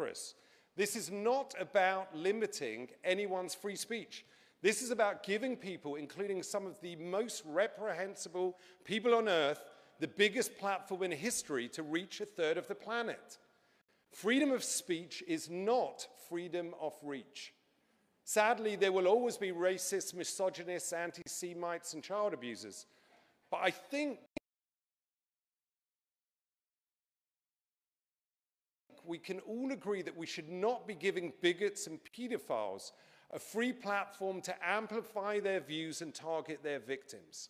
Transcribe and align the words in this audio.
ludicrous. 0.00 0.34
This 0.76 0.96
is 0.96 1.10
not 1.10 1.54
about 1.58 2.14
limiting 2.16 2.88
anyone's 3.04 3.54
free 3.54 3.76
speech. 3.76 4.24
This 4.62 4.82
is 4.82 4.90
about 4.90 5.22
giving 5.22 5.56
people, 5.56 5.96
including 5.96 6.42
some 6.42 6.66
of 6.66 6.80
the 6.80 6.96
most 6.96 7.42
reprehensible 7.46 8.56
people 8.84 9.14
on 9.14 9.28
earth, 9.28 9.64
the 10.00 10.08
biggest 10.08 10.58
platform 10.58 11.02
in 11.02 11.12
history 11.12 11.68
to 11.70 11.82
reach 11.82 12.20
a 12.20 12.26
third 12.26 12.56
of 12.56 12.66
the 12.68 12.74
planet. 12.74 13.38
Freedom 14.12 14.52
of 14.52 14.64
speech 14.64 15.22
is 15.26 15.48
not 15.50 16.06
freedom 16.28 16.74
of 16.80 16.94
reach. 17.02 17.52
Sadly, 18.24 18.76
there 18.76 18.92
will 18.92 19.06
always 19.06 19.36
be 19.36 19.50
racists, 19.50 20.14
misogynists, 20.14 20.92
anti 20.92 21.22
Semites, 21.26 21.94
and 21.94 22.02
child 22.02 22.32
abusers. 22.32 22.86
But 23.50 23.60
I 23.62 23.70
think 23.70 24.18
we 29.06 29.18
can 29.18 29.40
all 29.40 29.72
agree 29.72 30.02
that 30.02 30.16
we 30.16 30.26
should 30.26 30.48
not 30.48 30.86
be 30.86 30.94
giving 30.94 31.32
bigots 31.40 31.86
and 31.86 31.98
pedophiles 32.16 32.92
a 33.32 33.38
free 33.38 33.72
platform 33.72 34.40
to 34.42 34.54
amplify 34.66 35.38
their 35.38 35.60
views 35.60 36.02
and 36.02 36.14
target 36.14 36.60
their 36.62 36.80
victims. 36.80 37.48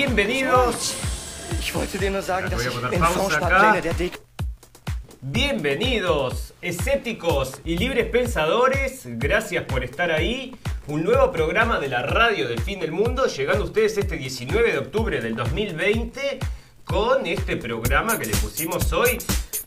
Bienvenidos. 0.00 0.94
Ich 1.60 1.74
wollte 1.74 1.98
dir 1.98 2.10
nur 2.10 2.22
sagen, 2.22 2.48
dass 2.48 2.58
voy 2.58 2.68
a 2.68 2.70
ich 2.70 2.74
poner 2.74 2.92
in 2.94 3.00
pausa 3.00 3.20
Fondssparpläne 3.20 3.68
acá. 3.68 3.80
der 3.82 3.92
DK 3.92 4.18
Bienvenidos, 5.20 6.54
escépticos 6.62 7.60
y 7.66 7.76
libres 7.76 8.06
pensadores. 8.06 9.02
Gracias 9.04 9.64
por 9.64 9.84
estar 9.84 10.10
ahí. 10.10 10.56
Un 10.86 11.04
nuevo 11.04 11.30
programa 11.30 11.78
de 11.78 11.88
la 11.88 12.00
radio 12.00 12.48
del 12.48 12.62
fin 12.62 12.80
del 12.80 12.92
mundo, 12.92 13.26
llegando 13.26 13.64
a 13.64 13.66
ustedes 13.66 13.98
este 13.98 14.16
19 14.16 14.72
de 14.72 14.78
octubre 14.78 15.20
del 15.20 15.36
2020 15.36 16.38
con 16.84 17.26
este 17.26 17.58
programa 17.58 18.18
que 18.18 18.24
le 18.24 18.36
pusimos 18.36 18.90
hoy. 18.94 19.18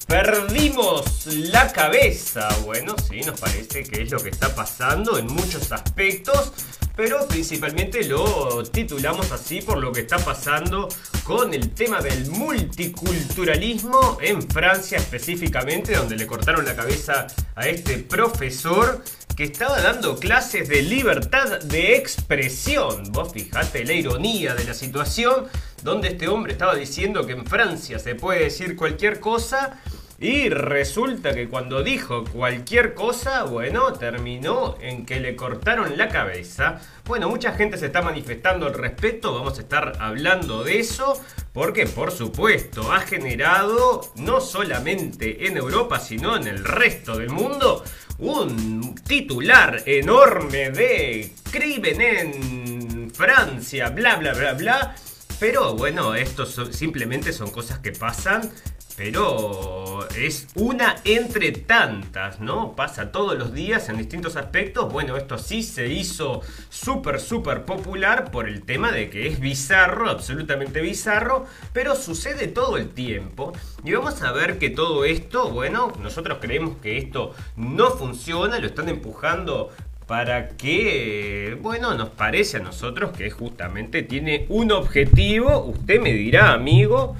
Perdimos 0.07 1.27
la 1.27 1.71
cabeza. 1.71 2.49
Bueno, 2.65 2.95
sí, 3.07 3.21
nos 3.21 3.39
parece 3.39 3.83
que 3.83 4.01
es 4.01 4.11
lo 4.11 4.19
que 4.19 4.29
está 4.29 4.53
pasando 4.55 5.19
en 5.19 5.27
muchos 5.27 5.71
aspectos, 5.71 6.53
pero 6.95 7.27
principalmente 7.27 8.03
lo 8.03 8.63
titulamos 8.63 9.31
así 9.31 9.61
por 9.61 9.79
lo 9.79 9.91
que 9.91 10.01
está 10.01 10.17
pasando 10.17 10.87
con 11.23 11.53
el 11.53 11.71
tema 11.71 12.01
del 12.01 12.29
multiculturalismo 12.29 14.17
en 14.21 14.41
Francia 14.41 14.97
específicamente, 14.97 15.95
donde 15.95 16.15
le 16.15 16.27
cortaron 16.27 16.65
la 16.65 16.75
cabeza 16.75 17.27
a 17.55 17.67
este 17.67 17.97
profesor 17.97 19.03
que 19.35 19.45
estaba 19.45 19.81
dando 19.81 20.17
clases 20.17 20.69
de 20.69 20.83
libertad 20.83 21.59
de 21.61 21.95
expresión. 21.95 23.11
Vos 23.11 23.33
fijate 23.33 23.83
la 23.83 23.93
ironía 23.93 24.53
de 24.53 24.65
la 24.65 24.75
situación, 24.75 25.47
donde 25.81 26.09
este 26.09 26.27
hombre 26.27 26.53
estaba 26.53 26.75
diciendo 26.75 27.25
que 27.25 27.33
en 27.33 27.45
Francia 27.45 27.97
se 27.97 28.13
puede 28.13 28.43
decir 28.43 28.75
cualquier 28.75 29.19
cosa. 29.19 29.79
Y 30.19 30.49
resulta 30.49 31.33
que 31.33 31.49
cuando 31.49 31.83
dijo 31.83 32.23
cualquier 32.23 32.93
cosa, 32.93 33.43
bueno, 33.43 33.93
terminó 33.93 34.77
en 34.79 35.05
que 35.05 35.19
le 35.19 35.35
cortaron 35.35 35.97
la 35.97 36.07
cabeza. 36.07 36.79
Bueno, 37.05 37.27
mucha 37.27 37.53
gente 37.53 37.77
se 37.77 37.87
está 37.87 38.01
manifestando 38.01 38.67
al 38.67 38.73
respecto, 38.73 39.33
vamos 39.33 39.57
a 39.57 39.61
estar 39.63 39.93
hablando 39.99 40.63
de 40.63 40.79
eso, 40.79 41.21
porque 41.51 41.87
por 41.87 42.11
supuesto 42.11 42.93
ha 42.93 43.01
generado, 43.01 44.01
no 44.15 44.39
solamente 44.39 45.47
en 45.47 45.57
Europa, 45.57 45.99
sino 45.99 46.37
en 46.37 46.47
el 46.47 46.63
resto 46.63 47.17
del 47.17 47.29
mundo, 47.29 47.83
un 48.19 48.95
titular 48.95 49.83
enorme 49.85 50.69
de 50.69 51.33
crimen 51.51 52.01
en 52.01 53.11
Francia, 53.11 53.89
bla, 53.89 54.15
bla, 54.15 54.33
bla, 54.33 54.53
bla. 54.53 54.95
Pero 55.39 55.75
bueno, 55.75 56.15
esto 56.15 56.45
simplemente 56.45 57.33
son 57.33 57.51
cosas 57.51 57.79
que 57.79 57.91
pasan, 57.91 58.49
pero 58.95 60.07
es 60.15 60.47
una 60.55 60.95
entre 61.03 61.51
tantas, 61.51 62.39
¿no? 62.39 62.75
Pasa 62.75 63.11
todos 63.11 63.37
los 63.37 63.53
días 63.53 63.89
en 63.89 63.97
distintos 63.97 64.35
aspectos. 64.35 64.91
Bueno, 64.91 65.17
esto 65.17 65.37
sí 65.37 65.63
se 65.63 65.87
hizo 65.87 66.41
súper, 66.69 67.19
súper 67.19 67.63
popular 67.65 68.31
por 68.31 68.47
el 68.47 68.61
tema 68.63 68.91
de 68.91 69.09
que 69.09 69.27
es 69.27 69.39
bizarro, 69.39 70.09
absolutamente 70.09 70.81
bizarro, 70.81 71.45
pero 71.73 71.95
sucede 71.95 72.47
todo 72.47 72.77
el 72.77 72.89
tiempo. 72.89 73.53
Y 73.83 73.93
vamos 73.93 74.21
a 74.21 74.31
ver 74.31 74.59
que 74.59 74.69
todo 74.69 75.05
esto, 75.05 75.49
bueno, 75.49 75.91
nosotros 76.01 76.37
creemos 76.41 76.77
que 76.81 76.97
esto 76.97 77.33
no 77.55 77.91
funciona, 77.91 78.59
lo 78.59 78.67
están 78.67 78.89
empujando 78.89 79.69
para 80.07 80.49
que, 80.49 81.57
bueno, 81.61 81.95
nos 81.95 82.09
parece 82.09 82.57
a 82.57 82.59
nosotros 82.59 83.11
que 83.17 83.31
justamente 83.31 84.03
tiene 84.03 84.45
un 84.49 84.71
objetivo, 84.71 85.59
usted 85.59 86.01
me 86.01 86.11
dirá, 86.11 86.53
amigo, 86.53 87.15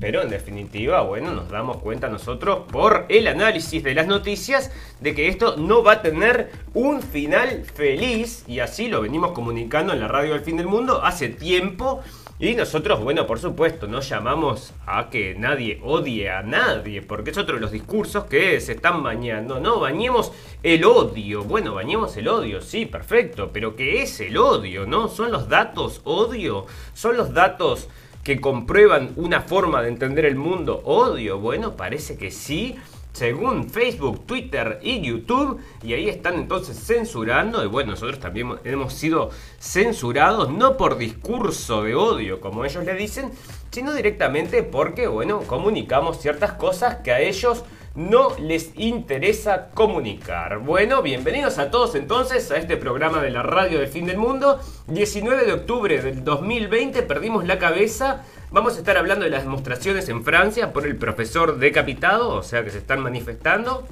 pero 0.00 0.22
en 0.22 0.28
definitiva, 0.28 1.02
bueno, 1.02 1.32
nos 1.32 1.48
damos 1.48 1.78
cuenta 1.78 2.08
nosotros 2.08 2.60
por 2.70 3.06
el 3.08 3.26
análisis 3.26 3.82
de 3.82 3.94
las 3.94 4.06
noticias 4.06 4.70
de 5.00 5.14
que 5.14 5.28
esto 5.28 5.56
no 5.56 5.82
va 5.82 5.94
a 5.94 6.02
tener 6.02 6.50
un 6.72 7.02
final 7.02 7.64
feliz 7.64 8.44
y 8.46 8.60
así 8.60 8.88
lo 8.88 9.00
venimos 9.00 9.32
comunicando 9.32 9.92
en 9.92 10.00
la 10.00 10.08
radio 10.08 10.34
del 10.34 10.42
fin 10.42 10.56
del 10.56 10.66
mundo 10.66 11.02
hace 11.02 11.28
tiempo. 11.28 12.00
Y 12.40 12.54
nosotros, 12.54 13.02
bueno, 13.02 13.26
por 13.26 13.40
supuesto, 13.40 13.88
no 13.88 13.98
llamamos 13.98 14.72
a 14.86 15.10
que 15.10 15.34
nadie 15.34 15.80
odie 15.82 16.30
a 16.30 16.42
nadie, 16.42 17.02
porque 17.02 17.30
es 17.30 17.38
otro 17.38 17.56
de 17.56 17.60
los 17.60 17.72
discursos 17.72 18.26
que 18.26 18.60
se 18.60 18.74
están 18.74 19.02
bañando. 19.02 19.58
No, 19.58 19.80
bañemos 19.80 20.30
el 20.62 20.84
odio. 20.84 21.42
Bueno, 21.42 21.74
bañemos 21.74 22.16
el 22.16 22.28
odio, 22.28 22.60
sí, 22.60 22.86
perfecto, 22.86 23.50
pero 23.52 23.74
¿qué 23.74 24.02
es 24.02 24.20
el 24.20 24.36
odio? 24.36 24.86
¿No? 24.86 25.08
¿Son 25.08 25.32
los 25.32 25.48
datos 25.48 26.00
odio? 26.04 26.66
¿Son 26.94 27.16
los 27.16 27.34
datos 27.34 27.88
que 28.28 28.42
comprueban 28.42 29.14
una 29.16 29.40
forma 29.40 29.80
de 29.80 29.88
entender 29.88 30.26
el 30.26 30.36
mundo 30.36 30.82
odio? 30.84 31.38
Bueno, 31.38 31.76
parece 31.76 32.18
que 32.18 32.30
sí. 32.30 32.76
Según 33.14 33.70
Facebook, 33.70 34.26
Twitter 34.26 34.80
y 34.82 35.00
YouTube, 35.00 35.58
y 35.82 35.94
ahí 35.94 36.10
están 36.10 36.34
entonces 36.34 36.78
censurando, 36.78 37.64
y 37.64 37.68
bueno, 37.68 37.92
nosotros 37.92 38.20
también 38.20 38.56
hemos 38.64 38.92
sido 38.92 39.30
censurados, 39.58 40.50
no 40.52 40.76
por 40.76 40.98
discurso 40.98 41.84
de 41.84 41.94
odio, 41.94 42.38
como 42.42 42.66
ellos 42.66 42.84
le 42.84 42.92
dicen, 42.96 43.30
sino 43.70 43.94
directamente 43.94 44.62
porque, 44.62 45.06
bueno, 45.06 45.40
comunicamos 45.46 46.20
ciertas 46.20 46.52
cosas 46.52 46.96
que 46.96 47.12
a 47.12 47.20
ellos 47.20 47.64
no 47.98 48.28
les 48.38 48.70
interesa 48.76 49.70
comunicar. 49.74 50.60
Bueno, 50.60 51.02
bienvenidos 51.02 51.58
a 51.58 51.72
todos 51.72 51.96
entonces 51.96 52.48
a 52.52 52.56
este 52.56 52.76
programa 52.76 53.20
de 53.20 53.30
la 53.30 53.42
radio 53.42 53.80
del 53.80 53.88
fin 53.88 54.06
del 54.06 54.18
mundo. 54.18 54.60
19 54.86 55.44
de 55.44 55.52
octubre 55.52 56.00
del 56.00 56.22
2020 56.22 57.02
perdimos 57.02 57.44
la 57.44 57.58
cabeza. 57.58 58.22
Vamos 58.52 58.76
a 58.76 58.78
estar 58.78 58.96
hablando 58.96 59.24
de 59.24 59.32
las 59.32 59.42
demostraciones 59.42 60.08
en 60.08 60.22
Francia 60.22 60.72
por 60.72 60.86
el 60.86 60.94
profesor 60.94 61.58
decapitado, 61.58 62.30
o 62.30 62.44
sea 62.44 62.62
que 62.62 62.70
se 62.70 62.78
están 62.78 63.00
manifestando. 63.00 63.84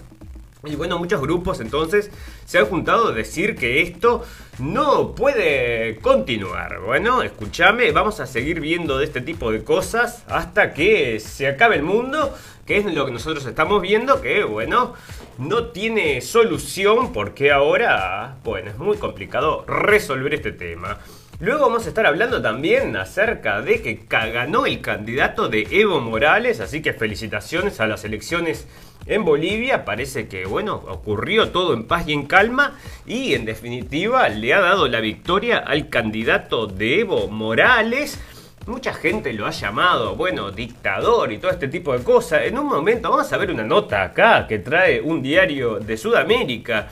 Y 0.67 0.77
bueno, 0.77 0.99
muchos 0.99 1.21
grupos 1.21 1.61
entonces 1.61 2.11
se 2.45 2.59
han 2.59 2.67
juntado 2.67 3.09
a 3.09 3.13
decir 3.13 3.57
que 3.57 3.83
esto 3.83 4.25
no 4.59 5.15
puede 5.15 5.99
continuar. 5.99 6.81
Bueno, 6.81 7.23
escúchame, 7.23 7.93
vamos 7.93 8.21
a 8.21 8.27
seguir 8.27 8.61
viendo 8.61 8.99
de 8.99 9.05
este 9.05 9.21
tipo 9.21 9.53
de 9.53 9.63
cosas 9.63 10.25
hasta 10.29 10.73
que 10.73 11.21
se 11.21 11.47
acabe 11.47 11.77
el 11.77 11.83
mundo, 11.83 12.35
que 12.67 12.79
es 12.79 12.85
lo 12.87 13.07
que 13.07 13.13
nosotros 13.13 13.45
estamos 13.47 13.81
viendo, 13.83 14.21
que 14.21 14.45
bueno, 14.45 14.95
no 15.39 15.67
tiene 15.69 16.21
solución 16.21 17.13
porque 17.13 17.53
ahora, 17.53 18.39
bueno, 18.45 18.71
es 18.71 18.79
muy 18.79 18.97
complicado 18.97 19.65
resolver 19.67 20.35
este 20.35 20.53
tema. 20.53 20.99
Luego 21.39 21.67
vamos 21.67 21.85
a 21.85 21.91
estar 21.91 22.07
hablando 22.07 22.41
también 22.41 22.97
acerca 22.97 23.61
de 23.61 23.83
que 23.83 24.07
ganó 24.09 24.65
el 24.65 24.81
candidato 24.81 25.51
de 25.51 25.69
Evo 25.71 26.01
Morales, 26.01 26.61
así 26.61 26.81
que 26.81 26.95
felicitaciones 26.95 27.79
a 27.79 27.87
las 27.87 28.07
elecciones 28.07 28.67
en 29.07 29.25
Bolivia. 29.25 29.85
Parece 29.85 30.29
que, 30.29 30.47
bueno, 30.47 30.75
ocurrió 30.89 31.51
todo 31.51 31.75
en 31.75 31.85
paz 31.85 32.07
y 32.07 32.13
en 32.13 32.27
calma 32.27 32.79
y 33.07 33.35
en 33.35 33.45
definitiva 33.45 34.29
le 34.29 34.55
ha 34.55 34.61
dado 34.61 34.89
la 34.89 35.01
victoria 35.01 35.59
al 35.59 35.89
candidato 35.89 36.67
de 36.67 37.01
Evo 37.01 37.29
Morales. 37.29 38.21
Mucha 38.67 38.93
gente 38.93 39.33
lo 39.33 39.47
ha 39.47 39.53
llamado, 39.53 40.17
bueno, 40.17 40.51
dictador 40.51 41.33
y 41.33 41.39
todo 41.39 41.53
este 41.53 41.69
tipo 41.69 41.97
de 41.97 42.03
cosas. 42.03 42.43
En 42.45 42.59
un 42.59 42.67
momento 42.67 43.11
vamos 43.11 43.33
a 43.33 43.37
ver 43.37 43.51
una 43.51 43.63
nota 43.63 44.03
acá 44.03 44.47
que 44.49 44.59
trae 44.59 45.01
un 45.01 45.23
diario 45.23 45.79
de 45.79 45.97
Sudamérica 45.97 46.89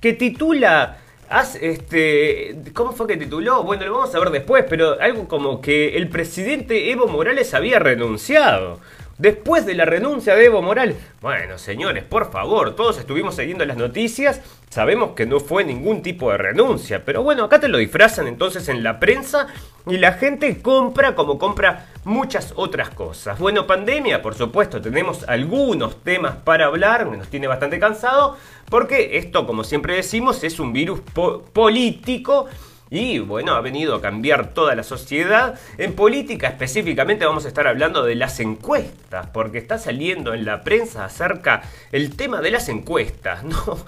que 0.00 0.14
titula 0.14 0.98
Haz, 1.30 1.56
este, 1.56 2.56
¿Cómo 2.72 2.92
fue 2.92 3.06
que 3.06 3.18
tituló? 3.18 3.62
Bueno, 3.62 3.84
lo 3.84 3.92
vamos 3.92 4.14
a 4.14 4.18
ver 4.18 4.30
después, 4.30 4.64
pero 4.66 4.98
algo 4.98 5.28
como 5.28 5.60
que 5.60 5.98
el 5.98 6.08
presidente 6.08 6.90
Evo 6.90 7.06
Morales 7.06 7.52
había 7.52 7.78
renunciado. 7.78 8.80
Después 9.18 9.66
de 9.66 9.74
la 9.74 9.84
renuncia 9.84 10.36
de 10.36 10.44
Evo 10.44 10.62
Morales. 10.62 10.96
Bueno, 11.20 11.58
señores, 11.58 12.04
por 12.04 12.30
favor, 12.30 12.76
todos 12.76 12.98
estuvimos 12.98 13.34
siguiendo 13.34 13.64
las 13.64 13.76
noticias. 13.76 14.40
Sabemos 14.70 15.16
que 15.16 15.26
no 15.26 15.40
fue 15.40 15.64
ningún 15.64 16.02
tipo 16.02 16.30
de 16.30 16.38
renuncia. 16.38 17.04
Pero 17.04 17.24
bueno, 17.24 17.42
acá 17.42 17.58
te 17.58 17.66
lo 17.66 17.78
disfrazan 17.78 18.28
entonces 18.28 18.68
en 18.68 18.84
la 18.84 19.00
prensa 19.00 19.48
y 19.88 19.96
la 19.96 20.12
gente 20.12 20.62
compra 20.62 21.16
como 21.16 21.36
compra 21.36 21.86
muchas 22.04 22.52
otras 22.54 22.90
cosas. 22.90 23.40
Bueno, 23.40 23.66
pandemia, 23.66 24.22
por 24.22 24.36
supuesto, 24.36 24.80
tenemos 24.80 25.28
algunos 25.28 26.04
temas 26.04 26.36
para 26.36 26.66
hablar, 26.66 27.04
nos 27.08 27.26
tiene 27.26 27.48
bastante 27.48 27.80
cansado, 27.80 28.36
porque 28.70 29.18
esto, 29.18 29.48
como 29.48 29.64
siempre 29.64 29.96
decimos, 29.96 30.44
es 30.44 30.60
un 30.60 30.72
virus 30.72 31.00
político 31.52 32.46
y 32.90 33.18
bueno, 33.18 33.52
ha 33.52 33.60
venido 33.60 33.94
a 33.94 34.00
cambiar 34.00 34.54
toda 34.54 34.74
la 34.74 34.82
sociedad. 34.82 35.58
En 35.76 35.94
política 35.94 36.48
específicamente 36.48 37.26
vamos 37.26 37.44
a 37.44 37.48
estar 37.48 37.66
hablando 37.66 38.04
de 38.04 38.14
las 38.14 38.40
encuestas, 38.40 39.28
porque 39.32 39.58
está 39.58 39.78
saliendo 39.78 40.34
en 40.34 40.44
la 40.44 40.62
prensa 40.62 41.04
acerca 41.04 41.62
el 41.92 42.16
tema 42.16 42.40
de 42.40 42.50
las 42.50 42.68
encuestas, 42.68 43.44
¿no? 43.44 43.78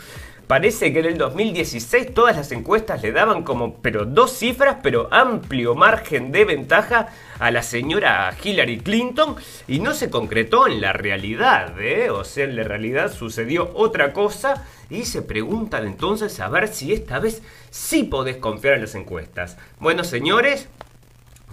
Parece 0.50 0.92
que 0.92 0.98
en 0.98 1.04
el 1.04 1.16
2016 1.16 2.12
todas 2.12 2.34
las 2.34 2.50
encuestas 2.50 3.00
le 3.02 3.12
daban 3.12 3.44
como, 3.44 3.76
pero 3.76 4.04
dos 4.04 4.36
cifras, 4.36 4.78
pero 4.82 5.06
amplio 5.12 5.76
margen 5.76 6.32
de 6.32 6.44
ventaja 6.44 7.06
a 7.38 7.52
la 7.52 7.62
señora 7.62 8.34
Hillary 8.42 8.80
Clinton 8.80 9.36
y 9.68 9.78
no 9.78 9.94
se 9.94 10.10
concretó 10.10 10.66
en 10.66 10.80
la 10.80 10.92
realidad, 10.92 11.80
¿eh? 11.80 12.10
O 12.10 12.24
sea, 12.24 12.46
en 12.46 12.56
la 12.56 12.64
realidad 12.64 13.12
sucedió 13.12 13.70
otra 13.74 14.12
cosa 14.12 14.66
y 14.90 15.04
se 15.04 15.22
preguntan 15.22 15.86
entonces 15.86 16.40
a 16.40 16.48
ver 16.48 16.66
si 16.66 16.92
esta 16.92 17.20
vez 17.20 17.42
sí 17.70 18.02
podés 18.02 18.38
confiar 18.38 18.74
en 18.74 18.80
las 18.80 18.96
encuestas. 18.96 19.56
Bueno, 19.78 20.02
señores, 20.02 20.68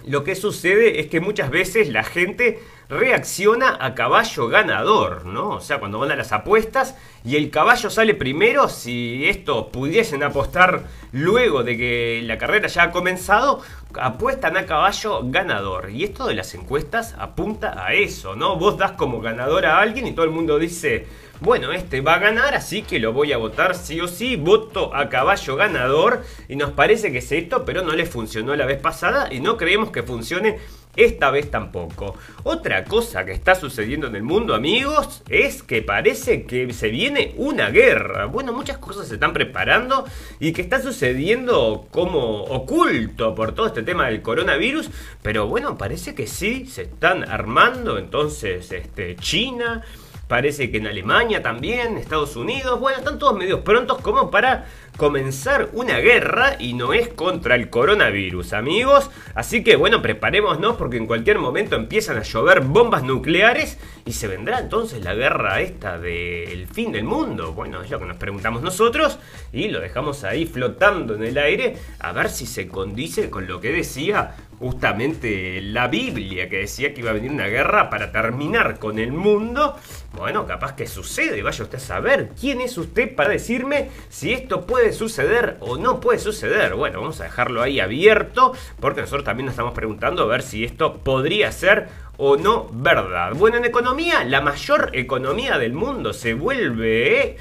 lo 0.08 0.24
que 0.24 0.34
sucede 0.34 1.00
es 1.00 1.06
que 1.06 1.20
muchas 1.20 1.52
veces 1.52 1.90
la 1.90 2.04
gente 2.04 2.64
reacciona 2.90 3.78
a 3.80 3.94
caballo 3.94 4.48
ganador, 4.48 5.26
¿no? 5.26 5.50
O 5.50 5.60
sea, 5.60 5.80
cuando 5.80 6.00
van 6.00 6.12
a 6.12 6.16
las 6.16 6.32
apuestas 6.32 6.96
y 7.26 7.36
el 7.36 7.50
caballo 7.50 7.90
sale 7.90 8.14
primero, 8.14 8.70
si 8.70 9.28
esto 9.28 9.70
pudiesen 9.70 10.24
apostar 10.24 10.84
luego 11.12 11.64
de 11.64 11.78
que 11.78 12.22
la 12.24 12.38
carrera 12.38 12.68
ya 12.68 12.84
ha 12.84 12.92
comenzado, 12.92 13.62
apuestan 14.00 14.56
a 14.58 14.66
caballo 14.66 15.22
ganador. 15.26 15.90
Y 15.90 16.04
esto 16.06 16.28
de 16.28 16.36
las 16.36 16.54
encuestas 16.54 17.16
apunta 17.18 17.86
a 17.86 17.94
eso, 17.94 18.36
¿no? 18.36 18.56
Vos 18.56 18.78
das 18.78 18.94
como 18.94 19.20
ganador 19.20 19.66
a 19.66 19.80
alguien 19.80 20.08
y 20.08 20.14
todo 20.14 20.26
el 20.26 20.32
mundo 20.32 20.58
dice, 20.58 21.08
bueno, 21.40 21.72
este 21.72 22.02
va 22.02 22.16
a 22.16 22.20
ganar, 22.20 22.56
así 22.56 22.82
que 22.82 23.00
lo 23.00 23.14
voy 23.14 23.32
a 23.32 23.38
votar 23.38 23.76
sí 23.76 24.00
o 24.02 24.08
sí, 24.08 24.38
voto 24.38 24.96
a 24.96 25.10
caballo 25.10 25.56
ganador. 25.56 26.24
Y 26.48 26.56
nos 26.56 26.72
parece 26.72 27.12
que 27.12 27.20
es 27.20 27.32
esto, 27.32 27.66
pero 27.66 27.84
no 27.84 27.94
le 27.94 28.06
funcionó 28.06 28.56
la 28.56 28.66
vez 28.66 28.80
pasada 28.80 29.28
y 29.32 29.40
no 29.40 29.58
creemos 29.58 29.92
que 29.92 30.04
funcione 30.04 30.60
esta 30.98 31.32
vez 31.32 31.50
tampoco. 31.50 32.16
Otra 32.44 32.84
cosa 32.84 33.24
que 33.24 33.32
está 33.32 33.56
sucediendo 33.56 34.08
en 34.08 34.16
el 34.16 34.24
mundo, 34.24 34.54
amigos, 34.54 35.24
es 35.30 35.64
que 35.64 35.82
parece 35.82 36.44
que 36.44 36.74
se 36.74 36.90
viene 36.90 37.34
una 37.38 37.70
guerra. 37.70 38.26
Bueno, 38.26 38.52
muchas 38.52 38.80
cosas 38.80 39.08
se 39.08 39.14
están 39.14 39.32
preparando 39.32 40.06
y 40.40 40.52
que 40.52 40.62
está 40.62 40.82
sucediendo 40.82 41.88
como 41.92 42.44
oculto 42.44 43.36
por 43.36 43.54
todo 43.54 43.68
este 43.68 43.84
tema 43.84 44.08
del 44.08 44.22
coronavirus. 44.22 44.90
Pero 45.22 45.48
bueno, 45.48 45.78
parece 45.78 46.16
que 46.16 46.28
sí, 46.28 46.66
se 46.66 46.84
están 46.84 47.24
armando. 47.24 47.98
Entonces, 47.98 48.72
este, 48.72 49.16
China, 49.18 49.84
parece 50.28 50.70
que 50.72 50.78
en 50.78 50.88
Alemania 50.88 51.42
también, 51.42 51.98
Estados 51.98 52.36
Unidos, 52.36 52.80
bueno, 52.80 53.00
están 53.00 53.20
todos 53.20 53.38
medios 53.38 53.62
prontos 53.62 54.00
como 54.02 54.30
para 54.30 54.66
comenzar 54.98 55.70
una 55.74 56.00
guerra 56.00 56.58
y 56.60 56.74
no 56.74 56.92
es 56.92 57.08
contra 57.08 57.56
el 57.56 57.70
coronavirus, 57.70 58.54
amigos. 58.54 59.10
Así 59.36 59.64
que 59.64 59.76
bueno, 59.76 60.02
preparémonos 60.02 60.76
porque 60.76 60.98
en 60.98 61.06
cualquier 61.06 61.38
momento 61.38 61.76
empiezan 61.76 62.18
a 62.18 62.24
llover 62.24 62.62
bombas 62.62 63.04
nucleares 63.04 63.78
y 64.06 64.14
se 64.14 64.28
vendrá 64.28 64.60
entonces 64.60 65.04
la 65.04 65.14
guerra 65.14 65.62
esta 65.62 66.00
del 66.00 66.68
fin 66.68 66.92
del 66.92 67.04
mundo. 67.04 67.54
Bueno, 67.54 67.82
es 67.82 67.92
lo 67.92 68.00
que 68.00 68.06
nos 68.06 68.18
preguntamos 68.18 68.62
nosotros 68.62 69.20
y 69.54 69.70
lo 69.70 69.80
dejamos 69.80 70.24
ahí 70.24 70.46
flotando 70.46 71.16
en 71.16 71.24
el 71.24 71.38
aire 71.38 71.78
a 72.00 72.12
ver 72.12 72.30
si 72.30 72.48
se 72.48 72.68
condice 72.68 73.30
con 73.30 73.48
lo 73.48 73.62
que 73.62 73.72
decía 73.72 74.36
justamente 74.60 75.62
la 75.62 75.88
Biblia 75.88 76.50
que 76.50 76.58
decía 76.58 76.94
que 76.94 77.02
iba 77.02 77.12
a 77.12 77.14
venir 77.14 77.32
una 77.32 77.48
guerra 77.48 77.90
para 77.90 78.12
terminar 78.12 78.80
con 78.80 79.00
el 79.00 79.12
mundo. 79.12 79.76
Bueno, 80.14 80.48
capaz 80.48 80.76
que 80.76 80.88
sucede, 80.88 81.44
vaya 81.44 81.64
usted 81.64 81.78
a 81.78 81.82
saber 81.82 82.32
quién 82.40 82.62
es 82.62 82.78
usted 82.78 83.16
para 83.16 83.30
decirme 83.30 83.90
si 84.10 84.34
esto 84.34 84.66
puede 84.66 84.94
suceder 84.94 85.58
o 85.60 85.78
no 85.78 86.00
puede 86.00 86.20
suceder. 86.20 86.74
Bueno, 86.74 87.02
vamos 87.02 87.22
a 87.22 87.26
dejarlo 87.26 87.62
ahí 87.62 87.80
abierto 87.80 88.54
porque 88.80 89.02
nosotros 89.02 89.26
también 89.26 89.46
nos 89.46 89.54
estamos 89.54 89.74
preguntando 89.74 90.24
a 90.24 90.28
ver 90.28 90.42
si 90.42 90.64
esto 90.64 90.98
podría 90.98 91.52
ser 91.52 91.88
o 92.18 92.36
no 92.36 92.68
verdad. 92.72 93.34
Bueno, 93.36 93.58
en 93.58 93.66
economía, 93.66 94.24
la 94.24 94.42
mayor 94.42 94.90
economía 94.94 95.58
del 95.58 95.74
mundo 95.74 96.14
se 96.14 96.34
vuelve... 96.34 97.38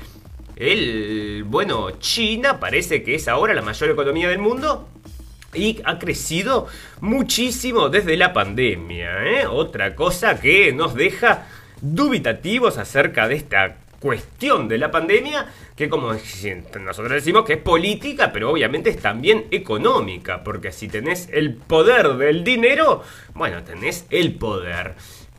El, 0.57 1.45
bueno, 1.47 1.91
China 1.99 2.59
parece 2.59 3.03
que 3.03 3.15
es 3.15 3.29
ahora 3.29 3.53
la 3.53 3.61
mayor 3.61 3.91
economía 3.91 4.31
del 4.31 4.39
mundo 4.39 4.89
y 5.57 5.81
ha 5.85 5.99
crecido 5.99 6.67
muchísimo 7.01 7.89
desde 7.89 8.17
la 8.17 8.33
pandemia. 8.33 9.25
¿eh? 9.25 9.47
Otra 9.47 9.95
cosa 9.95 10.41
que 10.41 10.73
nos 10.73 10.95
deja 10.95 11.47
dubitativos 11.81 12.79
acerca 12.79 13.29
de 13.29 13.37
esta 13.37 13.77
cuestión 14.01 14.69
de 14.69 14.79
la 14.79 14.91
pandemia, 14.91 15.47
que 15.75 15.89
como 15.89 16.13
nosotros 16.13 17.11
decimos 17.11 17.45
que 17.45 17.55
es 17.55 17.59
política, 17.59 18.31
pero 18.33 18.51
obviamente 18.51 18.91
es 18.91 18.99
también 18.99 19.47
económica, 19.51 20.45
porque 20.45 20.73
si 20.73 20.89
tenés 20.89 21.29
el 21.33 21.55
poder 21.55 22.15
del 22.15 22.45
dinero, 22.45 23.03
bueno, 23.35 23.63
tenés 23.65 24.07
el 24.11 24.35
poder. 24.35 24.95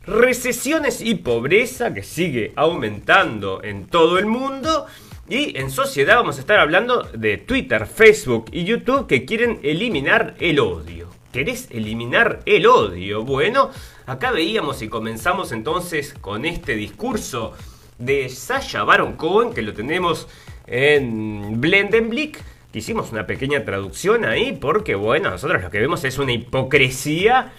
Recesiones 0.06 1.00
y 1.00 1.16
pobreza 1.16 1.92
que 1.92 2.02
sigue 2.02 2.52
aumentando 2.56 3.62
en 3.62 3.86
todo 3.86 4.18
el 4.18 4.26
mundo 4.26 4.86
y 5.28 5.58
en 5.58 5.70
sociedad 5.70 6.16
vamos 6.16 6.38
a 6.38 6.40
estar 6.40 6.58
hablando 6.58 7.02
de 7.12 7.36
Twitter, 7.36 7.86
Facebook 7.86 8.46
y 8.50 8.64
YouTube 8.64 9.06
que 9.06 9.24
quieren 9.24 9.60
eliminar 9.62 10.34
el 10.40 10.58
odio. 10.58 11.10
¿Querés 11.32 11.68
eliminar 11.70 12.40
el 12.46 12.66
odio? 12.66 13.24
Bueno, 13.24 13.70
acá 14.06 14.30
veíamos 14.30 14.80
y 14.80 14.88
comenzamos 14.88 15.52
entonces 15.52 16.14
con 16.14 16.46
este 16.46 16.76
discurso 16.76 17.52
de 17.98 18.30
Sasha 18.30 18.84
Baron 18.84 19.16
Cohen, 19.16 19.52
que 19.52 19.60
lo 19.60 19.74
tenemos 19.74 20.28
en 20.66 21.60
Blendenblick. 21.60 22.42
Hicimos 22.72 23.12
una 23.12 23.26
pequeña 23.26 23.64
traducción 23.64 24.24
ahí 24.24 24.52
porque, 24.52 24.94
bueno, 24.94 25.30
nosotros 25.30 25.62
lo 25.62 25.70
que 25.70 25.80
vemos 25.80 26.04
es 26.04 26.18
una 26.18 26.32
hipocresía 26.32 27.52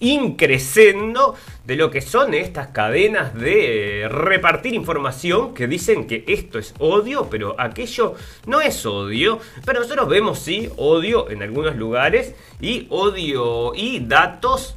increciendo 0.00 1.34
de 1.64 1.76
lo 1.76 1.90
que 1.90 2.00
son 2.00 2.34
estas 2.34 2.68
cadenas 2.68 3.34
de 3.34 4.02
eh, 4.02 4.08
repartir 4.08 4.74
información 4.74 5.54
que 5.54 5.66
dicen 5.66 6.06
que 6.06 6.24
esto 6.26 6.58
es 6.58 6.74
odio, 6.78 7.28
pero 7.30 7.54
aquello 7.58 8.14
no 8.46 8.60
es 8.60 8.84
odio. 8.84 9.38
Pero 9.64 9.80
nosotros 9.80 10.08
vemos 10.08 10.38
sí 10.38 10.68
odio 10.76 11.30
en 11.30 11.42
algunos 11.42 11.76
lugares 11.76 12.34
y 12.60 12.86
odio 12.90 13.74
y 13.74 14.00
datos, 14.00 14.76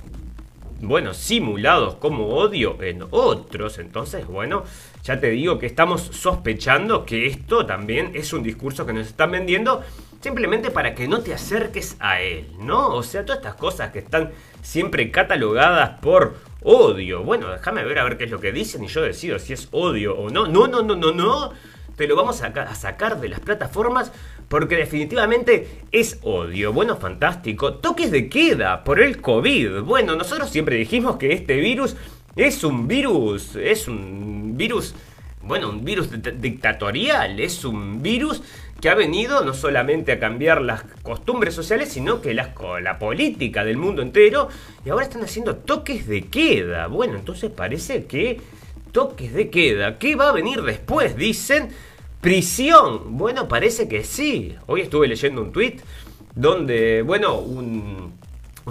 bueno, 0.79 1.13
simulados 1.13 1.95
como 1.95 2.27
odio 2.27 2.81
en 2.81 3.03
otros. 3.11 3.77
Entonces, 3.77 4.25
bueno, 4.25 4.63
ya 5.03 5.19
te 5.19 5.29
digo 5.29 5.57
que 5.57 5.65
estamos 5.65 6.01
sospechando 6.01 7.05
que 7.05 7.27
esto 7.27 7.65
también 7.65 8.11
es 8.13 8.33
un 8.33 8.43
discurso 8.43 8.85
que 8.85 8.93
nos 8.93 9.07
están 9.07 9.31
vendiendo 9.31 9.83
simplemente 10.21 10.69
para 10.69 10.93
que 10.93 11.07
no 11.07 11.21
te 11.21 11.33
acerques 11.33 11.97
a 11.99 12.21
él, 12.21 12.47
¿no? 12.59 12.93
O 12.93 13.03
sea, 13.03 13.25
todas 13.25 13.39
estas 13.39 13.55
cosas 13.55 13.91
que 13.91 13.99
están 13.99 14.31
siempre 14.61 15.09
catalogadas 15.09 15.99
por 15.99 16.35
odio. 16.61 17.23
Bueno, 17.23 17.49
déjame 17.49 17.83
ver 17.83 17.99
a 17.99 18.03
ver 18.03 18.17
qué 18.17 18.25
es 18.25 18.31
lo 18.31 18.39
que 18.39 18.51
dicen 18.51 18.83
y 18.83 18.87
yo 18.87 19.01
decido 19.01 19.39
si 19.39 19.53
es 19.53 19.67
odio 19.71 20.15
o 20.15 20.29
no. 20.29 20.47
No, 20.47 20.67
no, 20.67 20.83
no, 20.83 20.95
no, 20.95 21.11
no. 21.11 21.53
Te 21.95 22.07
lo 22.07 22.15
vamos 22.15 22.41
a, 22.41 22.75
sacar 22.75 23.19
de 23.19 23.29
las 23.29 23.39
plataformas 23.41 24.11
porque 24.47 24.75
definitivamente 24.75 25.81
es 25.91 26.19
odio. 26.23 26.73
Bueno, 26.73 26.97
fantástico. 26.97 27.75
Toques 27.75 28.11
de 28.11 28.29
queda 28.29 28.83
por 28.83 28.99
el 28.99 29.21
COVID. 29.21 29.81
Bueno, 29.81 30.15
nosotros 30.15 30.49
siempre 30.49 30.77
dijimos 30.77 31.17
que 31.17 31.33
este 31.33 31.57
virus 31.57 31.95
es 32.35 32.63
un 32.63 32.87
virus, 32.87 33.55
es 33.55 33.87
un 33.87 34.55
virus, 34.57 34.95
bueno, 35.41 35.69
un 35.69 35.83
virus 35.83 36.09
dictatorial, 36.39 37.39
es 37.39 37.65
un 37.65 38.01
virus 38.01 38.41
que 38.79 38.89
ha 38.89 38.95
venido 38.95 39.43
no 39.45 39.53
solamente 39.53 40.11
a 40.11 40.19
cambiar 40.19 40.61
las 40.61 40.83
costumbres 41.03 41.53
sociales, 41.53 41.89
sino 41.89 42.19
que 42.21 42.33
la 42.33 42.53
política 42.97 43.63
del 43.63 43.77
mundo 43.77 44.01
entero, 44.01 44.49
y 44.83 44.89
ahora 44.89 45.05
están 45.05 45.23
haciendo 45.23 45.55
toques 45.57 46.07
de 46.07 46.23
queda. 46.23 46.87
Bueno, 46.87 47.15
entonces 47.15 47.51
parece 47.51 48.05
que 48.05 48.41
toques 48.91 49.33
de 49.33 49.49
queda. 49.49 49.99
¿Qué 49.99 50.15
va 50.15 50.29
a 50.29 50.31
venir 50.31 50.63
después? 50.63 51.15
Dicen 51.15 51.69
prisión. 52.21 53.17
Bueno, 53.17 53.47
parece 53.47 53.87
que 53.87 54.03
sí. 54.03 54.55
Hoy 54.65 54.81
estuve 54.81 55.07
leyendo 55.07 55.41
un 55.41 55.51
tweet 55.51 55.77
donde, 56.33 57.03
bueno, 57.03 57.37
un 57.39 58.13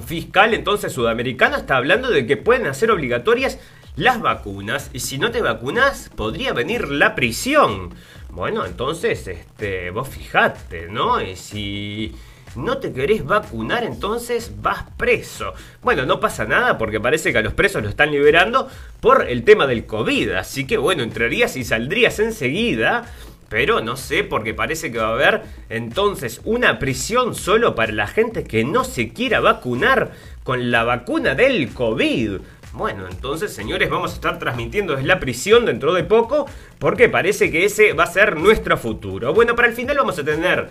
fiscal 0.04 0.54
entonces 0.54 0.92
sudamericano 0.92 1.56
está 1.56 1.76
hablando 1.76 2.10
de 2.10 2.26
que 2.26 2.36
pueden 2.36 2.66
hacer 2.66 2.90
obligatorias 2.90 3.58
las 3.96 4.20
vacunas 4.20 4.90
y 4.92 5.00
si 5.00 5.18
no 5.18 5.30
te 5.30 5.42
vacunas 5.42 6.10
podría 6.14 6.52
venir 6.52 6.88
la 6.88 7.14
prisión. 7.14 7.90
Bueno, 8.30 8.64
entonces, 8.64 9.26
este, 9.26 9.90
vos 9.90 10.08
fijate, 10.08 10.86
¿no? 10.88 11.20
Y 11.20 11.34
si 11.34 12.14
no 12.54 12.78
te 12.78 12.92
querés 12.92 13.24
vacunar, 13.24 13.84
entonces 13.84 14.52
vas 14.62 14.84
preso. 14.96 15.52
Bueno, 15.82 16.06
no 16.06 16.20
pasa 16.20 16.44
nada 16.44 16.78
porque 16.78 17.00
parece 17.00 17.32
que 17.32 17.38
a 17.38 17.42
los 17.42 17.54
presos 17.54 17.82
lo 17.82 17.88
están 17.88 18.12
liberando 18.12 18.68
por 19.00 19.28
el 19.28 19.44
tema 19.44 19.66
del 19.66 19.84
COVID. 19.86 20.30
Así 20.32 20.66
que 20.66 20.78
bueno, 20.78 21.02
entrarías 21.02 21.56
y 21.56 21.64
saldrías 21.64 22.18
enseguida. 22.20 23.04
Pero 23.50 23.80
no 23.80 23.96
sé, 23.96 24.22
porque 24.22 24.54
parece 24.54 24.92
que 24.92 24.98
va 24.98 25.08
a 25.08 25.12
haber 25.12 25.42
entonces 25.68 26.40
una 26.44 26.78
prisión 26.78 27.34
solo 27.34 27.74
para 27.74 27.92
la 27.92 28.06
gente 28.06 28.44
que 28.44 28.64
no 28.64 28.84
se 28.84 29.12
quiera 29.12 29.40
vacunar 29.40 30.12
con 30.44 30.70
la 30.70 30.84
vacuna 30.84 31.34
del 31.34 31.74
COVID. 31.74 32.38
Bueno, 32.72 33.08
entonces, 33.10 33.52
señores, 33.52 33.90
vamos 33.90 34.12
a 34.12 34.14
estar 34.14 34.38
transmitiendo 34.38 34.96
la 35.00 35.18
prisión 35.18 35.66
dentro 35.66 35.92
de 35.92 36.04
poco, 36.04 36.46
porque 36.78 37.08
parece 37.08 37.50
que 37.50 37.64
ese 37.64 37.92
va 37.92 38.04
a 38.04 38.06
ser 38.06 38.36
nuestro 38.36 38.78
futuro. 38.78 39.34
Bueno, 39.34 39.56
para 39.56 39.66
el 39.66 39.74
final 39.74 39.96
vamos 39.96 40.16
a 40.20 40.24
tener 40.24 40.68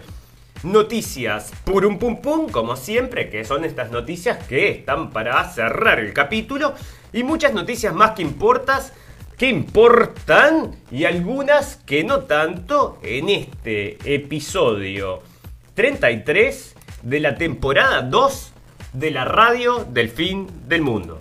noticias 0.64 1.52
purum 1.66 2.00
pum 2.00 2.22
pum, 2.22 2.50
como 2.50 2.78
siempre, 2.78 3.30
que 3.30 3.44
son 3.44 3.66
estas 3.66 3.92
noticias 3.92 4.38
que 4.48 4.72
están 4.72 5.10
para 5.10 5.44
cerrar 5.52 6.00
el 6.00 6.14
capítulo, 6.14 6.74
y 7.12 7.24
muchas 7.24 7.54
noticias 7.54 7.94
más 7.94 8.12
que 8.12 8.22
importas, 8.22 8.94
que 9.40 9.48
importan, 9.48 10.76
y 10.92 11.06
algunas 11.06 11.78
que 11.78 12.04
no 12.04 12.24
tanto, 12.24 13.00
en 13.02 13.30
este 13.30 13.98
episodio 14.14 15.24
33 15.76 16.76
de 17.04 17.20
la 17.22 17.36
temporada 17.36 18.02
2 18.02 18.52
de 18.92 19.12
la 19.12 19.24
radio 19.24 19.86
del 19.86 20.10
fin 20.10 20.68
del 20.68 20.82
mundo. 20.82 21.20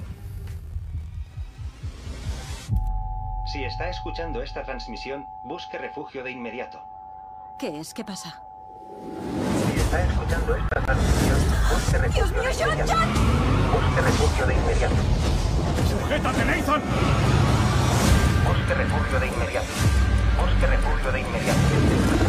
Si 3.52 3.62
está 3.62 3.88
escuchando 3.88 4.42
esta 4.42 4.64
transmisión, 4.64 5.24
busque 5.44 5.78
refugio 5.78 6.24
de 6.24 6.32
inmediato. 6.32 6.82
¿Qué 7.60 7.78
es? 7.78 7.94
¿Qué 7.94 8.04
pasa? 8.04 8.42
Si 9.72 9.80
está 9.80 10.02
escuchando 10.02 10.56
esta 10.56 10.80
transmisión, 10.80 11.38
busque 11.72 11.98
refugio 11.98 12.26
¡Dios 12.26 12.32
mío, 12.32 12.42
de 12.42 12.82
John. 12.82 12.98
John! 12.98 13.08
Busque 13.72 14.00
refugio 14.00 14.46
de 14.46 14.54
inmediato. 14.54 14.96
¡Sujétate, 15.88 16.44
Nathan! 16.44 17.37
Busque 18.48 18.74
refugio 18.74 19.20
de 19.20 19.26
inmediato. 19.26 19.66
Busque 20.40 20.66
refugio 20.66 21.12
de 21.12 21.20
inmediato. 21.20 22.27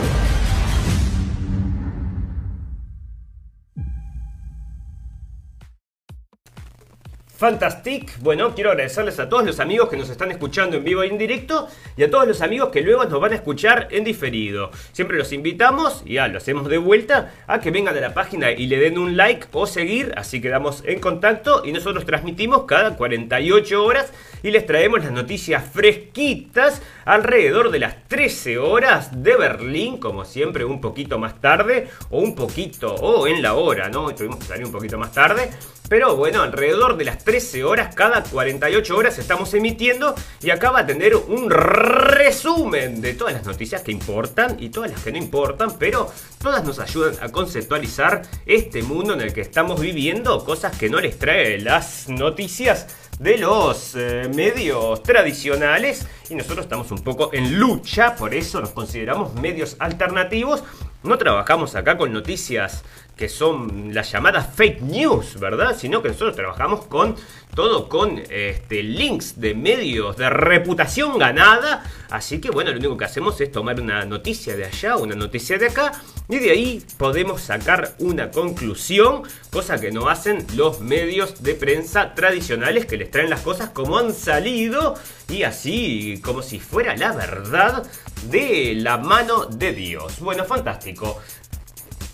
Fantastic. 7.40 8.20
Bueno, 8.20 8.54
quiero 8.54 8.72
agradecerles 8.72 9.18
a 9.18 9.30
todos 9.30 9.46
los 9.46 9.62
amigos 9.62 9.88
que 9.88 9.96
nos 9.96 10.10
están 10.10 10.30
escuchando 10.30 10.76
en 10.76 10.84
vivo 10.84 11.06
y 11.06 11.08
en 11.08 11.18
directo 11.18 11.70
y 11.96 12.04
a 12.04 12.12
todos 12.12 12.28
los 12.28 12.42
amigos 12.42 12.68
que 12.68 12.82
luego 12.82 13.06
nos 13.06 13.22
van 13.22 13.32
a 13.32 13.36
escuchar 13.36 13.88
en 13.92 14.04
diferido. 14.04 14.72
Siempre 14.92 15.18
los 15.18 15.32
invitamos, 15.32 16.04
y 16.06 16.16
ya 16.16 16.28
lo 16.28 16.40
hacemos 16.40 16.68
de 16.68 16.78
vuelta, 16.78 17.32
a 17.48 17.62
que 17.62 17.72
vengan 17.72 17.96
a 17.96 18.02
la 18.02 18.14
página 18.14 18.52
y 18.52 18.68
le 18.68 18.78
den 18.78 18.98
un 18.98 19.16
like 19.16 19.48
o 19.54 19.66
seguir, 19.68 20.12
así 20.18 20.42
quedamos 20.42 20.84
en 20.86 21.00
contacto 21.00 21.64
y 21.64 21.72
nosotros 21.72 22.06
transmitimos 22.06 22.66
cada 22.66 22.98
48 22.98 23.86
horas 23.86 24.12
y 24.44 24.52
les 24.52 24.66
traemos 24.66 25.02
las 25.02 25.14
noticias 25.14 25.64
fresquitas 25.64 26.82
alrededor 27.10 27.72
de 27.72 27.80
las 27.80 28.08
13 28.08 28.60
horas 28.60 29.24
de 29.24 29.36
Berlín, 29.36 29.98
como 29.98 30.26
siempre 30.26 30.64
un 30.64 30.80
poquito 30.80 31.18
más 31.18 31.42
tarde 31.42 31.90
o 32.12 32.20
un 32.20 32.36
poquito 32.36 32.94
o 32.94 33.26
en 33.26 33.42
la 33.42 33.56
hora, 33.56 33.90
¿no? 33.90 34.14
Tuvimos 34.14 34.38
que 34.38 34.46
salir 34.46 34.66
un 34.66 34.72
poquito 34.72 35.00
más 35.00 35.12
tarde. 35.12 35.50
Pero 35.90 36.16
bueno, 36.16 36.44
alrededor 36.44 36.98
de 36.98 37.06
las 37.06 37.24
13 37.24 37.64
horas, 37.64 37.96
cada 37.96 38.22
48 38.22 38.96
horas 38.96 39.18
estamos 39.18 39.52
emitiendo 39.56 40.14
y 40.40 40.52
acá 40.52 40.70
va 40.70 40.82
a 40.82 40.86
tener 40.86 41.16
un 41.16 41.50
resumen 41.50 43.02
de 43.02 43.16
todas 43.16 43.34
las 43.34 43.44
noticias 43.44 43.82
que 43.82 43.92
importan 43.92 44.58
y 44.60 44.70
todas 44.70 44.92
las 44.92 45.02
que 45.02 45.12
no 45.12 45.18
importan, 45.18 45.80
pero 45.80 46.12
todas 46.40 46.64
nos 46.64 46.78
ayudan 46.78 47.16
a 47.22 47.30
conceptualizar 47.30 48.22
este 48.46 48.84
mundo 48.84 49.16
en 49.16 49.22
el 49.22 49.34
que 49.34 49.42
estamos 49.42 49.82
viviendo, 49.82 50.46
cosas 50.46 50.78
que 50.78 50.92
no 50.92 51.00
les 51.00 51.18
trae 51.18 51.58
las 51.58 52.08
noticias 52.08 52.86
de 53.20 53.38
los 53.38 53.96
eh, 53.96 54.30
medios 54.34 55.04
tradicionales 55.04 56.08
y 56.30 56.36
nosotros 56.36 56.66
estamos 56.66 56.90
un 56.92 57.00
poco 57.00 57.32
en 57.34 57.60
lucha, 57.60 58.16
por 58.16 58.34
eso 58.34 58.62
nos 58.62 58.70
consideramos 58.70 59.36
medios 59.36 59.76
alternativos. 59.80 60.64
No 61.02 61.18
trabajamos 61.18 61.76
acá 61.76 61.98
con 61.98 62.12
noticias 62.12 62.84
que 63.16 63.28
son 63.28 63.94
las 63.94 64.12
llamadas 64.12 64.48
fake 64.56 64.82
news, 64.82 65.40
¿verdad? 65.40 65.76
Sino 65.78 66.02
que 66.02 66.08
nosotros 66.08 66.36
trabajamos 66.36 66.86
con 66.86 67.16
todo 67.54 67.90
con 67.90 68.18
este, 68.30 68.82
links 68.84 69.42
de 69.42 69.54
medios 69.56 70.16
de 70.16 70.30
reputación 70.30 71.18
ganada. 71.18 71.84
Así 72.10 72.40
que 72.40 72.50
bueno, 72.50 72.72
lo 72.72 72.78
único 72.78 72.96
que 72.96 73.06
hacemos 73.06 73.40
es 73.42 73.52
tomar 73.52 73.80
una 73.82 74.06
noticia 74.06 74.56
de 74.56 74.66
allá, 74.66 74.96
una 74.96 75.16
noticia 75.16 75.58
de 75.58 75.68
acá, 75.68 76.02
y 76.30 76.40
de 76.40 76.52
ahí 76.52 76.86
podemos 76.98 77.42
sacar 77.42 77.96
una 78.00 78.32
conclusión, 78.32 79.24
cosa 79.52 79.82
que 79.82 79.92
no 79.92 80.08
hacen 80.08 80.46
los 80.56 80.80
medios 80.80 81.44
de 81.44 81.56
prensa 81.56 82.16
tradicionales 82.16 82.86
que 82.86 82.98
les 82.98 83.12
traen 83.12 83.30
las 83.30 83.42
cosas 83.42 83.70
como 83.72 83.98
han 83.98 84.14
salido 84.14 84.96
y 85.28 85.44
así 85.44 86.22
como 86.24 86.42
si 86.42 86.60
fuera 86.60 86.96
la 86.96 87.12
verdad 87.12 87.84
de 88.24 88.76
la 88.76 88.98
mano 88.98 89.46
de 89.46 89.74
Dios. 89.74 90.20
Bueno, 90.20 90.46
fantástico. 90.46 91.20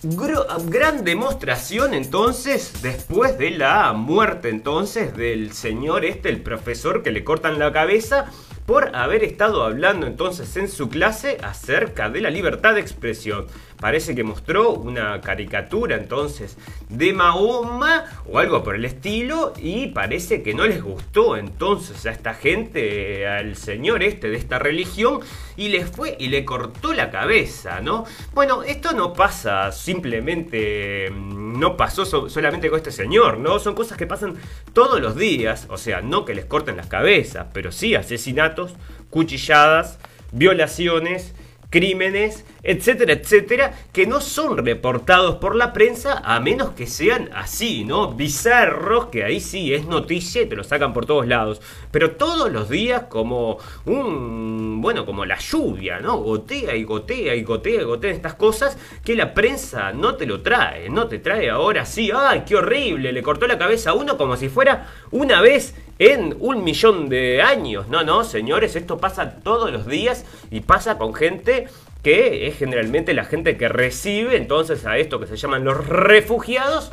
Gran 0.04 1.04
demostración 1.04 1.96
entonces 1.96 2.74
después 2.84 3.40
de 3.40 3.50
la 3.52 3.92
muerte 3.94 4.50
entonces 4.50 5.16
del 5.18 5.52
señor 5.52 6.06
este, 6.06 6.30
el 6.30 6.42
profesor 6.42 7.02
que 7.02 7.10
le 7.10 7.24
cortan 7.24 7.58
la 7.58 7.72
cabeza 7.72 8.32
por 8.68 8.96
haber 8.96 9.24
estado 9.24 9.64
hablando 9.64 10.06
entonces 10.06 10.56
en 10.58 10.70
su 10.70 10.90
clase 10.90 11.38
acerca 11.42 12.10
de 12.10 12.22
la 12.22 12.30
libertad 12.30 12.76
de 12.76 12.82
expresión. 12.82 13.48
Parece 13.80 14.16
que 14.16 14.24
mostró 14.24 14.72
una 14.72 15.20
caricatura 15.22 15.96
entonces 15.98 16.58
de 16.90 17.12
Mahoma 17.14 18.06
o 18.26 18.40
algo 18.40 18.64
por 18.64 18.76
el 18.76 18.86
estilo 18.86 19.54
y 19.58 19.88
parece 19.88 20.42
que 20.42 20.54
no 20.54 20.66
les 20.66 20.82
gustó 20.82 21.36
entonces 21.38 22.06
a 22.06 22.12
esta 22.12 22.34
gente, 22.34 23.28
al 23.28 23.56
señor 23.58 24.02
este 24.02 24.30
de 24.30 24.38
esta 24.38 24.60
religión 24.60 25.20
y 25.58 25.68
les 25.70 25.90
fue 25.90 26.16
y 26.20 26.28
le 26.28 26.46
cortó 26.46 26.94
la 26.94 27.12
cabeza, 27.12 27.82
¿no? 27.82 28.06
Bueno, 28.34 28.64
esto 28.64 28.94
no 28.94 29.14
pasa 29.14 29.72
simplemente, 29.72 31.10
mm, 31.12 31.60
no 31.60 31.76
pasó 31.78 32.06
so- 32.06 32.30
solamente 32.30 32.70
con 32.70 32.78
este 32.78 32.92
señor, 32.92 33.38
¿no? 33.40 33.60
Son 33.60 33.76
cosas 33.76 33.98
que 33.98 34.08
pasan 34.08 34.36
todos 34.74 35.02
los 35.02 35.16
días, 35.16 35.68
o 35.70 35.78
sea, 35.78 36.02
no 36.02 36.24
que 36.26 36.34
les 36.34 36.46
corten 36.46 36.78
las 36.78 36.88
cabezas, 36.88 37.48
pero 37.54 37.72
sí 37.72 37.94
asesinatos, 37.96 38.74
cuchilladas, 39.10 40.00
violaciones, 40.32 41.34
crímenes, 41.76 42.46
etcétera, 42.64 43.12
etcétera, 43.12 43.74
que 43.92 44.08
no 44.08 44.22
son 44.22 44.58
reportados 44.58 45.36
por 45.36 45.58
la 45.58 45.74
prensa 45.74 46.22
a 46.24 46.40
menos 46.40 46.70
que 46.70 46.88
sean 46.88 47.30
así, 47.36 47.84
¿no? 47.84 48.14
Bizarros, 48.14 49.08
que 49.08 49.26
ahí 49.26 49.42
sí 49.42 49.74
es 49.74 49.86
noticia 49.86 50.42
y 50.42 50.46
te 50.46 50.56
lo 50.56 50.64
sacan 50.64 50.94
por 50.94 51.06
todos 51.06 51.28
lados. 51.28 51.62
Pero 51.92 52.12
todos 52.12 52.50
los 52.50 52.70
días 52.70 53.04
como 53.10 53.58
un, 53.86 54.80
bueno, 54.82 55.06
como 55.06 55.26
la 55.26 55.38
lluvia, 55.38 56.00
¿no? 56.00 56.16
Gotea 56.16 56.78
y 56.78 56.86
gotea 56.86 57.36
y 57.36 57.44
gotea 57.44 57.82
y 57.82 57.84
gotea 57.84 58.12
estas 58.12 58.36
cosas 58.36 58.78
que 59.04 59.14
la 59.14 59.34
prensa 59.34 59.92
no 59.92 60.16
te 60.16 60.26
lo 60.26 60.42
trae, 60.42 60.90
no 60.90 61.08
te 61.08 61.20
trae 61.20 61.50
ahora 61.50 61.86
sí, 61.86 62.10
¡ay, 62.16 62.44
qué 62.48 62.56
horrible! 62.56 63.12
Le 63.12 63.22
cortó 63.22 63.48
la 63.48 63.58
cabeza 63.58 63.90
a 63.90 63.96
uno 63.96 64.18
como 64.18 64.38
si 64.38 64.48
fuera 64.48 64.88
una 65.12 65.42
vez 65.42 65.76
en 66.00 66.36
un 66.40 66.64
millón 66.64 67.10
de 67.10 67.42
años. 67.42 67.88
No, 67.88 68.04
no, 68.04 68.24
señores, 68.24 68.76
esto 68.76 68.98
pasa 68.98 69.36
todos 69.44 69.72
los 69.72 69.88
días 69.88 70.26
y 70.52 70.62
pasa 70.62 70.98
con 70.98 71.14
gente 71.14 71.68
que 72.04 72.48
es 72.48 72.58
generalmente 72.58 73.14
la 73.14 73.26
gente 73.26 73.58
que 73.58 73.68
recibe 73.68 74.38
entonces 74.38 74.86
a 74.86 74.98
esto 74.98 75.20
que 75.20 75.28
se 75.28 75.38
llaman 75.38 75.64
los 75.64 75.88
refugiados. 75.88 76.92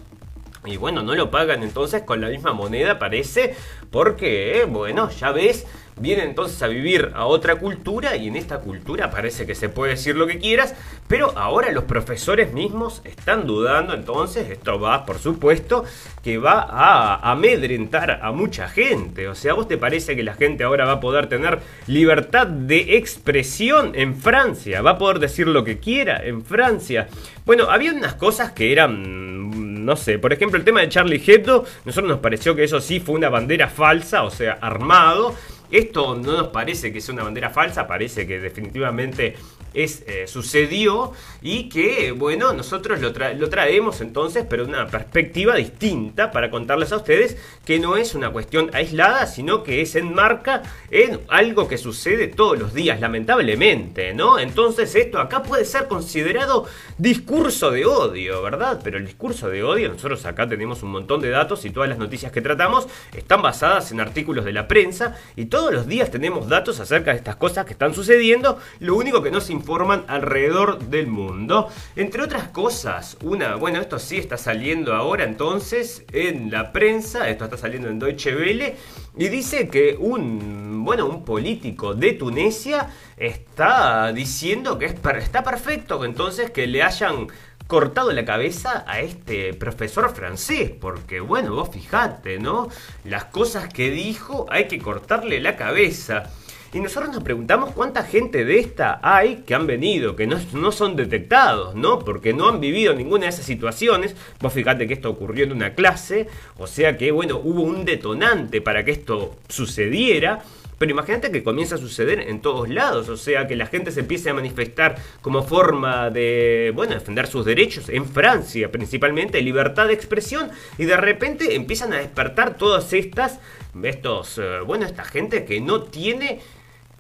Y 0.64 0.76
bueno, 0.76 1.02
no 1.02 1.14
lo 1.14 1.30
pagan 1.30 1.62
entonces 1.62 2.02
con 2.02 2.20
la 2.20 2.28
misma 2.28 2.52
moneda, 2.52 2.98
parece, 2.98 3.56
porque, 3.92 4.66
bueno, 4.68 5.10
ya 5.10 5.30
ves, 5.30 5.66
vienen 6.00 6.30
entonces 6.30 6.60
a 6.62 6.68
vivir 6.68 7.12
a 7.14 7.26
otra 7.26 7.56
cultura 7.56 8.16
y 8.16 8.26
en 8.26 8.36
esta 8.36 8.60
cultura 8.60 9.10
parece 9.10 9.46
que 9.46 9.54
se 9.54 9.68
puede 9.68 9.92
decir 9.92 10.16
lo 10.16 10.26
que 10.26 10.38
quieras, 10.38 10.74
pero 11.06 11.36
ahora 11.36 11.70
los 11.70 11.84
profesores 11.84 12.52
mismos 12.52 13.02
están 13.04 13.46
dudando, 13.46 13.92
entonces 13.94 14.50
esto 14.50 14.80
va, 14.80 15.04
por 15.04 15.18
supuesto, 15.18 15.84
que 16.24 16.38
va 16.38 16.62
a 16.62 17.30
amedrentar 17.30 18.20
a 18.22 18.32
mucha 18.32 18.68
gente. 18.68 19.28
O 19.28 19.34
sea, 19.34 19.52
¿a 19.52 19.54
vos 19.54 19.68
te 19.68 19.76
parece 19.76 20.16
que 20.16 20.22
la 20.22 20.34
gente 20.34 20.64
ahora 20.64 20.86
va 20.86 20.92
a 20.92 21.00
poder 21.00 21.28
tener 21.28 21.58
libertad 21.86 22.46
de 22.46 22.96
expresión 22.96 23.92
en 23.94 24.16
Francia? 24.16 24.80
¿Va 24.80 24.92
a 24.92 24.98
poder 24.98 25.18
decir 25.18 25.46
lo 25.46 25.64
que 25.64 25.78
quiera 25.78 26.24
en 26.24 26.42
Francia? 26.44 27.08
Bueno, 27.44 27.70
había 27.70 27.92
unas 27.92 28.14
cosas 28.14 28.52
que 28.52 28.72
eran, 28.72 29.84
no 29.84 29.96
sé, 29.96 30.18
por 30.18 30.32
ejemplo, 30.32 30.58
el 30.58 30.64
tema 30.64 30.80
de 30.80 30.88
Charlie 30.88 31.22
Hebdo, 31.26 31.64
nosotros 31.84 32.08
nos 32.08 32.20
pareció 32.20 32.54
que 32.54 32.62
eso 32.62 32.80
sí 32.80 33.00
fue 33.00 33.16
una 33.16 33.28
bandera 33.28 33.68
falsa, 33.68 33.81
o 34.22 34.30
sea, 34.30 34.58
armado. 34.60 35.34
Esto 35.70 36.14
no 36.14 36.36
nos 36.36 36.48
parece 36.48 36.92
que 36.92 37.00
sea 37.00 37.14
una 37.14 37.24
bandera 37.24 37.48
falsa, 37.50 37.86
parece 37.86 38.26
que 38.26 38.38
definitivamente 38.38 39.34
es, 39.74 40.02
eh, 40.06 40.26
sucedió 40.26 41.12
y 41.40 41.68
que, 41.68 42.12
bueno, 42.12 42.52
nosotros 42.52 43.00
lo, 43.00 43.12
tra- 43.12 43.36
lo 43.36 43.48
traemos 43.48 44.00
entonces, 44.00 44.44
pero 44.48 44.64
una 44.64 44.86
perspectiva 44.86 45.56
distinta 45.56 46.30
para 46.30 46.50
contarles 46.50 46.92
a 46.92 46.96
ustedes 46.96 47.36
que 47.64 47.78
no 47.78 47.96
es 47.96 48.14
una 48.14 48.30
cuestión 48.30 48.70
aislada, 48.74 49.26
sino 49.26 49.62
que 49.62 49.84
se 49.86 50.00
enmarca 50.00 50.62
en 50.90 51.20
algo 51.28 51.68
que 51.68 51.78
sucede 51.78 52.28
todos 52.28 52.58
los 52.58 52.74
días, 52.74 53.00
lamentablemente, 53.00 54.14
¿no? 54.14 54.38
Entonces 54.38 54.94
esto 54.94 55.18
acá 55.18 55.42
puede 55.42 55.64
ser 55.64 55.88
considerado 55.88 56.66
discurso 56.98 57.70
de 57.70 57.86
odio, 57.86 58.42
¿verdad? 58.42 58.80
Pero 58.84 58.98
el 58.98 59.06
discurso 59.06 59.48
de 59.48 59.62
odio, 59.62 59.88
nosotros 59.88 60.24
acá 60.26 60.48
tenemos 60.48 60.82
un 60.82 60.90
montón 60.90 61.20
de 61.20 61.30
datos 61.30 61.64
y 61.64 61.70
todas 61.70 61.88
las 61.88 61.98
noticias 61.98 62.30
que 62.32 62.40
tratamos 62.40 62.86
están 63.16 63.42
basadas 63.42 63.90
en 63.92 64.00
artículos 64.00 64.44
de 64.44 64.52
la 64.52 64.68
prensa 64.68 65.16
y 65.36 65.46
todos 65.46 65.72
los 65.72 65.86
días 65.86 66.10
tenemos 66.10 66.48
datos 66.48 66.80
acerca 66.80 67.12
de 67.12 67.16
estas 67.18 67.36
cosas 67.36 67.64
que 67.66 67.72
están 67.72 67.94
sucediendo, 67.94 68.58
lo 68.80 68.94
único 68.96 69.22
que 69.22 69.30
nos 69.30 69.50
informan 69.62 70.04
alrededor 70.08 70.80
del 70.80 71.06
mundo. 71.06 71.68
Entre 71.94 72.20
otras 72.20 72.48
cosas, 72.48 73.16
una, 73.22 73.54
bueno, 73.54 73.80
esto 73.80 74.00
sí 74.00 74.18
está 74.18 74.36
saliendo 74.36 74.92
ahora 74.92 75.22
entonces 75.22 76.04
en 76.12 76.50
la 76.50 76.72
prensa, 76.72 77.28
esto 77.28 77.44
está 77.44 77.56
saliendo 77.56 77.88
en 77.88 78.00
Deutsche 78.00 78.34
Welle 78.34 78.74
y 79.16 79.28
dice 79.28 79.68
que 79.68 79.96
un, 79.98 80.84
bueno, 80.84 81.06
un 81.06 81.24
político 81.24 81.94
de 81.94 82.14
Tunesia 82.14 82.88
está 83.16 84.12
diciendo 84.12 84.78
que 84.78 84.86
está 84.86 85.44
perfecto 85.44 86.04
entonces 86.04 86.50
que 86.50 86.66
le 86.66 86.82
hayan 86.82 87.28
cortado 87.68 88.10
la 88.12 88.24
cabeza 88.24 88.84
a 88.86 89.00
este 89.00 89.54
profesor 89.54 90.12
francés, 90.14 90.72
porque 90.78 91.20
bueno, 91.20 91.54
vos 91.54 91.70
fijate, 91.70 92.40
¿no? 92.40 92.68
Las 93.04 93.26
cosas 93.26 93.72
que 93.72 93.90
dijo 93.90 94.46
hay 94.50 94.66
que 94.66 94.78
cortarle 94.78 95.40
la 95.40 95.56
cabeza. 95.56 96.30
Y 96.74 96.80
nosotros 96.80 97.12
nos 97.12 97.22
preguntamos 97.22 97.72
cuánta 97.72 98.02
gente 98.02 98.46
de 98.46 98.58
esta 98.58 98.98
hay 99.02 99.42
que 99.46 99.54
han 99.54 99.66
venido, 99.66 100.16
que 100.16 100.26
no, 100.26 100.38
no 100.54 100.72
son 100.72 100.96
detectados, 100.96 101.74
¿no? 101.74 101.98
Porque 101.98 102.32
no 102.32 102.48
han 102.48 102.60
vivido 102.60 102.94
ninguna 102.94 103.24
de 103.24 103.30
esas 103.30 103.44
situaciones. 103.44 104.16
Vos 104.40 104.54
fíjate 104.54 104.86
que 104.86 104.94
esto 104.94 105.10
ocurrió 105.10 105.44
en 105.44 105.52
una 105.52 105.74
clase, 105.74 106.28
o 106.56 106.66
sea 106.66 106.96
que, 106.96 107.12
bueno, 107.12 107.38
hubo 107.44 107.60
un 107.60 107.84
detonante 107.84 108.62
para 108.62 108.86
que 108.86 108.92
esto 108.92 109.36
sucediera. 109.48 110.42
Pero 110.78 110.92
imagínate 110.92 111.30
que 111.30 111.44
comienza 111.44 111.74
a 111.74 111.78
suceder 111.78 112.20
en 112.20 112.40
todos 112.40 112.68
lados, 112.68 113.08
o 113.08 113.16
sea, 113.16 113.46
que 113.46 113.54
la 113.54 113.66
gente 113.66 113.92
se 113.92 114.00
empiece 114.00 114.30
a 114.30 114.34
manifestar 114.34 114.96
como 115.20 115.44
forma 115.44 116.10
de, 116.10 116.72
bueno, 116.74 116.94
defender 116.94 117.28
sus 117.28 117.44
derechos, 117.44 117.88
en 117.88 118.04
Francia 118.06 118.72
principalmente, 118.72 119.40
libertad 119.42 119.86
de 119.86 119.92
expresión, 119.92 120.50
y 120.78 120.86
de 120.86 120.96
repente 120.96 121.54
empiezan 121.54 121.92
a 121.92 121.98
despertar 121.98 122.56
todas 122.56 122.92
estas, 122.94 123.38
estos, 123.80 124.38
eh, 124.38 124.58
bueno, 124.66 124.84
esta 124.84 125.04
gente 125.04 125.44
que 125.44 125.60
no 125.60 125.82
tiene 125.82 126.40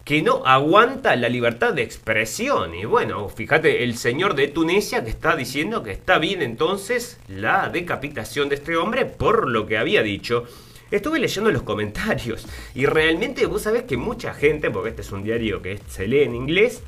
que 0.04 0.22
no 0.22 0.44
aguanta 0.44 1.14
la 1.16 1.28
libertad 1.28 1.72
de 1.72 1.82
expresión. 1.82 2.74
Y 2.74 2.84
bueno, 2.84 3.28
fíjate, 3.28 3.84
el 3.84 3.96
señor 3.96 4.34
de 4.34 4.48
Tunesia 4.48 5.04
que 5.04 5.10
está 5.10 5.36
diciendo 5.36 5.82
que 5.82 5.92
está 5.92 6.18
bien 6.18 6.42
entonces 6.42 7.18
la 7.28 7.68
decapitación 7.68 8.48
de 8.48 8.56
este 8.56 8.76
hombre 8.76 9.06
por 9.06 9.48
lo 9.48 9.66
que 9.66 9.78
había 9.78 10.02
dicho. 10.02 10.44
Estuve 10.90 11.18
leyendo 11.18 11.50
los 11.50 11.62
comentarios 11.62 12.46
y 12.74 12.84
realmente 12.86 13.46
vos 13.46 13.62
sabés 13.62 13.84
que 13.84 13.96
mucha 13.96 14.34
gente, 14.34 14.70
porque 14.70 14.90
este 14.90 15.02
es 15.02 15.12
un 15.12 15.22
diario 15.22 15.62
que 15.62 15.78
se 15.88 16.06
lee 16.06 16.22
en 16.22 16.34
inglés, 16.34 16.82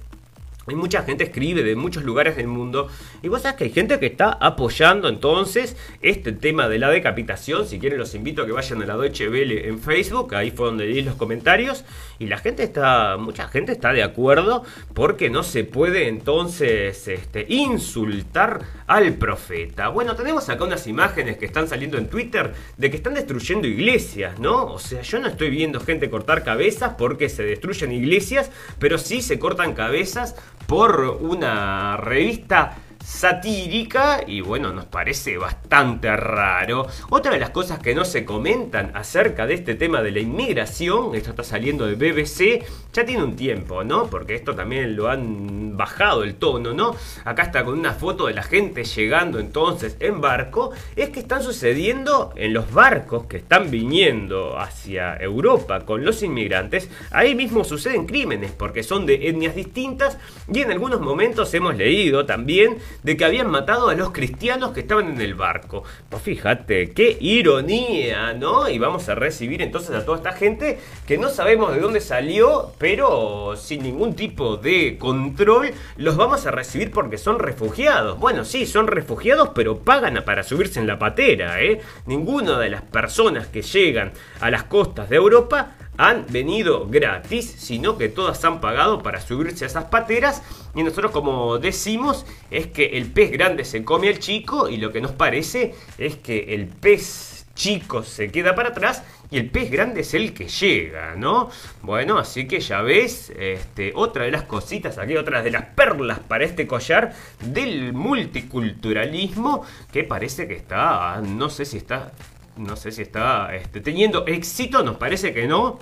y 0.69 0.75
mucha 0.75 1.03
gente 1.03 1.25
escribe 1.25 1.63
de 1.63 1.77
muchos 1.77 2.05
lugares 2.05 2.37
del 2.37 2.47
mundo. 2.47 2.89
Y 3.23 3.29
vos 3.29 3.43
sabés 3.43 3.57
que 3.57 3.65
hay 3.65 3.71
gente 3.71 3.99
que 3.99 4.07
está 4.07 4.33
apoyando 4.33 5.09
entonces 5.09 5.77
este 6.01 6.33
tema 6.33 6.69
de 6.69 6.79
la 6.79 6.89
decapitación. 6.89 7.67
Si 7.67 7.79
quieren 7.79 7.99
los 7.99 8.15
invito 8.15 8.43
a 8.43 8.47
que 8.47 8.53
vayan 8.53 8.83
a 8.83 8.87
la 8.87 8.97
Deutsche 8.97 9.29
Welle 9.29 9.69
en 9.69 9.79
Facebook. 9.79 10.35
Ahí 10.35 10.51
fue 10.51 10.67
donde 10.67 10.87
leí 10.87 11.03
los 11.03 11.17
comentarios. 11.17 11.85
Y 12.19 12.27
la 12.27 12.39
gente 12.39 12.63
está, 12.63 13.17
mucha 13.17 13.49
gente 13.49 13.73
está 13.73 13.93
de 13.93 14.03
acuerdo 14.03 14.65
porque 14.95 15.31
no 15.31 15.43
se 15.43 15.65
puede 15.65 16.09
entonces 16.09 17.09
este, 17.09 17.47
insultar 17.49 18.61
al 18.87 19.15
profeta. 19.15 19.89
Bueno, 19.89 20.15
tenemos 20.15 20.49
acá 20.49 20.65
unas 20.65 20.87
imágenes 20.87 21.37
que 21.37 21.47
están 21.47 21.69
saliendo 21.69 21.99
en 21.99 22.09
Twitter 22.09 22.55
de 22.77 22.91
que 22.91 22.97
están 22.97 23.15
destruyendo 23.15 23.67
iglesias, 23.67 24.39
¿no? 24.39 24.67
O 24.67 24.79
sea, 24.79 25.03
yo 25.03 25.19
no 25.19 25.29
estoy 25.29 25.51
viendo 25.51 25.81
gente 25.81 26.11
cortar 26.11 26.45
cabezas 26.45 26.95
porque 26.97 27.29
se 27.29 27.43
destruyen 27.43 27.93
iglesias, 27.93 28.51
pero 28.79 28.99
sí 28.99 29.23
se 29.23 29.39
cortan 29.39 29.75
cabezas 29.75 30.37
por 30.67 31.01
una 31.21 31.97
revista 31.97 32.79
satírica 33.05 34.25
y 34.27 34.41
bueno, 34.41 34.73
nos 34.73 34.87
parece 34.87 35.37
bastante 35.37 36.17
raro. 36.17 36.87
Otra 37.11 37.33
de 37.33 37.39
las 37.39 37.51
cosas 37.51 37.79
que 37.79 37.95
no 37.95 38.05
se 38.05 38.25
comentan 38.25 38.93
acerca 38.95 39.47
de 39.47 39.55
este 39.55 39.75
tema 39.75 40.03
de 40.03 40.11
la 40.11 40.21
inmigración, 40.21 41.15
esto 41.15 41.31
está 41.31 41.45
saliendo 41.45 41.87
de 41.87 41.95
BBC, 41.97 42.65
ya 42.93 43.05
tiene 43.05 43.23
un 43.23 43.37
tiempo, 43.37 43.85
¿no? 43.85 44.09
Porque 44.09 44.35
esto 44.35 44.55
también 44.55 44.97
lo 44.97 45.09
han 45.09 45.77
bajado 45.77 46.25
el 46.25 46.37
tono, 46.37 46.73
¿no? 46.73 46.97
Acá 47.25 47.43
está 47.43 47.65
con 47.65 47.79
una 47.79 47.93
foto 47.93 48.27
de 48.27 48.35
la 48.35 48.43
gente 48.43 48.85
llegando 48.85 49.39
entonces 49.39 49.97
en 50.01 50.21
barco, 50.21 50.73
es 50.97 51.11
que 51.11 51.21
están 51.21 51.43
sucediendo 51.43 52.33
en 52.37 52.55
los 52.55 52.73
barcos 52.73 53.27
que 53.27 53.37
están 53.37 53.71
viniendo 53.71 54.59
hacia 54.59 55.17
Europa 55.17 55.85
con 55.85 56.05
los 56.05 56.23
inmigrantes, 56.23 56.89
ahí 57.11 57.35
mismo 57.35 57.65
suceden 57.65 58.07
crímenes 58.07 58.53
porque 58.53 58.83
son 58.83 59.05
de 59.05 59.29
etnias 59.29 59.55
distintas 59.55 60.17
y 60.53 60.61
en 60.61 60.71
algunos 60.71 61.01
momentos 61.01 61.53
hemos 61.53 61.77
leído 61.77 62.25
también 62.25 62.79
de 63.03 63.17
que 63.17 63.25
habían 63.25 63.51
matado 63.51 63.89
a 63.89 63.95
los 63.95 64.11
cristianos 64.11 64.73
que 64.73 64.81
estaban 64.81 65.09
en 65.09 65.21
el 65.21 65.35
barco. 65.35 65.85
Pues 66.09 66.23
fíjate, 66.23 66.93
qué 66.93 67.17
ironía, 67.21 68.33
¿no? 68.33 68.69
Y 68.69 68.79
vamos 68.79 69.09
a 69.09 69.15
recibir 69.15 69.61
entonces 69.63 69.95
a 69.95 70.05
toda 70.05 70.19
esta 70.19 70.33
gente 70.33 70.79
que 71.07 71.19
no 71.19 71.29
sabemos 71.29 71.75
de 71.75 71.81
dónde 71.81 72.01
salió, 72.01 72.73
pero 72.79 73.57
sin 73.57 73.83
ningún 73.83 74.15
tipo 74.15 74.57
de 74.57 74.97
control, 74.99 75.73
los 75.97 76.17
vamos 76.17 76.47
a 76.47 76.51
recibir 76.51 76.91
porque 76.91 77.19
son 77.19 77.39
refugiados. 77.39 78.19
Bueno, 78.19 78.45
sí, 78.45 78.67
son 78.67 78.87
refugiados, 78.87 79.51
pero 79.55 79.79
pagan 79.79 80.15
para 80.25 80.43
subirse 80.43 80.79
en 80.79 80.87
la 80.87 80.99
patera, 80.99 81.63
¿eh? 81.63 81.81
Ninguna 82.07 82.59
de 82.59 82.71
las 82.71 82.83
personas 82.83 83.49
que 83.49 83.63
llegan 83.63 84.13
a 84.41 84.51
las 84.51 84.65
costas 84.65 85.09
de 85.09 85.17
Europa 85.17 85.77
han 85.97 86.27
venido 86.29 86.87
gratis, 86.89 87.55
sino 87.59 87.97
que 87.97 88.09
todas 88.09 88.45
han 88.45 88.61
pagado 88.61 89.03
para 89.03 89.21
subirse 89.21 89.65
a 89.65 89.69
esas 89.69 89.85
pateras. 89.85 90.43
Y 90.75 90.83
nosotros 90.83 91.13
como 91.13 91.59
decimos 91.59 92.27
es 92.51 92.67
que 92.67 92.99
el 92.99 93.11
pez 93.11 93.31
grande 93.31 93.65
se 93.65 93.85
come 93.85 94.09
al 94.09 94.19
chico 94.19 94.69
y 94.69 94.77
lo 94.77 94.93
que 94.93 95.01
nos 95.01 95.13
parece 95.13 95.75
es 95.99 96.17
que 96.17 96.55
el 96.55 96.67
pez 96.67 97.35
chico 97.55 98.03
se 98.03 98.31
queda 98.31 98.55
para 98.55 98.71
atrás 98.71 99.03
y 99.31 99.39
el 99.39 99.51
pez 99.51 99.71
grande 99.71 100.01
es 100.01 100.15
el 100.15 100.35
que 100.35 100.49
llega, 100.49 101.15
¿no? 101.17 101.51
Bueno, 101.83 102.19
así 102.19 102.47
que 102.47 102.61
ya 102.61 102.83
ves, 102.83 103.33
este, 103.37 103.93
otra 103.95 104.25
de 104.25 104.31
las 104.31 104.43
cositas, 104.43 104.99
aquí 104.99 105.17
otra 105.17 105.43
de 105.43 105.51
las 105.51 105.65
perlas 105.67 106.19
para 106.21 106.45
este 106.45 106.67
collar 106.67 107.15
del 107.41 107.93
multiculturalismo 107.93 109.65
que 109.93 110.05
parece 110.05 110.47
que 110.47 110.55
está, 110.55 111.21
no 111.21 111.49
sé 111.49 111.65
si 111.65 111.79
está 111.79 112.13
no 112.57 112.77
sé 112.77 112.93
si 112.93 113.03
está 113.03 113.55
este, 113.55 113.81
teniendo 113.81 114.27
éxito, 114.27 114.83
nos 114.83 114.97
parece 114.97 115.33
que 115.33 115.47
no. 115.47 115.79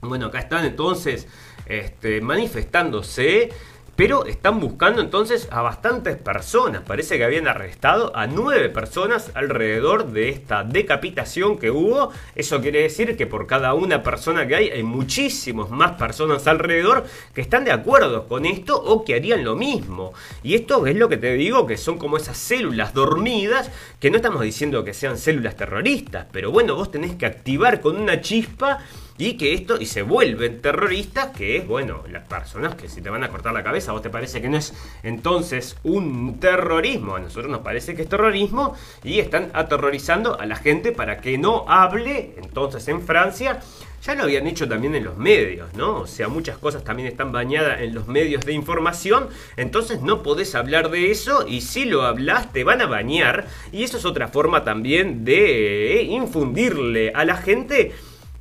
Bueno, 0.00 0.26
acá 0.26 0.38
están 0.38 0.64
entonces 0.64 1.26
este, 1.66 2.20
manifestándose, 2.20 3.50
pero 3.96 4.26
están 4.26 4.60
buscando 4.60 5.00
entonces 5.00 5.48
a 5.50 5.62
bastantes 5.62 6.16
personas. 6.18 6.82
Parece 6.82 7.16
que 7.16 7.24
habían 7.24 7.48
arrestado 7.48 8.14
a 8.14 8.26
nueve 8.26 8.68
personas 8.68 9.30
alrededor 9.34 10.12
de 10.12 10.28
esta 10.28 10.62
decapitación 10.62 11.58
que 11.58 11.70
hubo. 11.70 12.12
Eso 12.34 12.60
quiere 12.60 12.82
decir 12.82 13.16
que 13.16 13.26
por 13.26 13.46
cada 13.46 13.72
una 13.72 14.02
persona 14.02 14.46
que 14.46 14.54
hay, 14.54 14.68
hay 14.68 14.82
muchísimos 14.82 15.70
más 15.70 15.92
personas 15.92 16.46
alrededor 16.46 17.06
que 17.34 17.40
están 17.40 17.64
de 17.64 17.72
acuerdo 17.72 18.28
con 18.28 18.44
esto 18.44 18.80
o 18.80 19.02
que 19.04 19.14
harían 19.14 19.44
lo 19.44 19.56
mismo. 19.56 20.12
Y 20.42 20.54
esto 20.54 20.86
es 20.86 20.96
lo 20.96 21.08
que 21.08 21.16
te 21.16 21.32
digo, 21.32 21.66
que 21.66 21.78
son 21.78 21.96
como 21.96 22.18
esas 22.18 22.36
células 22.36 22.92
dormidas, 22.92 23.70
que 23.98 24.10
no 24.10 24.16
estamos 24.16 24.42
diciendo 24.42 24.84
que 24.84 24.92
sean 24.92 25.16
células 25.16 25.56
terroristas, 25.56 26.26
pero 26.30 26.50
bueno, 26.50 26.74
vos 26.74 26.90
tenés 26.90 27.14
que 27.14 27.24
activar 27.24 27.80
con 27.80 27.96
una 27.96 28.20
chispa 28.20 28.80
y 29.18 29.36
que 29.36 29.54
esto 29.54 29.80
y 29.80 29.86
se 29.86 30.02
vuelven 30.02 30.60
terroristas 30.60 31.28
que 31.36 31.56
es 31.56 31.66
bueno 31.66 32.04
las 32.10 32.26
personas 32.26 32.74
que 32.74 32.88
si 32.88 33.00
te 33.00 33.10
van 33.10 33.24
a 33.24 33.28
cortar 33.28 33.52
la 33.52 33.62
cabeza 33.62 33.92
vos 33.92 34.02
te 34.02 34.10
parece 34.10 34.40
que 34.40 34.48
no 34.48 34.58
es 34.58 34.74
entonces 35.02 35.76
un 35.82 36.38
terrorismo 36.38 37.16
a 37.16 37.20
nosotros 37.20 37.50
nos 37.50 37.60
parece 37.60 37.94
que 37.94 38.02
es 38.02 38.08
terrorismo 38.08 38.74
y 39.02 39.20
están 39.20 39.50
aterrorizando 39.54 40.38
a 40.38 40.46
la 40.46 40.56
gente 40.56 40.92
para 40.92 41.18
que 41.18 41.38
no 41.38 41.64
hable 41.68 42.34
entonces 42.36 42.86
en 42.88 43.02
Francia. 43.02 43.60
Ya 44.04 44.14
lo 44.14 44.24
habían 44.24 44.46
hecho 44.46 44.68
también 44.68 44.94
en 44.94 45.04
los 45.04 45.16
medios, 45.16 45.74
¿no? 45.74 46.00
O 46.00 46.06
sea, 46.06 46.28
muchas 46.28 46.58
cosas 46.58 46.84
también 46.84 47.08
están 47.08 47.32
bañadas 47.32 47.80
en 47.80 47.92
los 47.92 48.06
medios 48.06 48.44
de 48.44 48.52
información, 48.52 49.28
entonces 49.56 50.00
no 50.00 50.22
podés 50.22 50.54
hablar 50.54 50.90
de 50.90 51.10
eso 51.10 51.44
y 51.48 51.62
si 51.62 51.86
lo 51.86 52.02
hablas 52.02 52.52
te 52.52 52.62
van 52.62 52.82
a 52.82 52.86
bañar. 52.86 53.48
Y 53.72 53.82
eso 53.82 53.96
es 53.96 54.04
otra 54.04 54.28
forma 54.28 54.62
también 54.62 55.24
de 55.24 56.02
infundirle 56.08 57.10
a 57.14 57.24
la 57.24 57.36
gente 57.36 57.94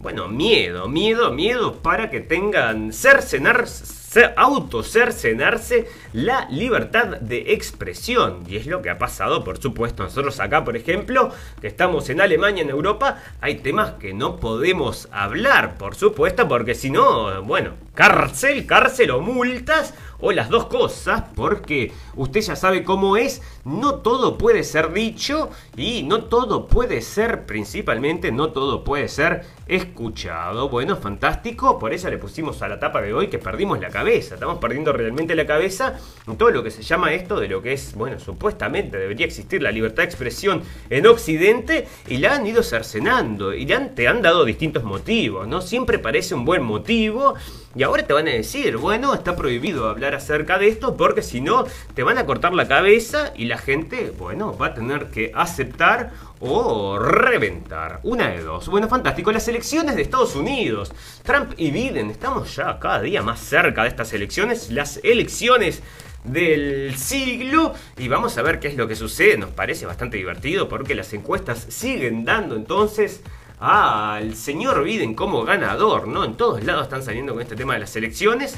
bueno, 0.05 0.27
miedo, 0.27 0.87
miedo, 0.87 1.31
miedo 1.31 1.81
para 1.81 2.11
que 2.11 2.19
tengan 2.19 2.93
cercenar, 2.93 3.63
cer- 3.63 4.04
autocercenarse 4.35 5.87
la 6.13 6.47
libertad 6.49 7.17
de 7.19 7.53
expresión. 7.53 8.43
Y 8.47 8.57
es 8.57 8.67
lo 8.67 8.81
que 8.81 8.89
ha 8.89 8.97
pasado, 8.97 9.43
por 9.43 9.57
supuesto. 9.57 10.03
Nosotros 10.03 10.39
acá, 10.39 10.63
por 10.63 10.75
ejemplo, 10.75 11.31
que 11.61 11.67
estamos 11.67 12.09
en 12.09 12.21
Alemania, 12.21 12.63
en 12.63 12.69
Europa, 12.69 13.21
hay 13.41 13.55
temas 13.55 13.91
que 13.93 14.13
no 14.13 14.37
podemos 14.37 15.07
hablar, 15.11 15.77
por 15.77 15.95
supuesto, 15.95 16.47
porque 16.47 16.75
si 16.75 16.89
no, 16.89 17.41
bueno, 17.43 17.71
cárcel, 17.93 18.65
cárcel 18.65 19.11
o 19.11 19.21
multas 19.21 19.93
o 20.19 20.31
las 20.31 20.49
dos 20.49 20.65
cosas, 20.67 21.23
porque 21.35 21.91
usted 22.15 22.41
ya 22.41 22.55
sabe 22.55 22.83
cómo 22.83 23.17
es, 23.17 23.41
no 23.63 23.95
todo 23.95 24.37
puede 24.37 24.63
ser 24.63 24.93
dicho 24.93 25.49
y 25.75 26.03
no 26.03 26.25
todo 26.25 26.67
puede 26.67 27.01
ser, 27.01 27.45
principalmente, 27.45 28.31
no 28.31 28.49
todo 28.51 28.83
puede 28.83 29.07
ser 29.07 29.45
escuchado. 29.67 30.69
Bueno, 30.69 30.95
fantástico, 30.95 31.79
por 31.79 31.93
eso 31.93 32.09
le 32.09 32.17
pusimos 32.17 32.61
a 32.61 32.67
la 32.67 32.79
tapa 32.79 33.01
de 33.01 33.13
hoy 33.13 33.27
que 33.27 33.39
perdimos 33.39 33.79
la 33.79 33.89
cabeza, 33.89 34.04
estamos 34.13 34.59
perdiendo 34.59 34.93
realmente 34.93 35.35
la 35.35 35.45
cabeza 35.45 35.99
en 36.27 36.37
todo 36.37 36.51
lo 36.51 36.63
que 36.63 36.71
se 36.71 36.83
llama 36.83 37.13
esto 37.13 37.39
de 37.39 37.47
lo 37.47 37.61
que 37.61 37.73
es, 37.73 37.95
bueno, 37.95 38.19
supuestamente 38.19 38.97
debería 38.97 39.25
existir 39.25 39.61
la 39.61 39.71
libertad 39.71 40.03
de 40.03 40.09
expresión 40.09 40.63
en 40.89 41.07
Occidente 41.07 41.87
y 42.07 42.17
la 42.17 42.35
han 42.35 42.45
ido 42.45 42.63
cercenando 42.63 43.53
y 43.53 43.71
han, 43.71 43.95
te 43.95 44.07
han 44.07 44.21
dado 44.21 44.45
distintos 44.45 44.83
motivos, 44.83 45.47
¿no? 45.47 45.61
Siempre 45.61 45.99
parece 45.99 46.35
un 46.35 46.45
buen 46.45 46.63
motivo 46.63 47.35
y 47.75 47.83
ahora 47.83 48.07
te 48.07 48.13
van 48.13 48.27
a 48.27 48.31
decir, 48.31 48.77
bueno, 48.77 49.13
está 49.13 49.35
prohibido 49.35 49.89
hablar 49.89 50.15
acerca 50.15 50.57
de 50.57 50.69
esto 50.69 50.95
porque 50.95 51.21
si 51.21 51.41
no 51.41 51.65
te 51.93 52.03
van 52.03 52.17
a 52.17 52.25
cortar 52.25 52.53
la 52.53 52.67
cabeza 52.67 53.33
y 53.35 53.45
la 53.45 53.57
gente, 53.57 54.13
bueno, 54.17 54.57
va 54.57 54.67
a 54.67 54.73
tener 54.73 55.07
que 55.07 55.31
aceptar 55.35 56.11
o 56.39 56.99
reventar. 56.99 57.99
Una 58.03 58.29
de 58.29 58.41
dos. 58.41 58.67
Bueno, 58.67 58.87
fantástico. 58.87 59.31
Las 59.31 59.47
elecciones 59.47 59.95
de 59.95 60.01
Estados 60.01 60.35
Unidos. 60.35 60.91
Trump 61.23 61.53
y 61.57 61.71
Biden. 61.71 62.09
Estamos 62.09 62.55
ya 62.55 62.79
cada 62.79 63.01
día 63.01 63.21
más 63.21 63.39
cerca 63.39 63.83
de 63.83 63.89
estas 63.89 64.13
elecciones. 64.13 64.71
Las 64.71 64.99
elecciones 65.03 65.81
del 66.25 66.95
siglo 66.97 67.73
y 67.97 68.07
vamos 68.07 68.35
a 68.37 68.41
ver 68.41 68.59
qué 68.59 68.67
es 68.67 68.75
lo 68.75 68.87
que 68.87 68.95
sucede. 68.95 69.37
Nos 69.37 69.51
parece 69.51 69.85
bastante 69.85 70.17
divertido 70.17 70.67
porque 70.67 70.95
las 70.95 71.13
encuestas 71.13 71.65
siguen 71.69 72.25
dando 72.25 72.55
entonces 72.55 73.21
al 73.59 74.35
señor 74.35 74.83
Biden 74.83 75.13
como 75.13 75.43
ganador, 75.43 76.07
¿no? 76.07 76.25
En 76.25 76.35
todos 76.35 76.63
lados 76.63 76.83
están 76.83 77.03
saliendo 77.03 77.33
con 77.33 77.41
este 77.41 77.55
tema 77.55 77.73
de 77.73 77.79
las 77.79 77.95
elecciones. 77.95 78.57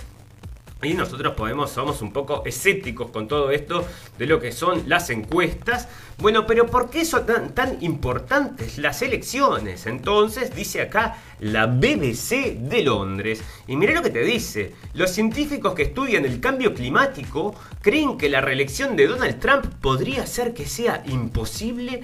Y 0.84 0.94
nosotros 0.94 1.34
podemos, 1.34 1.72
somos 1.72 2.04
un 2.04 2.14
poco 2.14 2.44
escépticos 2.46 3.10
con 3.10 3.28
todo 3.28 3.50
esto 3.50 3.84
de 4.20 4.28
lo 4.28 4.40
que 4.40 4.52
son 4.52 4.84
las 4.88 5.10
encuestas. 5.10 5.88
Bueno, 6.20 6.48
pero 6.48 6.66
¿por 6.66 6.90
qué 6.90 7.06
son 7.06 7.28
tan, 7.28 7.54
tan 7.54 7.78
importantes 7.82 8.80
las 8.80 9.04
elecciones? 9.04 9.86
Entonces, 9.86 10.56
dice 10.56 10.82
acá 10.82 11.22
la 11.40 11.68
BBC 11.68 12.58
de 12.58 12.82
Londres. 12.82 13.44
Y 13.68 13.76
mira 13.76 13.94
lo 13.94 14.02
que 14.02 14.10
te 14.10 14.24
dice. 14.24 14.74
Los 14.96 15.12
científicos 15.12 15.76
que 15.76 15.84
estudian 15.84 16.26
el 16.26 16.40
cambio 16.40 16.74
climático 16.74 17.54
creen 17.82 18.18
que 18.18 18.30
la 18.30 18.42
reelección 18.42 18.96
de 18.96 19.06
Donald 19.06 19.40
Trump 19.40 19.66
podría 19.80 20.24
hacer 20.24 20.56
que 20.56 20.66
sea 20.66 21.04
imposible 21.06 22.02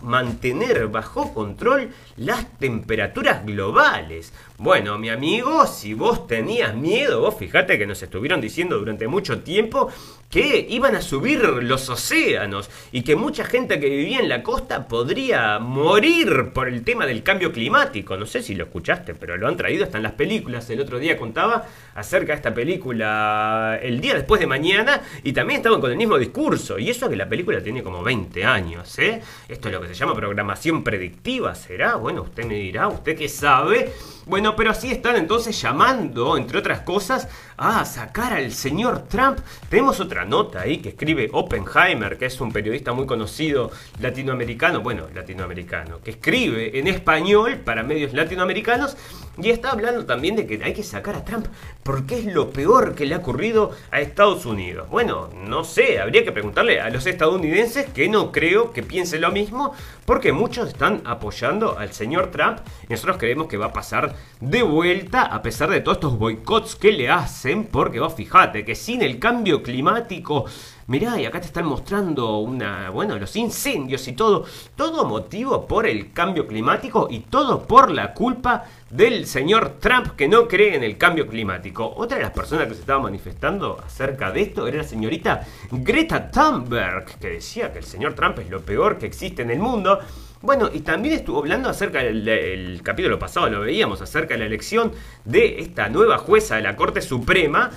mantener 0.00 0.88
bajo 0.88 1.34
control 1.34 1.90
las 2.16 2.50
temperaturas 2.58 3.44
globales. 3.44 4.32
Bueno, 4.56 4.98
mi 4.98 5.10
amigo, 5.10 5.66
si 5.66 5.92
vos 5.92 6.26
tenías 6.26 6.74
miedo, 6.74 7.20
vos 7.20 7.34
fíjate 7.36 7.76
que 7.76 7.86
nos 7.86 8.02
estuvieron 8.02 8.40
diciendo 8.40 8.78
durante 8.78 9.06
mucho 9.06 9.40
tiempo 9.40 9.90
que 10.30 10.66
iban 10.68 10.96
a 10.96 11.02
subir 11.02 11.40
los 11.40 11.88
océanos 11.88 12.70
y 12.92 13.02
que 13.02 13.16
mucha 13.16 13.44
gente 13.44 13.78
que 13.78 13.88
vivía 13.88 14.18
en 14.18 14.28
la 14.28 14.42
costa 14.42 14.88
podría 14.88 15.58
morir 15.58 16.50
por 16.52 16.68
el 16.68 16.82
tema 16.82 17.06
del 17.06 17.22
cambio 17.22 17.52
climático. 17.52 18.16
No 18.16 18.26
sé 18.26 18.42
si 18.42 18.54
lo 18.54 18.64
escuchaste, 18.64 19.14
pero 19.14 19.36
lo 19.36 19.46
han 19.46 19.56
traído, 19.56 19.84
están 19.84 20.02
las 20.02 20.12
películas. 20.12 20.68
El 20.70 20.80
otro 20.80 20.98
día 20.98 21.16
contaba 21.16 21.66
acerca 21.94 22.32
de 22.32 22.36
esta 22.36 22.54
película 22.54 23.78
el 23.82 24.00
día 24.00 24.14
después 24.14 24.40
de 24.40 24.46
mañana 24.46 25.02
y 25.22 25.32
también 25.32 25.58
estaban 25.58 25.80
con 25.80 25.90
el 25.90 25.96
mismo 25.96 26.18
discurso. 26.18 26.78
Y 26.78 26.90
eso 26.90 27.08
que 27.08 27.16
la 27.16 27.28
película 27.28 27.62
tiene 27.62 27.82
como 27.82 28.02
20 28.02 28.44
años, 28.44 28.98
¿eh? 28.98 29.22
Esto 29.48 29.68
es 29.68 29.74
lo 29.74 29.80
que 29.80 29.88
se 29.88 29.94
llama 29.94 30.14
programación 30.14 30.82
predictiva, 30.82 31.54
¿será? 31.54 31.96
Bueno, 31.96 32.22
usted 32.22 32.44
me 32.44 32.54
dirá, 32.54 32.88
usted 32.88 33.16
que 33.16 33.28
sabe. 33.28 33.92
Bueno, 34.26 34.56
pero 34.56 34.70
así 34.70 34.90
están 34.90 35.16
entonces 35.16 35.60
llamando, 35.60 36.36
entre 36.36 36.58
otras 36.58 36.80
cosas, 36.80 37.28
a 37.56 37.84
sacar 37.84 38.32
al 38.32 38.52
señor 38.52 39.06
Trump. 39.06 39.38
Tenemos 39.68 40.00
otra 40.00 40.13
nota 40.22 40.60
ahí 40.60 40.78
que 40.78 40.90
escribe 40.90 41.30
Oppenheimer, 41.32 42.16
que 42.18 42.26
es 42.26 42.40
un 42.40 42.52
periodista 42.52 42.92
muy 42.92 43.06
conocido 43.06 43.70
latinoamericano, 44.00 44.80
bueno, 44.82 45.08
latinoamericano, 45.14 46.00
que 46.02 46.12
escribe 46.12 46.78
en 46.78 46.86
español 46.86 47.62
para 47.64 47.82
medios 47.82 48.12
latinoamericanos 48.12 48.96
y 49.36 49.50
está 49.50 49.70
hablando 49.70 50.06
también 50.06 50.36
de 50.36 50.46
que 50.46 50.62
hay 50.64 50.72
que 50.72 50.82
sacar 50.82 51.16
a 51.16 51.24
Trump 51.24 51.46
porque 51.82 52.18
es 52.18 52.26
lo 52.26 52.50
peor 52.50 52.94
que 52.94 53.06
le 53.06 53.14
ha 53.14 53.18
ocurrido 53.18 53.72
a 53.90 54.00
Estados 54.00 54.46
Unidos. 54.46 54.88
Bueno, 54.90 55.30
no 55.46 55.64
sé, 55.64 56.00
habría 56.00 56.24
que 56.24 56.32
preguntarle 56.32 56.80
a 56.80 56.90
los 56.90 57.06
estadounidenses 57.06 57.86
que 57.86 58.08
no 58.08 58.32
creo 58.32 58.72
que 58.72 58.82
piensen 58.82 59.20
lo 59.20 59.32
mismo 59.32 59.74
porque 60.04 60.32
muchos 60.32 60.68
están 60.68 61.02
apoyando 61.04 61.78
al 61.78 61.92
señor 61.92 62.30
Trump 62.30 62.58
nosotros 62.88 63.16
creemos 63.18 63.48
que 63.48 63.56
va 63.56 63.66
a 63.66 63.72
pasar 63.72 64.14
de 64.40 64.62
vuelta 64.62 65.22
a 65.22 65.42
pesar 65.42 65.70
de 65.70 65.80
todos 65.80 65.96
estos 65.96 66.18
boicots 66.18 66.76
que 66.76 66.92
le 66.92 67.08
hacen 67.08 67.64
porque 67.64 68.00
vos 68.00 68.14
fijate 68.14 68.64
que 68.64 68.74
sin 68.74 69.02
el 69.02 69.18
cambio 69.18 69.62
climático 69.62 70.44
Mirá, 70.86 71.18
y 71.18 71.24
acá 71.24 71.40
te 71.40 71.46
están 71.46 71.64
mostrando 71.64 72.40
una, 72.40 72.90
bueno, 72.90 73.18
los 73.18 73.34
incendios 73.36 74.06
y 74.06 74.12
todo, 74.12 74.44
todo 74.76 75.06
motivo 75.06 75.66
por 75.66 75.86
el 75.86 76.12
cambio 76.12 76.46
climático 76.46 77.08
y 77.10 77.20
todo 77.20 77.62
por 77.62 77.90
la 77.90 78.12
culpa 78.12 78.64
del 78.90 79.26
señor 79.26 79.76
Trump 79.80 80.08
que 80.14 80.28
no 80.28 80.46
cree 80.46 80.76
en 80.76 80.84
el 80.84 80.98
cambio 80.98 81.26
climático. 81.26 81.90
Otra 81.96 82.18
de 82.18 82.24
las 82.24 82.32
personas 82.32 82.66
que 82.68 82.74
se 82.74 82.80
estaba 82.80 83.00
manifestando 83.00 83.80
acerca 83.82 84.30
de 84.30 84.42
esto 84.42 84.66
era 84.66 84.78
la 84.78 84.84
señorita 84.84 85.46
Greta 85.70 86.30
Thunberg, 86.30 87.18
que 87.18 87.30
decía 87.30 87.72
que 87.72 87.78
el 87.78 87.84
señor 87.86 88.12
Trump 88.12 88.38
es 88.40 88.50
lo 88.50 88.60
peor 88.60 88.98
que 88.98 89.06
existe 89.06 89.40
en 89.40 89.50
el 89.52 89.60
mundo. 89.60 90.00
Bueno, 90.42 90.68
y 90.70 90.80
también 90.80 91.14
estuvo 91.14 91.38
hablando 91.38 91.70
acerca 91.70 92.02
del 92.02 92.28
el 92.28 92.82
capítulo 92.82 93.18
pasado, 93.18 93.48
lo 93.48 93.62
veíamos, 93.62 94.02
acerca 94.02 94.34
de 94.34 94.40
la 94.40 94.46
elección 94.46 94.92
de 95.24 95.60
esta 95.60 95.88
nueva 95.88 96.18
jueza 96.18 96.56
de 96.56 96.62
la 96.62 96.76
Corte 96.76 97.00
Suprema 97.00 97.70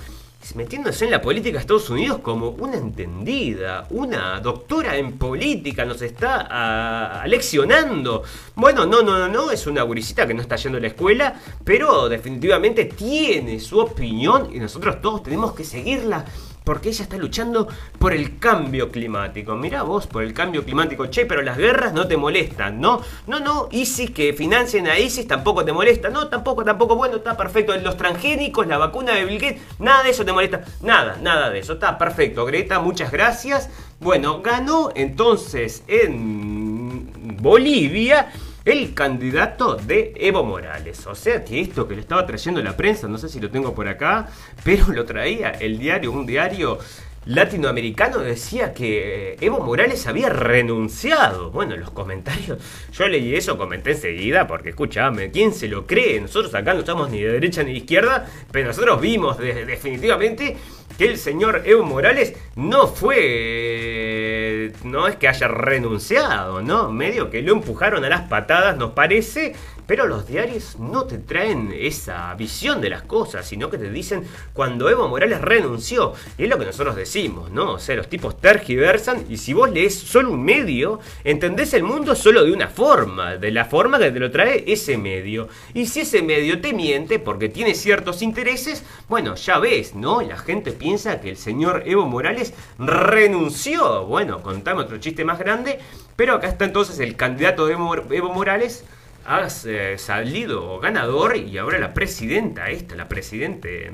metiéndose 0.54 1.04
en 1.04 1.10
la 1.10 1.20
política 1.20 1.54
de 1.54 1.60
Estados 1.60 1.90
Unidos 1.90 2.20
como 2.22 2.50
una 2.50 2.76
entendida, 2.76 3.86
una 3.90 4.40
doctora 4.40 4.96
en 4.96 5.18
política, 5.18 5.84
nos 5.84 6.00
está 6.00 6.46
ah, 6.50 7.24
leccionando. 7.26 8.22
Bueno, 8.54 8.86
no, 8.86 9.02
no, 9.02 9.18
no, 9.18 9.28
no, 9.28 9.50
es 9.50 9.66
una 9.66 9.82
gurisita 9.82 10.26
que 10.26 10.34
no 10.34 10.42
está 10.42 10.56
yendo 10.56 10.78
a 10.78 10.80
la 10.80 10.86
escuela, 10.88 11.40
pero 11.64 12.08
definitivamente 12.08 12.86
tiene 12.86 13.60
su 13.60 13.78
opinión 13.78 14.48
y 14.54 14.58
nosotros 14.58 15.00
todos 15.00 15.22
tenemos 15.22 15.52
que 15.52 15.64
seguirla. 15.64 16.24
Porque 16.68 16.90
ella 16.90 17.04
está 17.04 17.16
luchando 17.16 17.66
por 17.98 18.12
el 18.12 18.38
cambio 18.38 18.90
climático. 18.90 19.56
Mirá 19.56 19.84
vos, 19.84 20.06
por 20.06 20.22
el 20.22 20.34
cambio 20.34 20.66
climático. 20.66 21.06
Che, 21.06 21.24
pero 21.24 21.40
las 21.40 21.56
guerras 21.56 21.94
no 21.94 22.06
te 22.06 22.18
molestan, 22.18 22.78
¿no? 22.78 23.00
No, 23.26 23.40
no, 23.40 23.68
ISIS, 23.70 24.10
que 24.10 24.34
financien 24.34 24.86
a 24.86 24.98
ISIS 24.98 25.26
tampoco 25.26 25.64
te 25.64 25.72
molesta. 25.72 26.10
No, 26.10 26.28
tampoco, 26.28 26.66
tampoco. 26.66 26.94
Bueno, 26.94 27.16
está 27.16 27.38
perfecto. 27.38 27.74
Los 27.78 27.96
transgénicos, 27.96 28.66
la 28.66 28.76
vacuna 28.76 29.14
de 29.14 29.24
Bill 29.24 29.38
Gates, 29.40 29.62
nada 29.78 30.02
de 30.02 30.10
eso 30.10 30.26
te 30.26 30.32
molesta. 30.32 30.62
Nada, 30.82 31.16
nada 31.22 31.48
de 31.48 31.60
eso. 31.60 31.72
Está 31.72 31.96
perfecto, 31.96 32.44
Greta, 32.44 32.80
muchas 32.80 33.10
gracias. 33.10 33.70
Bueno, 33.98 34.42
ganó 34.42 34.90
entonces 34.94 35.82
en 35.88 37.38
Bolivia 37.40 38.30
el 38.68 38.92
candidato 38.92 39.76
de 39.76 40.12
Evo 40.16 40.44
Morales. 40.44 41.06
O 41.06 41.14
sea 41.14 41.42
que 41.44 41.60
esto 41.60 41.88
que 41.88 41.94
le 41.94 42.02
estaba 42.02 42.26
trayendo 42.26 42.62
la 42.62 42.76
prensa, 42.76 43.08
no 43.08 43.16
sé 43.18 43.28
si 43.28 43.40
lo 43.40 43.50
tengo 43.50 43.74
por 43.74 43.88
acá, 43.88 44.28
pero 44.62 44.88
lo 44.92 45.04
traía 45.04 45.50
el 45.50 45.78
diario, 45.78 46.12
un 46.12 46.26
diario 46.26 46.78
latinoamericano 47.24 48.18
decía 48.18 48.72
que 48.72 49.36
Evo 49.40 49.60
Morales 49.60 50.06
había 50.06 50.28
renunciado. 50.30 51.50
Bueno, 51.50 51.74
en 51.74 51.80
los 51.80 51.90
comentarios, 51.90 52.58
yo 52.92 53.06
leí 53.08 53.34
eso, 53.34 53.56
comenté 53.58 53.92
enseguida, 53.92 54.46
porque 54.46 54.70
escúchame, 54.70 55.30
¿quién 55.30 55.52
se 55.52 55.68
lo 55.68 55.86
cree? 55.86 56.20
Nosotros 56.20 56.54
acá 56.54 56.72
no 56.74 56.80
estamos 56.80 57.10
ni 57.10 57.20
de 57.20 57.32
derecha 57.32 57.62
ni 57.62 57.72
de 57.72 57.78
izquierda, 57.78 58.26
pero 58.50 58.68
nosotros 58.68 59.00
vimos 59.00 59.38
de- 59.38 59.64
definitivamente 59.66 60.56
que 60.98 61.06
el 61.06 61.16
señor 61.16 61.62
Evo 61.64 61.84
Morales 61.84 62.34
no 62.56 62.88
fue. 62.88 64.72
No 64.82 65.06
es 65.06 65.16
que 65.16 65.28
haya 65.28 65.46
renunciado, 65.46 66.60
¿no? 66.60 66.90
Medio 66.90 67.30
que 67.30 67.40
lo 67.40 67.52
empujaron 67.52 68.04
a 68.04 68.08
las 68.08 68.22
patadas, 68.22 68.76
nos 68.76 68.90
parece. 68.90 69.54
Pero 69.88 70.06
los 70.06 70.26
diarios 70.26 70.78
no 70.78 71.04
te 71.06 71.16
traen 71.16 71.74
esa 71.74 72.34
visión 72.34 72.82
de 72.82 72.90
las 72.90 73.04
cosas, 73.04 73.48
sino 73.48 73.70
que 73.70 73.78
te 73.78 73.90
dicen 73.90 74.22
cuando 74.52 74.90
Evo 74.90 75.08
Morales 75.08 75.40
renunció. 75.40 76.12
Y 76.36 76.42
es 76.42 76.50
lo 76.50 76.58
que 76.58 76.66
nosotros 76.66 76.94
decimos, 76.94 77.50
¿no? 77.50 77.72
O 77.72 77.78
sea, 77.78 77.96
los 77.96 78.06
tipos 78.06 78.38
tergiversan 78.38 79.24
y 79.30 79.38
si 79.38 79.54
vos 79.54 79.70
lees 79.70 79.98
solo 79.98 80.32
un 80.32 80.44
medio, 80.44 81.00
entendés 81.24 81.72
el 81.72 81.84
mundo 81.84 82.14
solo 82.14 82.44
de 82.44 82.52
una 82.52 82.68
forma, 82.68 83.38
de 83.38 83.50
la 83.50 83.64
forma 83.64 83.98
que 83.98 84.10
te 84.10 84.20
lo 84.20 84.30
trae 84.30 84.62
ese 84.66 84.98
medio. 84.98 85.48
Y 85.72 85.86
si 85.86 86.00
ese 86.00 86.20
medio 86.20 86.60
te 86.60 86.74
miente 86.74 87.18
porque 87.18 87.48
tiene 87.48 87.74
ciertos 87.74 88.20
intereses, 88.20 88.84
bueno, 89.08 89.36
ya 89.36 89.58
ves, 89.58 89.94
¿no? 89.94 90.20
La 90.20 90.36
gente 90.36 90.72
piensa 90.72 91.22
que 91.22 91.30
el 91.30 91.38
señor 91.38 91.84
Evo 91.86 92.04
Morales 92.04 92.52
renunció. 92.78 94.04
Bueno, 94.04 94.42
contame 94.42 94.82
otro 94.82 94.98
chiste 94.98 95.24
más 95.24 95.38
grande. 95.38 95.78
Pero 96.14 96.34
acá 96.34 96.48
está 96.48 96.66
entonces 96.66 96.98
el 96.98 97.16
candidato 97.16 97.66
de 97.66 97.72
Evo 97.72 98.34
Morales 98.34 98.84
ha 99.28 99.46
eh, 99.66 99.96
salido 99.98 100.80
ganador 100.80 101.36
y 101.36 101.58
ahora 101.58 101.78
la 101.78 101.92
presidenta 101.92 102.70
esta, 102.70 102.96
la 102.96 103.08
presidente 103.08 103.92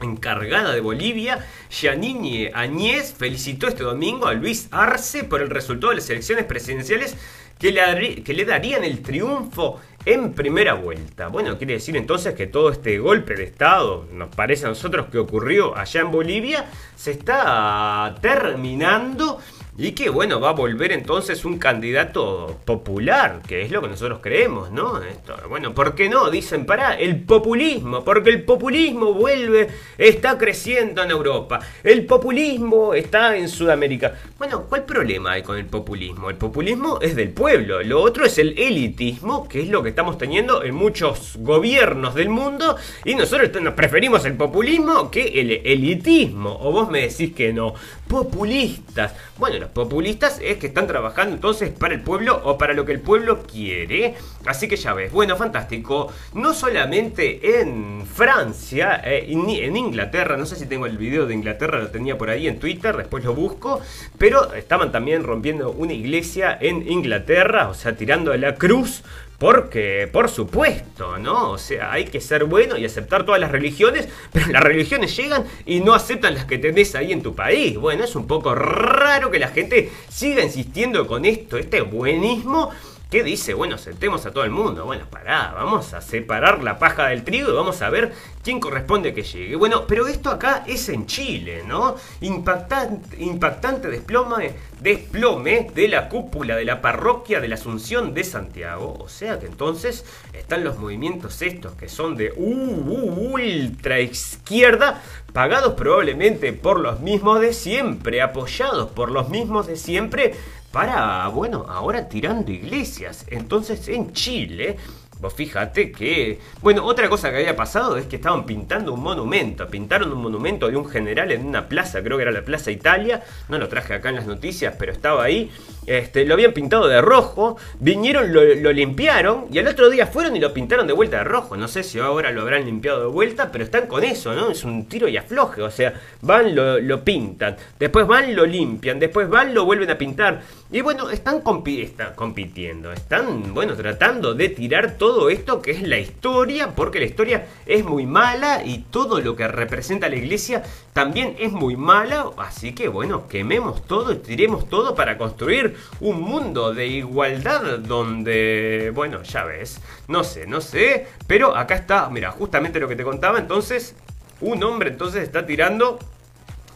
encargada 0.00 0.72
de 0.72 0.80
Bolivia, 0.80 1.44
Yanine 1.68 2.52
Añez, 2.54 3.12
felicitó 3.12 3.66
este 3.66 3.82
domingo 3.82 4.28
a 4.28 4.34
Luis 4.34 4.68
Arce 4.70 5.24
por 5.24 5.42
el 5.42 5.50
resultado 5.50 5.90
de 5.90 5.96
las 5.96 6.08
elecciones 6.10 6.44
presidenciales 6.44 7.16
que 7.58 7.72
le, 7.72 8.22
que 8.22 8.34
le 8.34 8.44
darían 8.44 8.84
el 8.84 9.02
triunfo 9.02 9.80
en 10.04 10.32
primera 10.32 10.74
vuelta. 10.74 11.26
Bueno, 11.26 11.58
quiere 11.58 11.74
decir 11.74 11.96
entonces 11.96 12.34
que 12.34 12.46
todo 12.46 12.70
este 12.70 12.98
golpe 12.98 13.34
de 13.34 13.44
Estado, 13.44 14.06
nos 14.12 14.34
parece 14.34 14.66
a 14.66 14.68
nosotros 14.68 15.06
que 15.10 15.18
ocurrió 15.18 15.76
allá 15.76 16.02
en 16.02 16.10
Bolivia, 16.12 16.66
se 16.94 17.12
está 17.12 18.14
terminando 18.20 19.40
y 19.78 19.92
que 19.92 20.10
bueno, 20.10 20.38
va 20.38 20.50
a 20.50 20.52
volver 20.52 20.92
entonces 20.92 21.46
un 21.46 21.58
candidato 21.58 22.58
popular, 22.66 23.40
que 23.46 23.62
es 23.62 23.70
lo 23.70 23.80
que 23.80 23.88
nosotros 23.88 24.18
creemos, 24.22 24.70
¿no? 24.70 25.02
Esto, 25.02 25.34
bueno, 25.48 25.74
¿por 25.74 25.94
qué 25.94 26.10
no? 26.10 26.30
Dicen, 26.30 26.66
para 26.66 26.94
el 26.94 27.22
populismo, 27.22 28.04
porque 28.04 28.30
el 28.30 28.44
populismo 28.44 29.14
vuelve, 29.14 29.68
está 29.96 30.36
creciendo 30.36 31.02
en 31.02 31.10
Europa, 31.10 31.60
el 31.82 32.04
populismo 32.04 32.92
está 32.92 33.34
en 33.36 33.48
Sudamérica. 33.48 34.14
Bueno, 34.36 34.66
¿cuál 34.68 34.84
problema 34.84 35.32
hay 35.32 35.42
con 35.42 35.56
el 35.56 35.66
populismo? 35.66 36.28
El 36.28 36.36
populismo 36.36 36.98
es 37.00 37.16
del 37.16 37.30
pueblo, 37.30 37.82
lo 37.82 38.02
otro 38.02 38.26
es 38.26 38.36
el 38.38 38.58
elitismo, 38.58 39.48
que 39.48 39.62
es 39.62 39.68
lo 39.68 39.82
que 39.82 39.88
estamos 39.88 40.18
teniendo 40.18 40.64
en 40.64 40.74
muchos 40.74 41.36
gobiernos 41.38 42.14
del 42.14 42.28
mundo, 42.28 42.76
y 43.06 43.14
nosotros 43.14 43.50
nos 43.62 43.72
preferimos 43.72 44.26
el 44.26 44.34
populismo 44.34 45.10
que 45.10 45.40
el 45.40 45.50
elitismo, 45.64 46.58
o 46.60 46.72
vos 46.72 46.90
me 46.90 47.08
decís 47.08 47.32
que 47.32 47.54
no, 47.54 47.74
populistas. 48.06 49.14
Bueno, 49.38 49.61
los 49.62 49.70
populistas 49.70 50.40
es 50.42 50.58
que 50.58 50.66
están 50.66 50.88
trabajando 50.88 51.36
entonces 51.36 51.70
para 51.70 51.94
el 51.94 52.00
pueblo 52.00 52.40
o 52.44 52.58
para 52.58 52.74
lo 52.74 52.84
que 52.84 52.90
el 52.90 53.00
pueblo 53.00 53.44
quiere. 53.44 54.16
Así 54.44 54.66
que 54.66 54.74
ya 54.76 54.92
ves, 54.92 55.12
bueno, 55.12 55.36
fantástico. 55.36 56.12
No 56.34 56.52
solamente 56.52 57.60
en 57.60 58.04
Francia, 58.04 59.00
eh, 59.04 59.26
en 59.28 59.76
Inglaterra, 59.76 60.36
no 60.36 60.46
sé 60.46 60.56
si 60.56 60.66
tengo 60.66 60.86
el 60.86 60.98
video 60.98 61.26
de 61.26 61.34
Inglaterra, 61.34 61.78
lo 61.78 61.90
tenía 61.90 62.18
por 62.18 62.28
ahí 62.28 62.48
en 62.48 62.58
Twitter, 62.58 62.96
después 62.96 63.22
lo 63.24 63.34
busco, 63.34 63.80
pero 64.18 64.52
estaban 64.52 64.90
también 64.90 65.22
rompiendo 65.22 65.70
una 65.70 65.92
iglesia 65.92 66.58
en 66.60 66.90
Inglaterra, 66.90 67.68
o 67.68 67.74
sea, 67.74 67.96
tirando 67.96 68.36
la 68.36 68.56
cruz 68.56 69.04
porque, 69.42 70.08
por 70.12 70.28
supuesto, 70.28 71.18
¿no? 71.18 71.50
O 71.50 71.58
sea, 71.58 71.90
hay 71.90 72.04
que 72.04 72.20
ser 72.20 72.44
bueno 72.44 72.76
y 72.76 72.84
aceptar 72.84 73.26
todas 73.26 73.40
las 73.40 73.50
religiones, 73.50 74.08
pero 74.32 74.46
las 74.46 74.62
religiones 74.62 75.16
llegan 75.16 75.46
y 75.66 75.80
no 75.80 75.94
aceptan 75.94 76.34
las 76.34 76.44
que 76.44 76.58
tenés 76.58 76.94
ahí 76.94 77.10
en 77.10 77.24
tu 77.24 77.34
país. 77.34 77.76
Bueno, 77.76 78.04
es 78.04 78.14
un 78.14 78.28
poco 78.28 78.54
raro 78.54 79.32
que 79.32 79.40
la 79.40 79.48
gente 79.48 79.90
siga 80.08 80.44
insistiendo 80.44 81.08
con 81.08 81.24
esto, 81.24 81.58
este 81.58 81.80
buenismo 81.80 82.70
que 83.12 83.22
dice, 83.22 83.52
bueno, 83.52 83.76
sentemos 83.76 84.24
a 84.24 84.30
todo 84.30 84.44
el 84.44 84.50
mundo. 84.50 84.86
Bueno, 84.86 85.04
pará, 85.10 85.52
vamos 85.54 85.92
a 85.92 86.00
separar 86.00 86.64
la 86.64 86.78
paja 86.78 87.08
del 87.08 87.24
trigo 87.24 87.50
y 87.50 87.52
vamos 87.52 87.82
a 87.82 87.90
ver 87.90 88.14
quién 88.42 88.58
corresponde 88.58 89.12
que 89.12 89.22
llegue. 89.22 89.54
Bueno, 89.54 89.86
pero 89.86 90.06
esto 90.06 90.30
acá 90.30 90.64
es 90.66 90.88
en 90.88 91.04
Chile, 91.04 91.62
¿no? 91.68 91.96
Impactante, 92.22 93.22
impactante 93.22 93.88
desplome, 93.88 94.54
desplome 94.80 95.70
de 95.74 95.88
la 95.88 96.08
cúpula 96.08 96.56
de 96.56 96.64
la 96.64 96.80
parroquia 96.80 97.38
de 97.40 97.48
la 97.48 97.56
Asunción 97.56 98.14
de 98.14 98.24
Santiago. 98.24 98.96
O 98.98 99.10
sea 99.10 99.38
que 99.38 99.44
entonces 99.44 100.06
están 100.32 100.64
los 100.64 100.78
movimientos 100.78 101.42
estos 101.42 101.74
que 101.74 101.90
son 101.90 102.16
de 102.16 102.32
uh, 102.34 102.42
uh, 102.42 103.34
ultra 103.34 104.00
izquierda, 104.00 105.02
pagados 105.34 105.74
probablemente 105.74 106.54
por 106.54 106.80
los 106.80 107.00
mismos 107.00 107.42
de 107.42 107.52
siempre, 107.52 108.22
apoyados 108.22 108.88
por 108.88 109.10
los 109.10 109.28
mismos 109.28 109.66
de 109.66 109.76
siempre 109.76 110.34
para, 110.72 111.28
bueno, 111.28 111.66
ahora 111.68 112.08
tirando 112.08 112.50
iglesias. 112.50 113.26
Entonces 113.30 113.86
en 113.88 114.12
Chile, 114.12 114.76
vos 115.22 115.32
fíjate 115.34 115.92
que, 115.92 116.40
bueno, 116.60 116.84
otra 116.84 117.08
cosa 117.08 117.30
que 117.30 117.36
había 117.36 117.54
pasado 117.54 117.96
es 117.96 118.06
que 118.06 118.16
estaban 118.16 118.44
pintando 118.44 118.92
un 118.92 119.00
monumento, 119.00 119.68
pintaron 119.68 120.12
un 120.12 120.20
monumento 120.20 120.68
de 120.68 120.76
un 120.76 120.84
general 120.84 121.30
en 121.30 121.46
una 121.46 121.68
plaza, 121.68 122.02
creo 122.02 122.16
que 122.16 122.22
era 122.22 122.32
la 122.32 122.42
Plaza 122.42 122.72
Italia, 122.72 123.22
no 123.48 123.56
lo 123.56 123.68
traje 123.68 123.94
acá 123.94 124.08
en 124.08 124.16
las 124.16 124.26
noticias, 124.26 124.74
pero 124.76 124.90
estaba 124.90 125.22
ahí, 125.22 125.48
este, 125.86 126.24
lo 126.24 126.34
habían 126.34 126.52
pintado 126.52 126.88
de 126.88 127.00
rojo, 127.00 127.56
vinieron, 127.78 128.32
lo, 128.32 128.72
limpiaron 128.72 129.46
y 129.52 129.60
al 129.60 129.68
otro 129.68 129.90
día 129.90 130.08
fueron 130.08 130.34
y 130.34 130.40
lo 130.40 130.52
pintaron 130.52 130.88
de 130.88 130.92
vuelta 130.92 131.18
de 131.18 131.24
rojo, 131.24 131.56
no 131.56 131.68
sé 131.68 131.84
si 131.84 132.00
ahora 132.00 132.32
lo 132.32 132.42
habrán 132.42 132.64
limpiado 132.64 133.02
de 133.02 133.06
vuelta, 133.06 133.52
pero 133.52 133.62
están 133.62 133.86
con 133.86 134.02
eso, 134.02 134.34
¿no? 134.34 134.50
Es 134.50 134.64
un 134.64 134.86
tiro 134.86 135.06
y 135.06 135.16
afloje, 135.16 135.62
o 135.62 135.70
sea, 135.70 135.94
van, 136.22 136.52
lo 136.56 137.04
pintan, 137.04 137.56
después 137.78 138.08
van, 138.08 138.34
lo 138.34 138.44
limpian, 138.44 138.98
después 138.98 139.28
van, 139.28 139.54
lo 139.54 139.64
vuelven 139.64 139.90
a 139.90 139.96
pintar. 139.96 140.42
Y 140.74 140.80
bueno, 140.80 141.10
están, 141.10 141.42
está- 141.66 142.14
compitiendo, 142.14 142.92
están, 142.92 143.52
bueno, 143.52 143.74
tratando 143.76 144.32
de 144.32 144.48
tirar 144.48 144.92
todo 144.96 145.28
esto 145.28 145.60
que 145.60 145.72
es 145.72 145.82
la 145.82 145.98
historia, 145.98 146.74
porque 146.74 146.98
la 146.98 147.04
historia 147.04 147.46
es 147.66 147.84
muy 147.84 148.06
mala 148.06 148.64
y 148.64 148.78
todo 148.78 149.20
lo 149.20 149.36
que 149.36 149.46
representa 149.48 150.08
la 150.08 150.16
iglesia 150.16 150.62
también 150.94 151.36
es 151.38 151.52
muy 151.52 151.76
mala, 151.76 152.30
así 152.38 152.72
que 152.74 152.88
bueno, 152.88 153.28
quememos 153.28 153.86
todo 153.86 154.16
tiremos 154.16 154.66
todo 154.70 154.94
para 154.94 155.18
construir 155.18 155.76
un 156.00 156.22
mundo 156.22 156.72
de 156.72 156.86
igualdad 156.86 157.78
donde, 157.80 158.92
bueno, 158.94 159.22
ya 159.24 159.44
ves, 159.44 159.78
no 160.08 160.24
sé, 160.24 160.46
no 160.46 160.62
sé, 160.62 161.06
pero 161.26 161.54
acá 161.54 161.74
está, 161.74 162.08
mira, 162.08 162.30
justamente 162.30 162.80
lo 162.80 162.88
que 162.88 162.96
te 162.96 163.04
contaba, 163.04 163.38
entonces, 163.38 163.94
un 164.40 164.64
hombre 164.64 164.88
entonces 164.88 165.22
está 165.22 165.44
tirando 165.44 165.98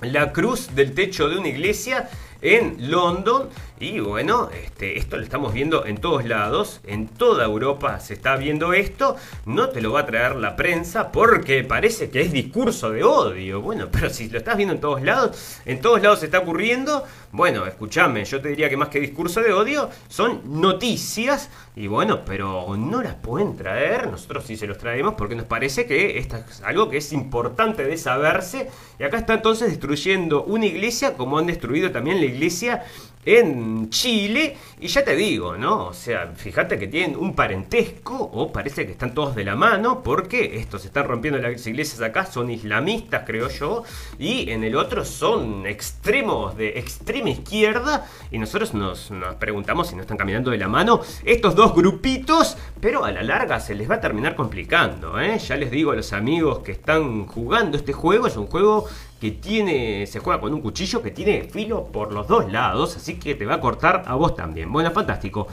la 0.03 0.33
cruz 0.35 0.75
del 0.75 0.93
techo 0.93 1.31
de 1.31 1.39
una 1.39 1.49
iglesia 1.49 2.11
en 2.43 2.91
London. 2.91 3.49
Y 3.79 4.01
bueno, 4.01 4.49
este, 4.51 4.99
esto 4.99 5.19
lo 5.19 5.23
estamos 5.23 5.53
viendo 5.53 5.85
en 5.85 5.99
todos 5.99 6.25
lados, 6.25 6.81
en 6.87 7.09
toda 7.09 7.45
Europa 7.45 8.01
se 8.01 8.15
está 8.15 8.37
viendo 8.37 8.73
esto. 8.73 9.17
No 9.45 9.69
te 9.69 9.83
lo 9.83 9.93
va 9.93 10.01
a 10.01 10.07
traer 10.07 10.37
la 10.37 10.57
prensa 10.57 11.13
porque 11.13 11.63
parece 11.63 12.09
que 12.09 12.23
es 12.23 12.33
discurso 12.33 12.91
de 12.91 13.05
odio. 13.05 13.61
Bueno, 13.61 13.89
pero 13.93 14.09
si 14.09 14.31
lo 14.31 14.39
estás 14.39 14.57
viendo 14.57 14.75
en 14.75 14.81
todos 14.81 15.03
lados, 15.03 15.61
en 15.67 15.83
todos 15.83 16.01
lados 16.01 16.21
se 16.21 16.27
está 16.27 16.39
ocurriendo. 16.39 17.05
Bueno, 17.33 17.67
escúchame, 17.67 18.25
yo 18.25 18.41
te 18.41 18.49
diría 18.49 18.71
que 18.71 18.79
más 18.79 18.89
que 18.89 18.99
discurso 18.99 19.43
de 19.43 19.53
odio 19.53 19.91
son 20.09 20.41
noticias. 20.59 21.51
Y 21.75 21.87
bueno, 21.87 22.25
pero 22.25 22.75
no 22.79 23.03
las 23.03 23.17
pueden 23.17 23.59
traer. 23.59 24.11
Nosotros 24.11 24.45
sí 24.47 24.57
se 24.57 24.67
los 24.67 24.79
traemos 24.79 25.17
porque 25.19 25.35
nos 25.35 25.45
parece 25.45 25.85
que 25.85 26.17
esto 26.17 26.37
es 26.37 26.63
algo 26.63 26.89
que 26.89 26.97
es 26.97 27.13
importante 27.13 27.85
de 27.85 27.99
saberse. 27.99 28.71
Y 28.99 29.05
acá 29.05 29.19
está 29.19 29.35
entonces 29.35 29.69
destruyendo 29.69 30.45
una 30.45 30.65
iglesia 30.65 31.13
como 31.13 31.39
han 31.39 31.47
destruido 31.47 31.91
también 31.91 32.21
la 32.21 32.25
iglesia 32.25 32.85
en 33.27 33.91
Chile. 33.91 34.57
Y 34.81 34.87
ya 34.89 35.05
te 35.05 35.17
digo, 35.17 35.57
¿no? 35.57 35.87
O 35.89 35.93
sea, 35.93 36.33
fíjate 36.35 36.79
que 36.79 36.87
tienen 36.87 37.17
un 37.17 37.35
parentesco 37.35 38.17
o 38.17 38.53
parece 38.53 38.87
que 38.87 38.93
están 38.93 39.13
todos 39.15 39.35
de 39.35 39.45
la 39.45 39.57
mano 39.57 40.03
porque 40.03 40.57
estos 40.59 40.85
están 40.85 41.07
rompiendo 41.07 41.41
las 41.41 41.67
iglesias 41.67 42.01
acá, 42.01 42.25
son 42.25 42.51
islamistas, 42.51 43.25
creo 43.27 43.49
yo. 43.49 43.83
Y 44.19 44.51
en 44.51 44.65
el 44.65 44.77
otro 44.77 45.05
son 45.05 45.67
extremos 45.67 46.57
de 46.57 46.79
extrema 46.79 47.31
izquierda. 47.31 48.07
Y 48.31 48.39
nosotros 48.39 48.73
nos, 48.73 49.11
nos 49.11 49.35
preguntamos 49.35 49.89
si 49.89 49.97
no 49.97 50.03
están 50.03 50.17
caminando 50.17 50.51
de 50.51 50.59
la 50.59 50.69
mano 50.69 51.01
estos 51.25 51.55
dos 51.55 51.75
grupitos. 51.75 52.57
Pero 52.81 53.05
a 53.05 53.11
la 53.11 53.23
larga 53.23 53.59
se 53.61 53.75
les 53.75 53.91
va 53.91 53.97
a 53.97 54.01
terminar 54.01 54.37
complicando, 54.37 55.19
¿eh? 55.19 55.39
Ya 55.39 55.57
les 55.57 55.71
digo 55.71 55.91
a 55.91 55.97
los 55.97 56.13
amigos 56.13 56.61
que 56.61 56.73
están 56.73 57.27
jugando 57.27 57.77
este 57.77 57.93
juego, 57.93 58.27
es 58.27 58.37
un 58.37 58.47
juego 58.47 58.87
que 59.21 59.31
tiene, 59.31 60.07
se 60.07 60.19
juega 60.19 60.41
con 60.41 60.53
un 60.53 60.61
cuchillo 60.61 61.03
que 61.03 61.11
tiene 61.11 61.45
filo 61.45 61.87
por 61.87 62.13
los 62.13 62.29
dos 62.29 62.53
lados, 62.53 62.97
así 62.97 63.16
que 63.17 63.35
te 63.35 63.47
va 63.47 63.55
a 63.55 63.61
cortar 63.61 64.03
a 64.07 64.15
vos 64.15 64.35
también. 64.35 64.71
Bueno, 64.73 64.91
fantástico. 64.91 65.49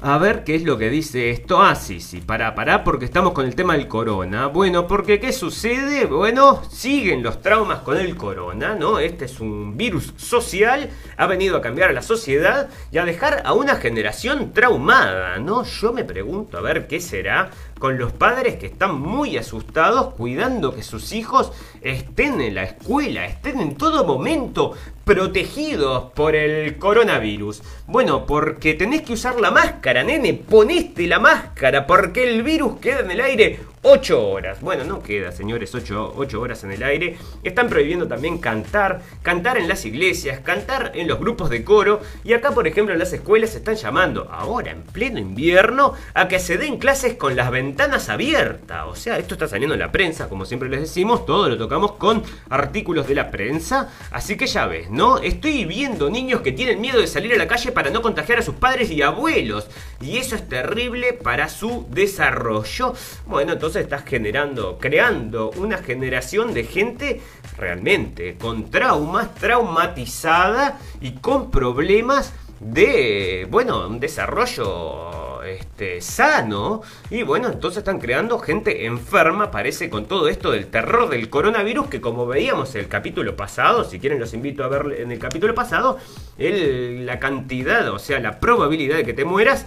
A 0.00 0.16
ver 0.16 0.44
qué 0.44 0.54
es 0.54 0.62
lo 0.62 0.78
que 0.78 0.90
dice 0.90 1.30
esto. 1.30 1.60
Ah, 1.60 1.74
sí, 1.74 1.98
sí, 1.98 2.20
pará, 2.20 2.54
pará, 2.54 2.84
porque 2.84 3.04
estamos 3.04 3.32
con 3.32 3.46
el 3.46 3.56
tema 3.56 3.72
del 3.72 3.88
corona. 3.88 4.46
Bueno, 4.46 4.86
porque 4.86 5.18
¿qué 5.18 5.32
sucede? 5.32 6.06
Bueno, 6.06 6.62
siguen 6.70 7.24
los 7.24 7.42
traumas 7.42 7.80
con 7.80 7.96
el 7.96 8.16
corona, 8.16 8.76
¿no? 8.76 9.00
Este 9.00 9.24
es 9.24 9.40
un 9.40 9.76
virus 9.76 10.14
social, 10.16 10.90
ha 11.16 11.26
venido 11.26 11.56
a 11.56 11.62
cambiar 11.62 11.90
a 11.90 11.92
la 11.92 12.02
sociedad 12.02 12.68
y 12.92 12.98
a 12.98 13.04
dejar 13.04 13.42
a 13.44 13.54
una 13.54 13.74
generación 13.74 14.52
traumada, 14.52 15.40
¿no? 15.40 15.64
Yo 15.64 15.92
me 15.92 16.04
pregunto, 16.04 16.58
a 16.58 16.60
ver 16.60 16.86
qué 16.86 17.00
será 17.00 17.50
con 17.80 17.98
los 17.98 18.12
padres 18.12 18.54
que 18.54 18.66
están 18.66 19.00
muy 19.00 19.36
asustados 19.36 20.14
cuidando 20.14 20.76
que 20.76 20.84
sus 20.84 21.10
hijos 21.10 21.50
estén 21.82 22.40
en 22.40 22.54
la 22.54 22.64
escuela, 22.64 23.26
estén 23.26 23.60
en 23.60 23.76
todo 23.76 24.04
momento 24.04 24.74
protegidos 25.04 26.12
por 26.12 26.36
el 26.36 26.76
coronavirus. 26.76 27.62
Bueno, 27.86 28.26
porque 28.26 28.74
tenés 28.74 29.02
que 29.02 29.14
usar 29.14 29.40
la 29.40 29.50
máscara, 29.50 30.04
nene, 30.04 30.34
poneste 30.34 31.06
la 31.06 31.18
máscara, 31.18 31.86
porque 31.86 32.28
el 32.28 32.42
virus 32.42 32.78
queda 32.78 33.00
en 33.00 33.10
el 33.12 33.20
aire 33.20 33.60
8 33.82 34.28
horas. 34.28 34.60
Bueno, 34.60 34.84
no 34.84 35.02
queda, 35.02 35.32
señores, 35.32 35.74
8, 35.74 36.40
horas 36.40 36.64
en 36.64 36.72
el 36.72 36.82
aire. 36.82 37.16
Están 37.42 37.68
prohibiendo 37.68 38.06
también 38.06 38.38
cantar, 38.38 39.00
cantar 39.22 39.56
en 39.56 39.68
las 39.68 39.84
iglesias, 39.86 40.40
cantar 40.40 40.92
en 40.94 41.08
los 41.08 41.18
grupos 41.18 41.48
de 41.48 41.64
coro. 41.64 42.00
Y 42.24 42.34
acá, 42.34 42.50
por 42.50 42.66
ejemplo, 42.66 42.92
en 42.92 42.98
las 42.98 43.12
escuelas 43.12 43.54
están 43.54 43.76
llamando, 43.76 44.28
ahora 44.30 44.72
en 44.72 44.82
pleno 44.82 45.18
invierno, 45.18 45.94
a 46.12 46.28
que 46.28 46.38
se 46.38 46.58
den 46.58 46.78
clases 46.78 47.14
con 47.14 47.36
las 47.36 47.50
ventanas 47.50 48.08
abiertas. 48.08 48.86
O 48.86 48.96
sea, 48.96 49.18
esto 49.18 49.34
está 49.34 49.48
saliendo 49.48 49.74
en 49.74 49.80
la 49.80 49.92
prensa, 49.92 50.28
como 50.28 50.44
siempre 50.44 50.68
les 50.68 50.80
decimos, 50.80 51.24
todo 51.24 51.48
lo 51.48 51.67
tocamos 51.68 51.92
con 51.92 52.22
artículos 52.48 53.06
de 53.06 53.14
la 53.14 53.30
prensa. 53.30 53.90
Así 54.10 54.38
que 54.38 54.46
ya 54.46 54.66
ves, 54.66 54.90
¿no? 54.90 55.18
Estoy 55.18 55.66
viendo 55.66 56.08
niños 56.08 56.40
que 56.40 56.52
tienen 56.52 56.80
miedo 56.80 56.98
de 56.98 57.06
salir 57.06 57.34
a 57.34 57.36
la 57.36 57.46
calle 57.46 57.72
para 57.72 57.90
no 57.90 58.00
contagiar 58.00 58.38
a 58.38 58.42
sus 58.42 58.54
padres 58.54 58.90
y 58.90 59.02
abuelos. 59.02 59.68
Y 60.00 60.16
eso 60.16 60.34
es 60.34 60.48
terrible 60.48 61.12
para 61.12 61.50
su 61.50 61.86
desarrollo. 61.90 62.94
Bueno, 63.26 63.52
entonces 63.52 63.82
estás 63.82 64.04
generando, 64.04 64.78
creando 64.78 65.50
una 65.56 65.76
generación 65.76 66.54
de 66.54 66.64
gente 66.64 67.20
realmente 67.58 68.38
con 68.38 68.70
traumas, 68.70 69.34
traumatizada 69.34 70.78
y 71.02 71.12
con 71.12 71.50
problemas 71.50 72.32
de, 72.60 73.46
bueno, 73.50 73.86
un 73.86 74.00
desarrollo 74.00 75.27
este, 75.48 76.00
sano. 76.00 76.82
Y 77.10 77.22
bueno, 77.22 77.48
entonces 77.48 77.78
están 77.78 77.98
creando 77.98 78.38
gente 78.38 78.86
enferma, 78.86 79.50
parece, 79.50 79.90
con 79.90 80.06
todo 80.06 80.28
esto 80.28 80.50
del 80.50 80.66
terror 80.68 81.08
del 81.08 81.28
coronavirus, 81.30 81.88
que 81.88 82.00
como 82.00 82.26
veíamos 82.26 82.74
en 82.74 82.82
el 82.82 82.88
capítulo 82.88 83.36
pasado, 83.36 83.84
si 83.84 83.98
quieren 83.98 84.20
los 84.20 84.34
invito 84.34 84.64
a 84.64 84.68
ver 84.68 85.00
en 85.00 85.12
el 85.12 85.18
capítulo 85.18 85.54
pasado, 85.54 85.98
el- 86.38 87.06
la 87.06 87.18
cantidad, 87.18 87.88
o 87.90 87.98
sea, 87.98 88.20
la 88.20 88.38
probabilidad 88.40 88.96
de 88.96 89.04
que 89.04 89.14
te 89.14 89.24
mueras 89.24 89.66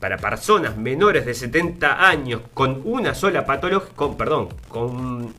para 0.00 0.16
personas 0.16 0.76
menores 0.76 1.26
de 1.26 1.34
70 1.34 2.08
años 2.08 2.40
con 2.54 2.82
una 2.84 3.14
sola 3.14 3.44
patología, 3.44 3.90
con, 3.96 4.16
perdón, 4.16 4.48
con 4.68 5.34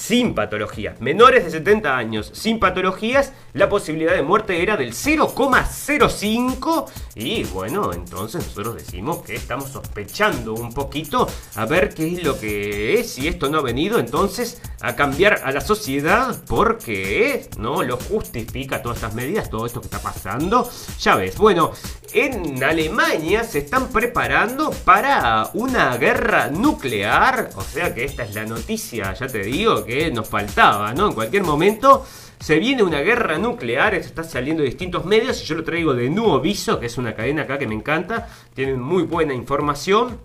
sin 0.00 0.34
patologías, 0.34 0.98
menores 1.00 1.44
de 1.44 1.50
70 1.50 1.94
años 1.94 2.30
sin 2.32 2.58
patologías, 2.58 3.34
la 3.52 3.68
posibilidad 3.68 4.14
de 4.14 4.22
muerte 4.22 4.62
era 4.62 4.78
del 4.78 4.92
0,05 4.94 6.86
y 7.16 7.44
bueno, 7.44 7.92
entonces 7.92 8.46
nosotros 8.46 8.76
decimos 8.76 9.18
que 9.18 9.34
estamos 9.34 9.68
sospechando 9.68 10.54
un 10.54 10.72
poquito 10.72 11.28
a 11.54 11.66
ver 11.66 11.92
qué 11.92 12.14
es 12.14 12.24
lo 12.24 12.40
que 12.40 12.94
es, 12.94 13.10
si 13.10 13.28
esto 13.28 13.50
no 13.50 13.58
ha 13.58 13.62
venido 13.62 13.98
entonces 13.98 14.62
a 14.80 14.96
cambiar 14.96 15.42
a 15.44 15.52
la 15.52 15.60
sociedad 15.60 16.34
porque 16.46 17.50
no 17.58 17.82
lo 17.82 17.98
justifica 17.98 18.80
todas 18.80 18.96
estas 18.98 19.14
medidas, 19.14 19.50
todo 19.50 19.66
esto 19.66 19.82
que 19.82 19.88
está 19.88 20.00
pasando, 20.00 20.66
ya 20.98 21.16
ves, 21.16 21.36
bueno, 21.36 21.72
en 22.12 22.62
Alemania 22.62 23.44
se 23.44 23.58
están 23.58 23.88
preparando 23.88 24.70
para 24.84 25.50
una 25.54 25.96
guerra 25.96 26.48
nuclear. 26.48 27.50
O 27.54 27.62
sea 27.62 27.94
que 27.94 28.04
esta 28.04 28.24
es 28.24 28.34
la 28.34 28.44
noticia, 28.44 29.14
ya 29.14 29.26
te 29.26 29.40
digo, 29.40 29.84
nos 30.12 30.28
faltaba, 30.28 30.92
¿no? 30.94 31.08
En 31.08 31.14
cualquier 31.14 31.42
momento 31.42 32.04
se 32.38 32.58
viene 32.58 32.82
una 32.82 33.00
guerra 33.00 33.38
nuclear. 33.38 33.94
Esto 33.94 34.08
está 34.08 34.24
saliendo 34.24 34.62
de 34.62 34.68
distintos 34.70 35.04
medios 35.04 35.42
yo 35.44 35.54
lo 35.56 35.64
traigo 35.64 35.94
de 35.94 36.08
Nuevo 36.08 36.40
Viso, 36.40 36.80
que 36.80 36.86
es 36.86 36.96
una 36.98 37.14
cadena 37.14 37.42
acá 37.42 37.58
que 37.58 37.66
me 37.66 37.74
encanta. 37.74 38.28
Tienen 38.54 38.80
muy 38.80 39.02
buena 39.02 39.34
información. 39.34 40.18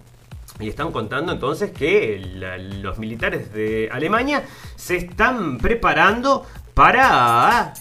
Y 0.60 0.70
están 0.70 0.94
contando 0.94 1.34
entonces 1.34 1.72
que 1.72 2.18
los 2.82 2.98
militares 2.98 3.54
de 3.54 3.90
Alemania 3.92 4.44
se 4.78 4.96
están 4.96 5.58
preparando 5.58 6.46
para 6.74 7.74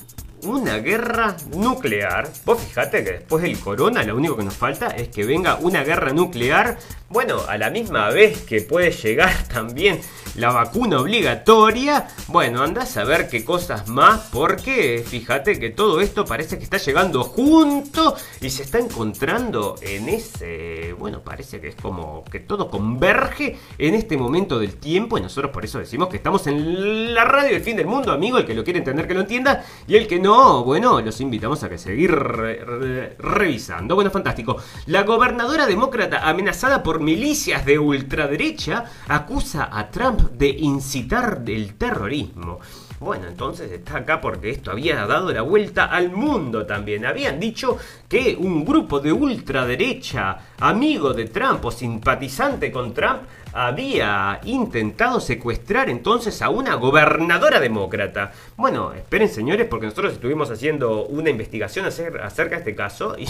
una 0.43 0.79
guerra 0.79 1.37
nuclear. 1.55 2.29
Vos 2.45 2.61
fijate 2.61 3.05
que 3.05 3.13
después 3.13 3.43
del 3.43 3.59
corona 3.59 4.03
lo 4.03 4.17
único 4.17 4.37
que 4.37 4.43
nos 4.43 4.57
falta 4.57 4.89
es 4.89 5.09
que 5.09 5.25
venga 5.25 5.57
una 5.57 5.85
guerra 5.85 6.13
nuclear. 6.13 6.79
Bueno, 7.15 7.43
a 7.49 7.57
la 7.57 7.71
misma 7.71 8.11
vez 8.11 8.43
que 8.43 8.61
puede 8.61 8.91
llegar 8.91 9.31
también 9.55 10.01
la 10.35 10.51
vacuna 10.51 10.99
obligatoria. 10.99 12.09
Bueno, 12.27 12.61
andás 12.65 12.97
a 12.97 13.05
ver 13.05 13.29
qué 13.29 13.45
cosas 13.45 13.87
más 13.87 14.31
porque 14.33 15.05
fíjate 15.07 15.61
que 15.61 15.71
todo 15.71 16.01
esto 16.01 16.25
parece 16.25 16.59
que 16.59 16.65
está 16.65 16.77
llegando 16.79 17.23
junto 17.23 18.17
y 18.41 18.51
se 18.51 18.65
está 18.65 18.81
encontrando 18.81 19.77
en 19.81 20.09
ese... 20.09 20.93
Bueno, 20.99 21.21
parece 21.23 21.61
que 21.61 21.69
es 21.69 21.77
como 21.77 22.25
que 22.25 22.41
todo 22.41 22.69
converge 22.69 23.57
en 23.79 23.95
este 23.95 24.17
momento 24.17 24.59
del 24.59 24.75
tiempo 24.75 25.17
y 25.17 25.21
nosotros 25.21 25.53
por 25.53 25.65
eso 25.65 25.79
decimos 25.79 26.09
que 26.09 26.17
estamos 26.17 26.45
en 26.49 27.15
la 27.15 27.25
radio 27.25 27.53
del 27.53 27.63
fin 27.63 27.77
del 27.77 27.87
mundo, 27.87 28.11
amigo. 28.11 28.39
El 28.39 28.45
que 28.45 28.55
lo 28.55 28.65
quiere 28.65 28.81
entender 28.81 29.07
que 29.07 29.15
lo 29.15 29.21
entienda 29.21 29.65
y 29.87 29.95
el 29.95 30.09
que 30.09 30.19
no, 30.19 30.65
bueno, 30.65 31.01
los 31.01 31.21
invitamos 31.21 31.63
a 31.63 31.69
que 31.69 31.79
seguir 31.79 32.11
re- 32.11 32.65
re- 32.65 33.15
revisando. 33.21 33.95
Bueno, 33.95 34.11
fantástico. 34.11 34.57
La 34.87 35.05
gobernadora 35.05 35.67
demócrata 35.67 36.29
amenazada 36.29 36.83
por 36.83 37.04
milicias 37.05 37.65
de 37.65 37.79
ultraderecha 37.79 38.85
acusa 39.09 39.69
a 39.71 39.91
Trump 39.91 40.21
de 40.33 40.49
incitar 40.49 41.43
el 41.47 41.75
terrorismo. 41.75 42.61
Bueno, 43.01 43.27
entonces 43.29 43.71
está 43.71 43.99
acá 43.99 44.21
porque 44.21 44.51
esto 44.51 44.71
había 44.71 45.05
dado 45.07 45.31
la 45.33 45.43
vuelta 45.43 45.85
al 45.85 46.11
mundo 46.11 46.65
también. 46.65 47.05
Habían 47.05 47.39
dicho 47.39 47.77
que 48.09 48.35
un 48.39 48.65
grupo 48.65 48.99
de 49.01 49.13
ultraderecha, 49.13 50.39
amigo 50.61 51.13
de 51.13 51.27
Trump 51.27 51.65
o 51.67 51.71
simpatizante 51.71 52.73
con 52.73 52.95
Trump, 52.95 53.25
había 53.55 54.41
intentado 54.45 55.21
secuestrar 55.21 55.89
entonces 55.89 56.43
a 56.43 56.49
una 56.51 56.75
gobernadora 56.75 57.61
demócrata. 57.61 58.33
Bueno, 58.57 58.93
esperen 58.93 59.29
señores, 59.29 59.67
porque 59.69 59.87
nosotros 59.87 60.13
estuvimos 60.15 60.51
haciendo 60.51 61.05
una 61.07 61.31
investigación 61.31 61.87
acer- 61.87 62.21
acerca 62.21 62.57
de 62.57 62.61
este 62.63 62.75
caso 62.75 63.17
y, 63.19 63.27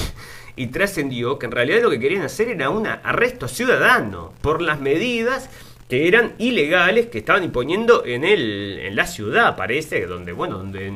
y 0.56 0.68
trascendió 0.68 1.38
que 1.38 1.46
en 1.46 1.52
realidad 1.52 1.82
lo 1.82 1.90
que 1.90 2.00
querían 2.00 2.22
hacer 2.22 2.48
era 2.48 2.70
un 2.70 2.86
arresto 2.86 3.48
ciudadano 3.48 4.32
por 4.40 4.62
las 4.62 4.80
medidas 4.80 5.50
que 5.88 6.08
eran 6.08 6.32
ilegales 6.38 7.06
que 7.08 7.18
estaban 7.18 7.44
imponiendo 7.44 8.06
en 8.06 8.24
el 8.24 8.78
en 8.82 8.96
la 8.96 9.06
ciudad 9.06 9.54
parece 9.54 10.06
donde 10.06 10.32
bueno 10.32 10.56
donde 10.56 10.90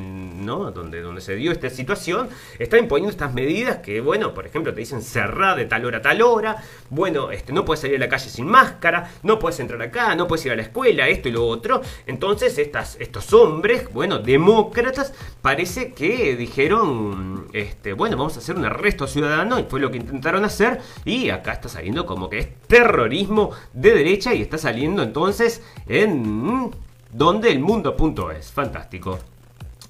donde 0.47 1.01
donde 1.01 1.21
se 1.21 1.35
dio 1.35 1.53
esta 1.53 1.69
situación 1.69 2.29
está 2.59 2.79
imponiendo 2.79 3.11
estas 3.11 3.35
medidas 3.35 3.79
que 3.79 4.01
bueno 4.01 4.35
por 4.35 4.47
ejemplo 4.47 4.73
te 4.73 4.81
dicen 4.81 5.03
cerrar 5.03 5.57
de 5.57 5.67
tal 5.67 5.85
hora 5.85 5.99
a 5.99 6.03
tal 6.03 6.23
hora 6.23 6.63
bueno 6.91 7.31
este 7.31 7.53
no 7.53 7.65
puedes 7.65 7.81
salir 7.81 7.97
a 7.97 8.01
la 8.01 8.09
calle 8.09 8.31
sin 8.31 8.47
máscara 8.47 9.11
no 9.23 9.39
puedes 9.39 9.59
entrar 9.61 9.81
acá 9.83 10.15
no 10.15 10.29
puedes 10.29 10.47
ir 10.47 10.53
a 10.53 10.57
la 10.57 10.63
escuela 10.63 11.09
esto 11.09 11.29
y 11.29 11.33
lo 11.33 11.47
otro 11.47 11.83
entonces 12.07 12.57
estos 12.59 13.33
hombres 13.33 13.93
bueno 13.93 14.19
demócratas 14.19 15.13
parece 15.43 15.93
que 15.93 16.37
dijeron 16.37 17.49
este 17.53 17.93
bueno 17.93 18.17
vamos 18.17 18.37
a 18.37 18.39
hacer 18.39 18.57
un 18.57 18.65
arresto 18.65 19.07
ciudadano 19.07 19.59
y 19.59 19.65
fue 19.65 19.81
lo 19.81 19.91
que 19.91 19.99
intentaron 19.99 20.45
hacer 20.45 20.81
y 21.05 21.31
acá 21.31 21.53
está 21.53 21.69
saliendo 21.69 22.07
como 22.07 22.31
que 22.31 22.39
es 22.39 22.49
terrorismo 22.67 23.51
de 23.73 23.93
derecha 23.93 24.35
y 24.35 24.43
está 24.43 24.59
saliendo 24.59 25.03
entonces 25.03 25.63
en 25.87 26.71
donde 27.13 27.51
el 27.51 27.61
mundo.es. 27.61 28.53
Fantástico. 28.53 29.19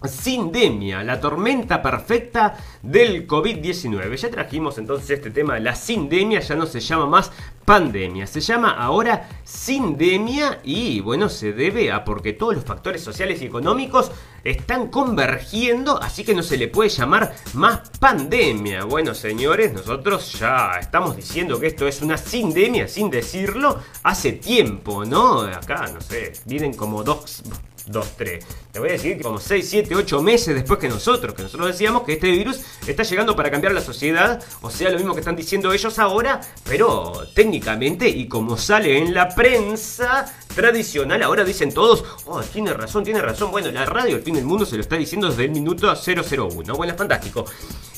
Sindemia, 0.06 1.02
la 1.02 1.20
tormenta 1.20 1.82
perfecta 1.82 2.56
del 2.82 3.26
COVID-19. 3.26 4.16
Ya 4.16 4.30
trajimos 4.30 4.78
entonces 4.78 5.10
este 5.10 5.30
tema, 5.30 5.58
la 5.58 5.74
sindemia 5.74 6.38
ya 6.38 6.54
no 6.54 6.66
se 6.66 6.78
llama 6.78 7.06
más 7.06 7.32
pandemia, 7.64 8.26
se 8.28 8.40
llama 8.40 8.70
ahora 8.70 9.28
sindemia 9.42 10.60
y 10.62 11.00
bueno, 11.00 11.28
se 11.28 11.52
debe 11.52 11.90
a 11.90 12.04
porque 12.04 12.32
todos 12.32 12.54
los 12.54 12.64
factores 12.64 13.02
sociales 13.02 13.42
y 13.42 13.46
económicos 13.46 14.12
están 14.44 14.86
convergiendo, 14.86 16.00
así 16.00 16.24
que 16.24 16.32
no 16.34 16.44
se 16.44 16.56
le 16.56 16.68
puede 16.68 16.90
llamar 16.90 17.34
más 17.54 17.90
pandemia. 17.98 18.84
Bueno, 18.84 19.14
señores, 19.14 19.72
nosotros 19.72 20.32
ya 20.38 20.78
estamos 20.80 21.16
diciendo 21.16 21.58
que 21.58 21.66
esto 21.66 21.88
es 21.88 22.02
una 22.02 22.16
sindemia 22.16 22.86
sin 22.86 23.10
decirlo 23.10 23.80
hace 24.04 24.32
tiempo, 24.32 25.04
¿no? 25.04 25.40
Acá, 25.40 25.90
no 25.92 26.00
sé, 26.00 26.34
vienen 26.46 26.72
como 26.72 27.02
dos 27.02 27.42
2, 27.88 28.16
3. 28.16 28.44
Te 28.72 28.80
voy 28.80 28.90
a 28.90 28.92
decir 28.92 29.16
que 29.16 29.22
como 29.22 29.40
6, 29.40 29.66
7, 29.68 29.94
8 29.94 30.22
meses 30.22 30.54
después 30.54 30.78
que 30.78 30.88
nosotros, 30.88 31.34
que 31.34 31.42
nosotros 31.42 31.68
decíamos 31.68 32.02
que 32.02 32.12
este 32.14 32.30
virus 32.30 32.60
está 32.86 33.02
llegando 33.02 33.34
para 33.34 33.50
cambiar 33.50 33.72
la 33.72 33.80
sociedad, 33.80 34.42
o 34.60 34.70
sea, 34.70 34.90
lo 34.90 34.98
mismo 34.98 35.14
que 35.14 35.20
están 35.20 35.36
diciendo 35.36 35.72
ellos 35.72 35.98
ahora, 35.98 36.40
pero 36.64 37.26
técnicamente 37.34 38.08
y 38.08 38.28
como 38.28 38.56
sale 38.58 38.98
en 38.98 39.14
la 39.14 39.34
prensa 39.34 40.26
tradicional, 40.54 41.22
ahora 41.22 41.44
dicen 41.44 41.72
todos, 41.72 42.04
oh, 42.26 42.40
tiene 42.42 42.74
razón, 42.74 43.04
tiene 43.04 43.22
razón. 43.22 43.50
Bueno, 43.50 43.70
la 43.70 43.86
radio 43.86 44.16
El 44.16 44.22
Fin 44.22 44.34
del 44.34 44.44
Mundo 44.44 44.66
se 44.66 44.76
lo 44.76 44.82
está 44.82 44.96
diciendo 44.96 45.28
desde 45.28 45.44
el 45.44 45.50
minuto 45.50 45.92
001. 45.94 46.74
Bueno, 46.74 46.92
es 46.92 46.98
fantástico. 46.98 47.44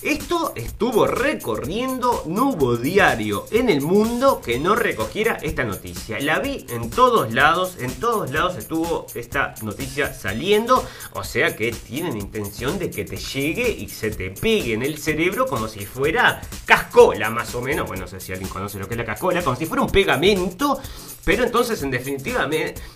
Esto 0.03 0.53
estuvo 0.57 1.07
recorriendo, 1.07 2.23
no 2.27 2.51
hubo 2.51 2.77
diario 2.77 3.47
en 3.51 3.69
el 3.69 3.81
mundo 3.81 4.41
que 4.41 4.59
no 4.59 4.75
recogiera 4.75 5.39
esta 5.43 5.65
noticia. 5.65 6.19
La 6.21 6.39
vi 6.39 6.67
en 6.71 6.91
todos 6.91 7.33
lados, 7.35 7.77
en 7.79 7.93
todos 7.95 8.31
lados 8.31 8.57
estuvo 8.57 9.07
esta 9.15 9.55
noticia 9.63 10.13
saliendo. 10.15 10.70
O 11.13 11.25
sea 11.25 11.55
que 11.57 11.73
tienen 11.73 12.17
intención 12.17 12.79
de 12.79 12.91
que 12.91 13.05
te 13.05 13.17
llegue 13.17 13.71
y 13.71 13.89
se 13.89 14.11
te 14.11 14.31
pegue 14.31 14.75
en 14.75 14.83
el 14.83 14.99
cerebro 14.99 15.47
como 15.47 15.69
si 15.69 15.87
fuera 15.87 16.41
cascola, 16.65 17.31
más 17.31 17.55
o 17.55 17.61
menos. 17.61 17.87
Bueno, 17.87 18.03
no 18.03 18.09
sé 18.09 18.21
si 18.21 18.33
alguien 18.33 18.49
conoce 18.49 18.79
lo 18.79 18.87
que 18.87 18.95
es 18.95 18.99
la 18.99 19.05
cascola, 19.05 19.43
como 19.43 19.57
si 19.57 19.67
fuera 19.67 19.83
un 19.83 19.91
pegamento. 19.91 20.81
Pero 21.25 21.45
entonces, 21.45 21.83
en 21.83 21.91
definitiva, 21.91 22.49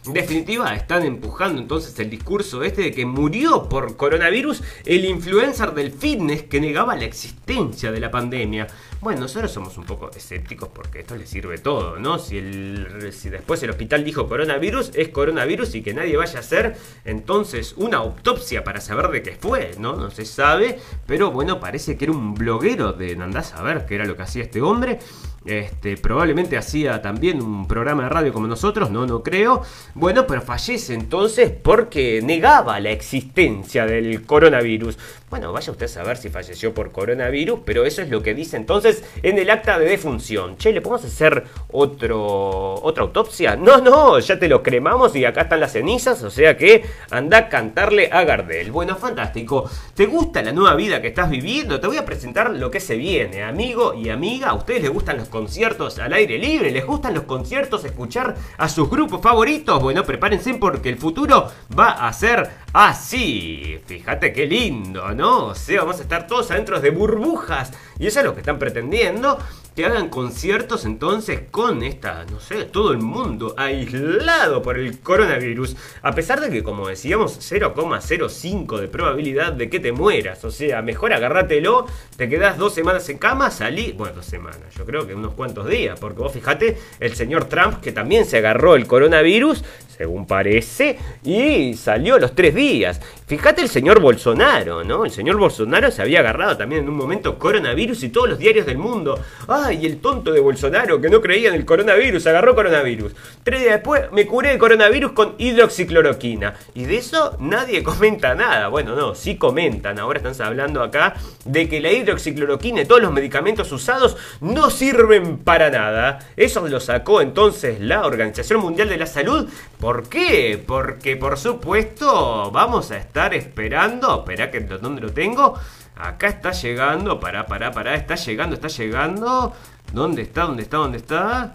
definitiva, 0.06 0.74
están 0.74 1.04
empujando 1.04 1.60
entonces 1.60 1.98
el 1.98 2.10
discurso 2.10 2.62
este 2.62 2.82
de 2.82 2.92
que 2.92 3.04
murió 3.04 3.68
por 3.68 3.96
coronavirus 3.96 4.62
el 4.86 5.04
influencer 5.04 5.72
del 5.74 5.92
fitness 5.92 6.44
que 6.44 6.60
negaba 6.60 6.96
la 6.96 7.04
existencia 7.04 7.92
de 7.92 8.00
la 8.00 8.10
pandemia. 8.10 8.66
Bueno, 9.00 9.20
nosotros 9.20 9.52
somos 9.52 9.76
un 9.76 9.84
poco 9.84 10.10
escépticos 10.10 10.70
porque 10.72 11.00
esto 11.00 11.16
le 11.16 11.26
sirve 11.26 11.58
todo, 11.58 11.98
¿no? 11.98 12.18
Si, 12.18 12.38
el, 12.38 13.12
si 13.12 13.28
después 13.28 13.62
el 13.62 13.70
hospital 13.70 14.02
dijo 14.02 14.26
coronavirus, 14.26 14.92
es 14.94 15.08
coronavirus 15.08 15.74
y 15.74 15.82
que 15.82 15.92
nadie 15.92 16.16
vaya 16.16 16.38
a 16.38 16.40
hacer 16.40 16.76
entonces 17.04 17.74
una 17.76 17.98
autopsia 17.98 18.64
para 18.64 18.80
saber 18.80 19.08
de 19.08 19.22
qué 19.22 19.36
fue, 19.38 19.72
¿no? 19.78 19.96
No 19.96 20.10
se 20.10 20.24
sabe, 20.24 20.78
pero 21.06 21.30
bueno, 21.30 21.60
parece 21.60 21.98
que 21.98 22.06
era 22.06 22.12
un 22.12 22.34
bloguero 22.34 22.92
de 22.92 23.12
andás 23.12 23.52
a 23.54 23.62
ver 23.62 23.86
qué 23.86 23.96
era 23.96 24.04
lo 24.06 24.16
que 24.16 24.22
hacía 24.22 24.42
este 24.42 24.62
hombre. 24.62 24.98
Este, 25.44 25.98
probablemente 25.98 26.56
hacía 26.56 27.02
también 27.02 27.42
un 27.42 27.68
programa 27.68 28.04
de 28.04 28.08
radio 28.08 28.32
como 28.32 28.46
nosotros, 28.46 28.90
no, 28.90 29.06
no 29.06 29.22
creo. 29.22 29.62
Bueno, 29.94 30.26
pero 30.26 30.40
fallece 30.40 30.94
entonces 30.94 31.50
porque 31.50 32.20
negaba 32.22 32.80
la 32.80 32.90
existencia 32.90 33.84
del 33.84 34.24
coronavirus. 34.24 34.96
Bueno, 35.28 35.52
vaya 35.52 35.72
usted 35.72 35.86
a 35.86 35.88
saber 35.88 36.16
si 36.16 36.28
falleció 36.28 36.72
por 36.72 36.92
coronavirus, 36.92 37.60
pero 37.64 37.84
eso 37.84 38.00
es 38.02 38.08
lo 38.08 38.22
que 38.22 38.34
dice 38.34 38.56
entonces 38.56 39.04
en 39.22 39.36
el 39.36 39.50
acta 39.50 39.78
de 39.78 39.86
defunción. 39.86 40.56
Che, 40.56 40.72
¿le 40.72 40.80
podemos 40.80 41.04
hacer 41.04 41.44
otro, 41.72 42.74
otra 42.74 43.02
autopsia? 43.02 43.56
No, 43.56 43.78
no, 43.78 44.18
ya 44.20 44.38
te 44.38 44.48
lo 44.48 44.62
cremamos 44.62 45.16
y 45.16 45.24
acá 45.24 45.42
están 45.42 45.60
las 45.60 45.72
cenizas, 45.72 46.22
o 46.22 46.30
sea 46.30 46.56
que 46.56 46.84
anda 47.10 47.38
a 47.38 47.48
cantarle 47.48 48.08
a 48.12 48.22
Gardel. 48.22 48.70
Bueno, 48.70 48.96
fantástico. 48.96 49.68
¿Te 49.94 50.06
gusta 50.06 50.40
la 50.40 50.52
nueva 50.52 50.76
vida 50.76 51.02
que 51.02 51.08
estás 51.08 51.28
viviendo? 51.28 51.80
Te 51.80 51.88
voy 51.88 51.96
a 51.96 52.04
presentar 52.04 52.50
lo 52.50 52.70
que 52.70 52.78
se 52.80 52.96
viene, 52.96 53.42
amigo 53.42 53.92
y 53.92 54.10
amiga. 54.10 54.50
¿A 54.50 54.54
ustedes 54.54 54.82
les 54.82 54.92
gustan 54.92 55.16
los 55.16 55.28
conciertos 55.34 55.98
al 55.98 56.12
aire 56.12 56.38
libre? 56.38 56.70
¿Les 56.70 56.86
gustan 56.86 57.12
los 57.12 57.24
conciertos, 57.24 57.84
escuchar 57.84 58.36
a 58.56 58.68
sus 58.68 58.88
grupos 58.88 59.20
favoritos? 59.20 59.82
Bueno, 59.82 60.04
prepárense 60.04 60.54
porque 60.54 60.88
el 60.88 60.96
futuro 60.96 61.50
va 61.76 62.06
a 62.06 62.12
ser 62.12 62.48
así. 62.72 63.80
Fíjate 63.84 64.32
qué 64.32 64.46
lindo, 64.46 65.10
¿no? 65.10 65.46
O 65.46 65.54
sea, 65.56 65.80
vamos 65.80 65.98
a 65.98 66.02
estar 66.02 66.28
todos 66.28 66.52
adentro 66.52 66.80
de 66.80 66.90
burbujas. 66.90 67.72
Y 67.98 68.06
eso 68.06 68.20
es 68.20 68.26
lo 68.26 68.32
que 68.34 68.40
están 68.40 68.60
pretendiendo. 68.60 69.36
Que 69.74 69.84
hagan 69.84 70.08
conciertos 70.08 70.84
entonces 70.84 71.40
con 71.50 71.82
esta, 71.82 72.24
no 72.30 72.38
sé, 72.38 72.64
todo 72.64 72.92
el 72.92 72.98
mundo 72.98 73.54
aislado 73.56 74.62
por 74.62 74.78
el 74.78 75.00
coronavirus. 75.00 75.74
A 76.02 76.12
pesar 76.12 76.40
de 76.40 76.48
que, 76.48 76.62
como 76.62 76.86
decíamos, 76.86 77.40
0,05 77.40 78.78
de 78.78 78.86
probabilidad 78.86 79.52
de 79.52 79.68
que 79.68 79.80
te 79.80 79.90
mueras. 79.90 80.44
O 80.44 80.52
sea, 80.52 80.80
mejor 80.80 81.12
agárratelo, 81.12 81.86
te 82.16 82.28
quedas 82.28 82.56
dos 82.56 82.72
semanas 82.72 83.08
en 83.08 83.18
cama, 83.18 83.50
salí. 83.50 83.92
Bueno, 83.92 84.14
dos 84.14 84.26
semanas, 84.26 84.72
yo 84.78 84.84
creo 84.86 85.08
que 85.08 85.14
unos 85.16 85.34
cuantos 85.34 85.68
días. 85.68 85.98
Porque 85.98 86.20
vos 86.20 86.32
fijate, 86.32 86.78
el 87.00 87.16
señor 87.16 87.46
Trump, 87.46 87.80
que 87.80 87.90
también 87.90 88.26
se 88.26 88.38
agarró 88.38 88.76
el 88.76 88.86
coronavirus, 88.86 89.64
según 89.96 90.26
parece, 90.26 90.98
y 91.24 91.74
salió 91.74 92.20
los 92.20 92.36
tres 92.36 92.54
días. 92.54 93.00
Fíjate 93.26 93.62
el 93.62 93.70
señor 93.70 94.00
Bolsonaro, 94.00 94.84
¿no? 94.84 95.06
El 95.06 95.10
señor 95.10 95.38
Bolsonaro 95.38 95.90
se 95.90 96.02
había 96.02 96.20
agarrado 96.20 96.58
también 96.58 96.82
en 96.82 96.90
un 96.90 96.96
momento 96.96 97.38
coronavirus 97.38 98.02
y 98.02 98.10
todos 98.10 98.28
los 98.28 98.38
diarios 98.38 98.66
del 98.66 98.76
mundo. 98.76 99.18
¡Ay, 99.48 99.86
el 99.86 99.98
tonto 100.02 100.30
de 100.30 100.40
Bolsonaro 100.40 101.00
que 101.00 101.08
no 101.08 101.22
creía 101.22 101.48
en 101.48 101.54
el 101.54 101.64
coronavirus! 101.64 102.26
Agarró 102.26 102.54
coronavirus. 102.54 103.14
Tres 103.42 103.62
días 103.62 103.76
después 103.76 104.12
me 104.12 104.26
curé 104.26 104.52
el 104.52 104.58
coronavirus 104.58 105.12
con 105.12 105.36
hidroxicloroquina. 105.38 106.52
Y 106.74 106.84
de 106.84 106.98
eso 106.98 107.34
nadie 107.40 107.82
comenta 107.82 108.34
nada. 108.34 108.68
Bueno, 108.68 108.94
no, 108.94 109.14
sí 109.14 109.38
comentan. 109.38 109.98
Ahora 109.98 110.18
están 110.18 110.46
hablando 110.46 110.82
acá 110.82 111.14
de 111.46 111.66
que 111.66 111.80
la 111.80 111.92
hidroxicloroquina 111.92 112.82
y 112.82 112.84
todos 112.84 113.00
los 113.00 113.12
medicamentos 113.12 113.72
usados 113.72 114.18
no 114.42 114.68
sirven 114.68 115.38
para 115.38 115.70
nada. 115.70 116.18
Eso 116.36 116.68
lo 116.68 116.78
sacó 116.78 117.22
entonces 117.22 117.80
la 117.80 118.04
Organización 118.04 118.60
Mundial 118.60 118.90
de 118.90 118.98
la 118.98 119.06
Salud. 119.06 119.48
¿Por 119.80 120.10
qué? 120.10 120.62
Porque 120.66 121.16
por 121.16 121.38
supuesto 121.38 122.50
vamos 122.50 122.90
a 122.90 122.98
estar 122.98 123.13
esperando. 123.34 124.20
Espera 124.20 124.50
que 124.50 124.60
dónde 124.60 125.02
lo 125.02 125.12
tengo. 125.12 125.54
Acá 125.96 126.28
está 126.28 126.50
llegando. 126.50 127.20
Pará, 127.20 127.46
pará, 127.46 127.70
pará. 127.70 127.94
Está 127.94 128.16
llegando, 128.16 128.54
está 128.56 128.68
llegando. 128.68 129.52
¿Dónde 129.92 130.22
está? 130.22 130.42
¿Dónde 130.42 130.62
está? 130.64 130.76
¿Dónde 130.78 130.98
está? 130.98 131.54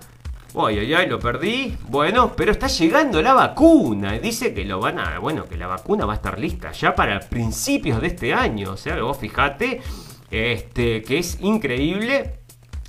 Ay, 0.56 0.80
ay, 0.80 0.94
ay, 0.94 1.08
lo 1.08 1.20
perdí. 1.20 1.78
Bueno, 1.90 2.34
pero 2.36 2.52
está 2.52 2.68
llegando 2.68 3.22
la 3.22 3.34
vacuna. 3.34 4.14
Dice 4.14 4.54
que 4.54 4.66
lo 4.66 4.80
van 4.80 5.00
a. 5.00 5.20
Bueno, 5.20 5.46
que 5.46 5.58
la 5.58 5.68
vacuna 5.68 6.06
va 6.06 6.14
a 6.14 6.16
estar 6.16 6.40
lista 6.40 6.72
ya 6.72 6.96
para 6.96 7.20
principios 7.20 8.02
de 8.02 8.08
este 8.08 8.34
año. 8.34 8.72
O 8.72 8.78
sea, 8.78 9.00
vos 9.02 9.18
fijate. 9.18 9.82
Este, 10.32 11.02
que 11.04 11.20
es 11.20 11.40
increíble. 11.42 12.39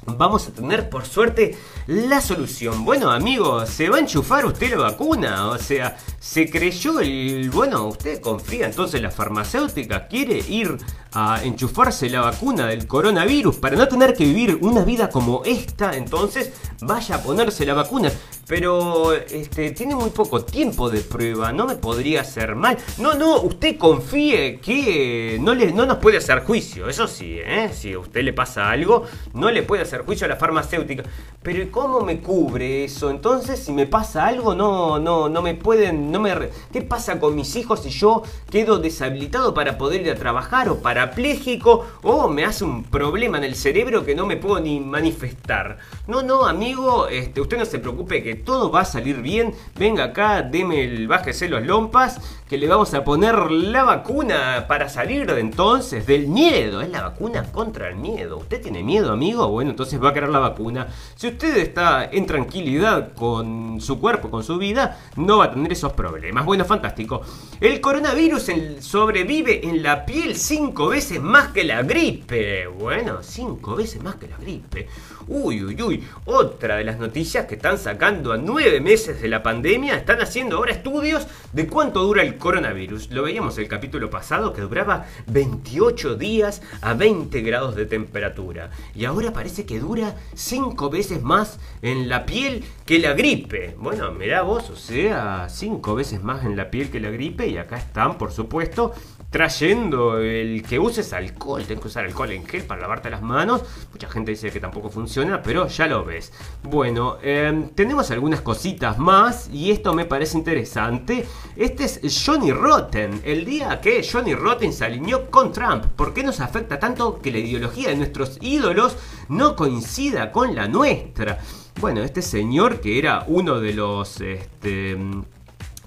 Vamos 0.07 0.48
a 0.48 0.53
tener, 0.53 0.88
por 0.88 1.05
suerte, 1.05 1.57
la 1.86 2.20
solución. 2.20 2.84
Bueno, 2.84 3.11
amigo, 3.11 3.66
¿se 3.66 3.88
va 3.88 3.98
a 3.98 4.01
enchufar 4.01 4.46
usted 4.46 4.70
la 4.70 4.78
vacuna? 4.78 5.48
O 5.48 5.59
sea, 5.59 5.96
se 6.18 6.51
creyó 6.51 7.01
el... 7.01 7.51
Bueno, 7.51 7.86
usted 7.86 8.20
confía 8.20 8.66
entonces 8.66 9.03
la 9.03 9.11
farmacéutica, 9.11 10.09
quiere 10.09 10.38
ir 10.38 10.78
a 11.12 11.42
enchufarse 11.42 12.08
la 12.08 12.20
vacuna 12.20 12.66
del 12.66 12.86
coronavirus 12.86 13.56
para 13.56 13.76
no 13.76 13.88
tener 13.88 14.14
que 14.14 14.24
vivir 14.24 14.58
una 14.61 14.84
vida 14.84 15.11
como 15.11 15.42
esta, 15.44 15.96
entonces 15.96 16.52
vaya 16.80 17.16
a 17.16 17.22
ponerse 17.22 17.66
la 17.66 17.74
vacuna. 17.74 18.11
Pero 18.46 19.12
este 19.12 19.70
tiene 19.70 19.94
muy 19.94 20.11
poco 20.11 20.44
tiempo 20.44 20.90
de 20.90 21.00
prueba, 21.02 21.52
no 21.52 21.66
me 21.66 21.76
podría 21.76 22.22
hacer 22.22 22.56
mal. 22.56 22.76
No, 22.98 23.14
no, 23.14 23.40
usted 23.42 23.78
confíe 23.78 24.58
que 24.58 25.38
no 25.40 25.54
le 25.54 25.72
no 25.72 25.86
nos 25.86 25.98
puede 25.98 26.16
hacer 26.16 26.40
juicio, 26.40 26.88
eso 26.88 27.06
sí, 27.06 27.38
¿eh? 27.38 27.70
si 27.72 27.92
a 27.92 27.98
usted 28.00 28.22
le 28.22 28.32
pasa 28.32 28.70
algo, 28.70 29.04
no 29.34 29.50
le 29.50 29.62
puede 29.62 29.82
hacer 29.82 30.04
juicio 30.04 30.24
a 30.24 30.28
la 30.28 30.36
farmacéutica. 30.36 31.04
Pero 31.42 31.62
¿y 31.62 31.66
cómo 31.66 32.00
me 32.00 32.20
cubre 32.20 32.84
eso? 32.84 33.11
Entonces, 33.11 33.61
si 33.61 33.72
me 33.72 33.86
pasa 33.86 34.26
algo, 34.26 34.54
no 34.54 34.98
no 34.98 35.28
no 35.28 35.42
me 35.42 35.54
pueden 35.54 36.11
no 36.11 36.20
me 36.20 36.30
¿Qué 36.72 36.82
pasa 36.82 37.18
con 37.18 37.34
mis 37.34 37.56
hijos 37.56 37.82
si 37.82 37.90
yo 37.90 38.22
quedo 38.50 38.78
deshabilitado 38.78 39.54
para 39.54 39.78
poder 39.78 40.02
ir 40.02 40.11
a 40.11 40.14
trabajar 40.14 40.68
o 40.68 40.78
parapléjico 41.01 41.86
o 42.03 42.28
me 42.28 42.44
hace 42.44 42.64
un 42.64 42.84
problema 42.84 43.38
en 43.38 43.44
el 43.44 43.55
cerebro 43.55 44.05
que 44.05 44.14
no 44.14 44.26
me 44.26 44.36
puedo 44.36 44.61
ni 44.61 44.80
manifestar? 44.80 45.78
No, 46.07 46.22
no, 46.22 46.46
amigo, 46.46 47.09
este, 47.09 47.40
usted 47.40 47.59
no 47.59 47.64
se 47.64 47.78
preocupe 47.78 48.22
que 48.22 48.34
todo 48.34 48.70
va 48.70 48.80
a 48.80 48.84
salir 48.84 49.22
bien. 49.22 49.55
Venga 49.78 50.05
acá, 50.05 50.42
deme 50.42 50.84
el 50.84 51.09
bájese 51.09 51.48
los 51.48 51.64
lompas, 51.64 52.20
que 52.48 52.59
le 52.59 52.68
vamos 52.68 52.92
a 52.94 53.05
poner 53.05 53.51
la 53.51 53.84
vacuna 53.84 54.66
para 54.68 54.88
salir 54.88 55.26
de 55.26 55.40
entonces 55.40 56.07
del 56.07 56.26
miedo. 56.28 56.80
Es 56.82 56.90
la 56.90 57.03
vacuna 57.03 57.44
contra 57.51 57.88
el 57.88 57.96
miedo. 57.96 58.38
¿Usted 58.38 58.61
tiene 58.61 58.82
miedo, 58.82 59.12
amigo? 59.12 59.48
Bueno, 59.48 59.70
entonces 59.70 60.03
va 60.03 60.11
a 60.11 60.14
querer 60.14 60.28
la 60.30 60.40
vacuna. 60.40 60.88
Si 61.14 61.28
usted 61.28 61.57
está 61.57 62.05
en 62.11 62.26
tranquilidad 62.26 63.12
con 63.14 63.80
su 63.80 63.98
cuerpo, 64.01 64.30
con 64.30 64.42
su 64.42 64.59
vida, 64.59 64.98
no 65.16 65.38
va 65.38 65.46
a 65.46 65.51
tener 65.53 65.72
esos 65.72 65.92
problemas. 65.92 66.44
Bueno, 66.44 66.64
fantástico. 66.64 67.22
El 67.61 67.80
coronavirus 67.80 68.51
sobrevive 68.80 69.66
en 69.66 69.82
la 69.82 70.05
piel 70.05 70.36
cinco 70.36 70.89
veces 70.91 71.22
más 71.22 71.53
que 71.53 71.62
la 71.62 71.82
gripe. 71.82 72.66
Bueno, 72.66 73.22
cinco 73.22 73.76
veces 73.76 74.03
más 74.03 74.16
que 74.16 74.26
la 74.26 74.36
gripe. 74.36 74.88
Uy, 75.28 75.62
uy, 75.62 75.80
uy. 75.80 76.05
Otra 76.24 76.76
de 76.76 76.84
las 76.84 76.99
noticias 76.99 77.47
que 77.47 77.55
están 77.55 77.78
sacando 77.78 78.32
a 78.32 78.36
nueve 78.36 78.80
meses 78.80 79.22
de 79.22 79.28
la 79.28 79.43
pandemia. 79.43 79.97
Están 79.97 80.20
haciendo 80.20 80.57
ahora 80.57 80.72
estudios 80.72 81.28
de 81.53 81.68
cuánto 81.68 82.03
dura 82.03 82.22
el 82.22 82.36
coronavirus. 82.36 83.11
Lo 83.12 83.22
veíamos 83.22 83.57
el 83.59 83.68
capítulo 83.68 84.11
pasado 84.11 84.53
que 84.53 84.62
duraba 84.62 85.07
28 85.28 86.16
días 86.16 86.61
a 86.82 86.95
20 86.95 87.41
grados 87.43 87.76
de 87.76 87.86
temperatura. 87.86 88.70
Y 88.93 89.05
ahora 89.05 89.32
parece 89.32 89.64
que 89.64 89.78
dura 89.78 90.16
cinco 90.34 90.91
veces 90.91 91.22
más 91.22 91.61
en 91.82 92.09
la 92.09 92.26
piel 92.26 92.64
que 92.84 92.99
la 92.99 93.12
gripe. 93.12 93.76
Bueno, 93.78 94.11
mirá 94.11 94.43
vos, 94.43 94.68
o 94.70 94.76
sea, 94.76 95.49
cinco 95.49 95.95
veces 95.95 96.20
más 96.20 96.45
en 96.45 96.57
la 96.57 96.68
piel 96.68 96.91
que 96.91 96.99
la 96.99 97.11
gripe. 97.11 97.47
Y 97.47 97.59
acá 97.59 97.76
están, 97.76 98.18
por 98.18 98.32
supuesto, 98.32 98.93
trayendo 99.31 100.18
el 100.18 100.62
que 100.62 100.78
uses 100.78 101.12
alcohol. 101.12 101.62
Tienes 101.64 101.81
que 101.81 101.89
usar 101.89 102.05
alcohol 102.05 102.33
en 102.33 102.47
gel 102.47 102.64
para 102.64 102.83
lavarte 102.83 103.11
las 103.11 103.22
manos. 103.22 103.62
Mucha 103.93 104.09
gente 104.09 104.33
dice 104.33 104.51
que 104.51 104.61
tampoco 104.61 104.91
funciona, 104.91 105.41
pero 105.43 105.68
ya 105.68 105.87
lo 105.87 106.05
ves. 106.05 106.33
Bueno, 106.62 107.18
em, 107.22 107.68
tenemos 107.70 108.11
algunas 108.11 108.41
cositas 108.41 108.99
más 108.99 109.49
y 109.53 109.70
esto 109.70 109.95
me 109.95 110.05
parece 110.05 110.37
interesante. 110.37 111.26
Este 111.57 111.85
es 111.85 112.24
Johnny 112.24 112.53
Rotten, 112.53 113.20
el 113.24 113.45
día 113.45 113.81
que 113.81 114.07
Johnny 114.07 114.35
Rotten 114.35 114.72
se 114.72 114.85
alineó 114.85 115.31
con 115.31 115.53
Trump. 115.53 115.85
¿Por 115.97 116.12
qué 116.12 116.22
nos 116.22 116.41
afecta 116.41 116.78
tanto 116.78 117.20
que 117.20 117.31
la 117.31 117.39
ideología 117.39 117.91
de 117.91 117.97
nuestros 117.97 118.39
ídolos 118.41 118.97
no 119.28 119.55
coincida 119.55 120.33
con 120.33 120.55
la 120.55 120.66
nuestra? 120.66 121.39
Bueno, 121.81 122.03
este 122.03 122.20
señor 122.20 122.81
que 122.81 122.99
era 122.99 123.24
uno 123.28 123.61
de 123.61 123.72
los... 123.72 124.20
Este, 124.20 124.99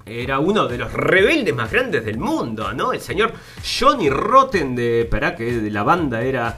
era 0.06 0.40
uno 0.40 0.68
de 0.68 0.78
los 0.78 0.92
rebeldes 0.92 1.56
más 1.56 1.72
grandes 1.72 2.06
del 2.06 2.18
mundo, 2.18 2.74
¿no? 2.74 2.94
El 2.94 3.02
señor 3.02 3.34
Johnny 3.80 4.10
Rotten 4.10 4.76
de. 4.76 5.08
para 5.10 5.36
que 5.36 5.60
de 5.60 5.72
la 5.72 5.84
banda 5.84 6.22
era. 6.22 6.58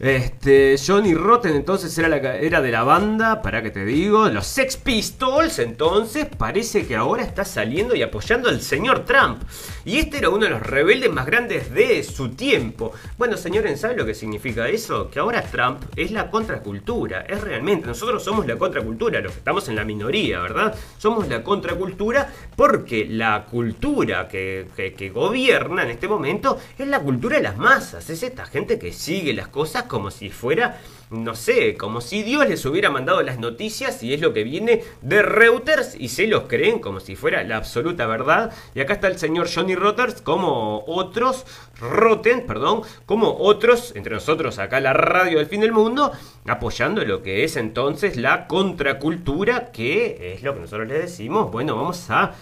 Este, 0.00 0.76
Johnny 0.78 1.12
Rotten 1.12 1.54
entonces 1.54 1.96
era, 1.98 2.08
la, 2.08 2.16
era 2.16 2.62
de 2.62 2.70
la 2.70 2.84
banda, 2.84 3.42
para 3.42 3.62
que 3.62 3.70
te 3.70 3.84
digo, 3.84 4.30
los 4.30 4.46
Sex 4.46 4.78
Pistols, 4.78 5.58
entonces 5.58 6.26
parece 6.38 6.86
que 6.86 6.96
ahora 6.96 7.22
está 7.22 7.44
saliendo 7.44 7.94
y 7.94 8.02
apoyando 8.02 8.48
al 8.48 8.62
señor 8.62 9.04
Trump. 9.04 9.42
Y 9.84 9.98
este 9.98 10.16
era 10.16 10.30
uno 10.30 10.44
de 10.44 10.50
los 10.50 10.62
rebeldes 10.62 11.12
más 11.12 11.26
grandes 11.26 11.74
de 11.74 12.02
su 12.02 12.30
tiempo. 12.30 12.92
Bueno, 13.18 13.36
señores, 13.36 13.78
¿saben 13.78 13.98
lo 13.98 14.06
que 14.06 14.14
significa 14.14 14.68
eso? 14.70 15.10
Que 15.10 15.18
ahora 15.18 15.42
Trump 15.42 15.82
es 15.94 16.10
la 16.12 16.30
contracultura, 16.30 17.26
es 17.28 17.38
realmente, 17.42 17.86
nosotros 17.86 18.24
somos 18.24 18.46
la 18.46 18.56
contracultura, 18.56 19.20
los 19.20 19.32
que 19.32 19.38
estamos 19.38 19.68
en 19.68 19.76
la 19.76 19.84
minoría, 19.84 20.40
¿verdad? 20.40 20.74
Somos 20.96 21.28
la 21.28 21.42
contracultura 21.42 22.32
porque 22.56 23.04
la 23.04 23.44
cultura 23.44 24.28
que, 24.28 24.66
gobierna 25.12 25.82
en 25.82 25.90
este 25.90 26.08
momento 26.08 26.58
es 26.78 26.88
la 26.88 27.00
cultura 27.00 27.36
de 27.36 27.42
las 27.42 27.58
masas, 27.58 28.08
es 28.08 28.22
esta 28.22 28.46
gente 28.46 28.78
que 28.78 28.92
sigue 28.92 29.34
las 29.34 29.48
cosas 29.48 29.84
como 29.90 30.12
si 30.12 30.30
fuera, 30.30 30.80
no 31.10 31.34
sé, 31.34 31.76
como 31.76 32.00
si 32.00 32.22
Dios 32.22 32.48
les 32.48 32.64
hubiera 32.64 32.90
mandado 32.90 33.22
las 33.22 33.40
noticias 33.40 34.04
y 34.04 34.14
es 34.14 34.20
lo 34.20 34.32
que 34.32 34.44
viene 34.44 34.84
de 35.02 35.20
Reuters 35.20 35.96
y 35.98 36.08
se 36.08 36.28
los 36.28 36.44
creen 36.44 36.78
como 36.78 37.00
si 37.00 37.16
fuera 37.16 37.42
la 37.42 37.56
absoluta 37.56 38.06
verdad. 38.06 38.52
Y 38.76 38.80
acá 38.80 38.94
está 38.94 39.08
el 39.08 39.18
señor 39.18 39.48
Johnny 39.52 39.74
Reuters 39.74 40.22
como 40.22 40.84
otros, 40.86 41.44
Rotten, 41.80 42.46
perdón, 42.46 42.82
como 43.04 43.36
otros, 43.36 43.92
entre 43.96 44.14
nosotros 44.14 44.60
acá 44.60 44.78
la 44.78 44.92
radio 44.92 45.38
del 45.38 45.48
fin 45.48 45.60
del 45.60 45.72
mundo, 45.72 46.12
apoyando 46.46 47.04
lo 47.04 47.20
que 47.24 47.42
es 47.42 47.56
entonces 47.56 48.16
la 48.16 48.46
contracultura, 48.46 49.72
que 49.72 50.34
es 50.34 50.44
lo 50.44 50.54
que 50.54 50.60
nosotros 50.60 50.86
les 50.86 51.02
decimos, 51.02 51.50
bueno, 51.50 51.74
vamos 51.74 52.08
a 52.10 52.36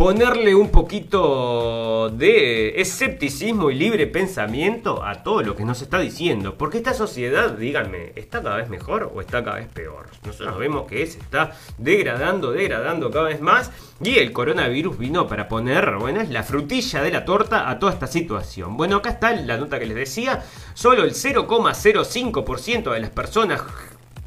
ponerle 0.00 0.54
un 0.54 0.70
poquito 0.70 2.08
de 2.08 2.80
escepticismo 2.80 3.70
y 3.70 3.74
libre 3.74 4.06
pensamiento 4.06 5.04
a 5.04 5.22
todo 5.22 5.42
lo 5.42 5.54
que 5.54 5.66
nos 5.66 5.82
está 5.82 5.98
diciendo. 5.98 6.54
Porque 6.56 6.78
esta 6.78 6.94
sociedad, 6.94 7.50
díganme, 7.50 8.12
¿está 8.16 8.42
cada 8.42 8.56
vez 8.56 8.70
mejor 8.70 9.12
o 9.14 9.20
está 9.20 9.44
cada 9.44 9.56
vez 9.58 9.68
peor? 9.68 10.06
Nosotros 10.24 10.56
vemos 10.56 10.86
que 10.86 11.06
se 11.06 11.18
está 11.18 11.52
degradando, 11.76 12.50
degradando 12.50 13.10
cada 13.10 13.26
vez 13.26 13.42
más. 13.42 13.72
Y 14.02 14.16
el 14.16 14.32
coronavirus 14.32 14.96
vino 14.96 15.26
para 15.26 15.48
poner, 15.48 15.94
bueno, 15.98 16.22
la 16.30 16.44
frutilla 16.44 17.02
de 17.02 17.10
la 17.10 17.26
torta 17.26 17.68
a 17.68 17.78
toda 17.78 17.92
esta 17.92 18.06
situación. 18.06 18.78
Bueno, 18.78 18.96
acá 18.96 19.10
está 19.10 19.36
la 19.36 19.58
nota 19.58 19.78
que 19.78 19.84
les 19.84 19.96
decía. 19.96 20.42
Solo 20.72 21.04
el 21.04 21.12
0,05% 21.12 22.90
de 22.90 23.00
las 23.00 23.10
personas 23.10 23.60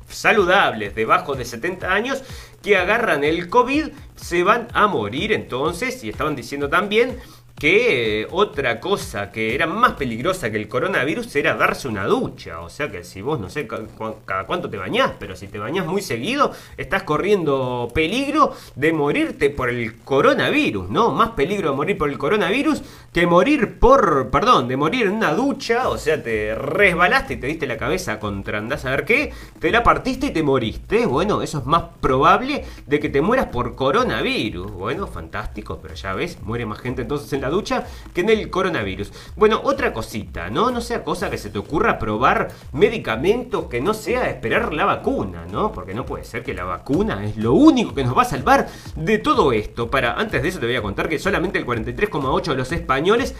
saludables 0.07 0.93
debajo 0.93 1.33
de 1.33 1.43
70 1.43 1.91
años 1.91 2.21
que 2.63 2.77
agarran 2.77 3.23
el 3.23 3.49
COVID 3.49 3.89
se 4.15 4.43
van 4.43 4.69
a 4.73 4.87
morir 4.87 5.31
entonces 5.33 6.03
y 6.03 6.09
estaban 6.09 6.35
diciendo 6.35 6.69
también 6.69 7.19
que 7.55 8.27
otra 8.31 8.79
cosa 8.79 9.31
que 9.31 9.55
era 9.55 9.67
más 9.67 9.93
peligrosa 9.93 10.51
que 10.51 10.57
el 10.57 10.67
coronavirus 10.67 11.35
era 11.35 11.55
darse 11.55 11.87
una 11.87 12.05
ducha. 12.05 12.59
O 12.61 12.69
sea 12.69 12.91
que 12.91 13.03
si 13.03 13.21
vos 13.21 13.39
no 13.39 13.49
sé 13.49 13.67
cada 13.67 14.45
cuánto 14.45 14.69
te 14.69 14.77
bañás, 14.77 15.13
pero 15.19 15.35
si 15.35 15.47
te 15.47 15.59
bañás 15.59 15.85
muy 15.85 16.01
seguido, 16.01 16.51
estás 16.77 17.03
corriendo 17.03 17.89
peligro 17.93 18.53
de 18.75 18.91
morirte 18.91 19.49
por 19.49 19.69
el 19.69 19.99
coronavirus, 20.01 20.89
¿no? 20.89 21.11
Más 21.11 21.31
peligro 21.31 21.69
de 21.69 21.75
morir 21.75 21.97
por 21.97 22.09
el 22.09 22.17
coronavirus 22.17 22.81
que 23.13 23.27
morir 23.27 23.79
por, 23.79 24.29
perdón, 24.31 24.67
de 24.67 24.75
morir 24.75 25.05
en 25.05 25.13
una 25.13 25.33
ducha, 25.33 25.87
o 25.89 25.97
sea, 25.97 26.21
te 26.21 26.55
resbalaste 26.55 27.35
y 27.35 27.37
te 27.37 27.47
diste 27.47 27.67
la 27.67 27.77
cabeza 27.77 28.19
contra 28.19 28.57
andás 28.57 28.85
a 28.85 28.89
ver 28.89 29.05
qué, 29.05 29.31
te 29.59 29.71
la 29.71 29.83
partiste 29.83 30.27
y 30.27 30.31
te 30.31 30.43
moriste. 30.43 31.05
Bueno, 31.05 31.41
eso 31.41 31.59
es 31.59 31.65
más 31.65 31.83
probable 32.01 32.65
de 32.87 32.99
que 32.99 33.09
te 33.09 33.21
mueras 33.21 33.47
por 33.47 33.75
coronavirus. 33.75 34.71
Bueno, 34.71 35.07
fantástico, 35.07 35.79
pero 35.81 35.93
ya 35.93 36.13
ves, 36.13 36.39
muere 36.41 36.65
más 36.65 36.79
gente 36.79 37.03
entonces 37.03 37.31
en 37.33 37.42
la 37.43 37.49
ducha 37.49 37.85
que 38.13 38.21
en 38.21 38.29
el 38.29 38.49
coronavirus. 38.49 39.11
Bueno, 39.35 39.61
otra 39.63 39.93
cosita, 39.93 40.49
¿no? 40.49 40.71
No 40.71 40.81
sea 40.81 41.03
cosa 41.03 41.29
que 41.29 41.37
se 41.37 41.49
te 41.49 41.59
ocurra 41.59 41.99
probar 41.99 42.49
medicamentos 42.71 43.65
que 43.65 43.81
no 43.81 43.93
sea 43.93 44.29
esperar 44.29 44.73
la 44.73 44.85
vacuna, 44.85 45.45
¿no? 45.51 45.71
Porque 45.71 45.93
no 45.93 46.05
puede 46.05 46.23
ser 46.23 46.43
que 46.43 46.53
la 46.53 46.63
vacuna 46.63 47.25
es 47.25 47.37
lo 47.37 47.53
único 47.53 47.93
que 47.93 48.03
nos 48.03 48.17
va 48.17 48.21
a 48.23 48.25
salvar 48.25 48.67
de 48.95 49.17
todo 49.19 49.51
esto. 49.51 49.91
Para, 49.91 50.13
antes 50.13 50.41
de 50.41 50.49
eso 50.49 50.59
te 50.59 50.65
voy 50.65 50.75
a 50.75 50.81
contar 50.81 51.09
que 51.09 51.19
solamente 51.19 51.59
el 51.59 51.65
43,8 51.65 52.43
de 52.43 52.55
los 52.55 52.71
españoles, 52.71 53.35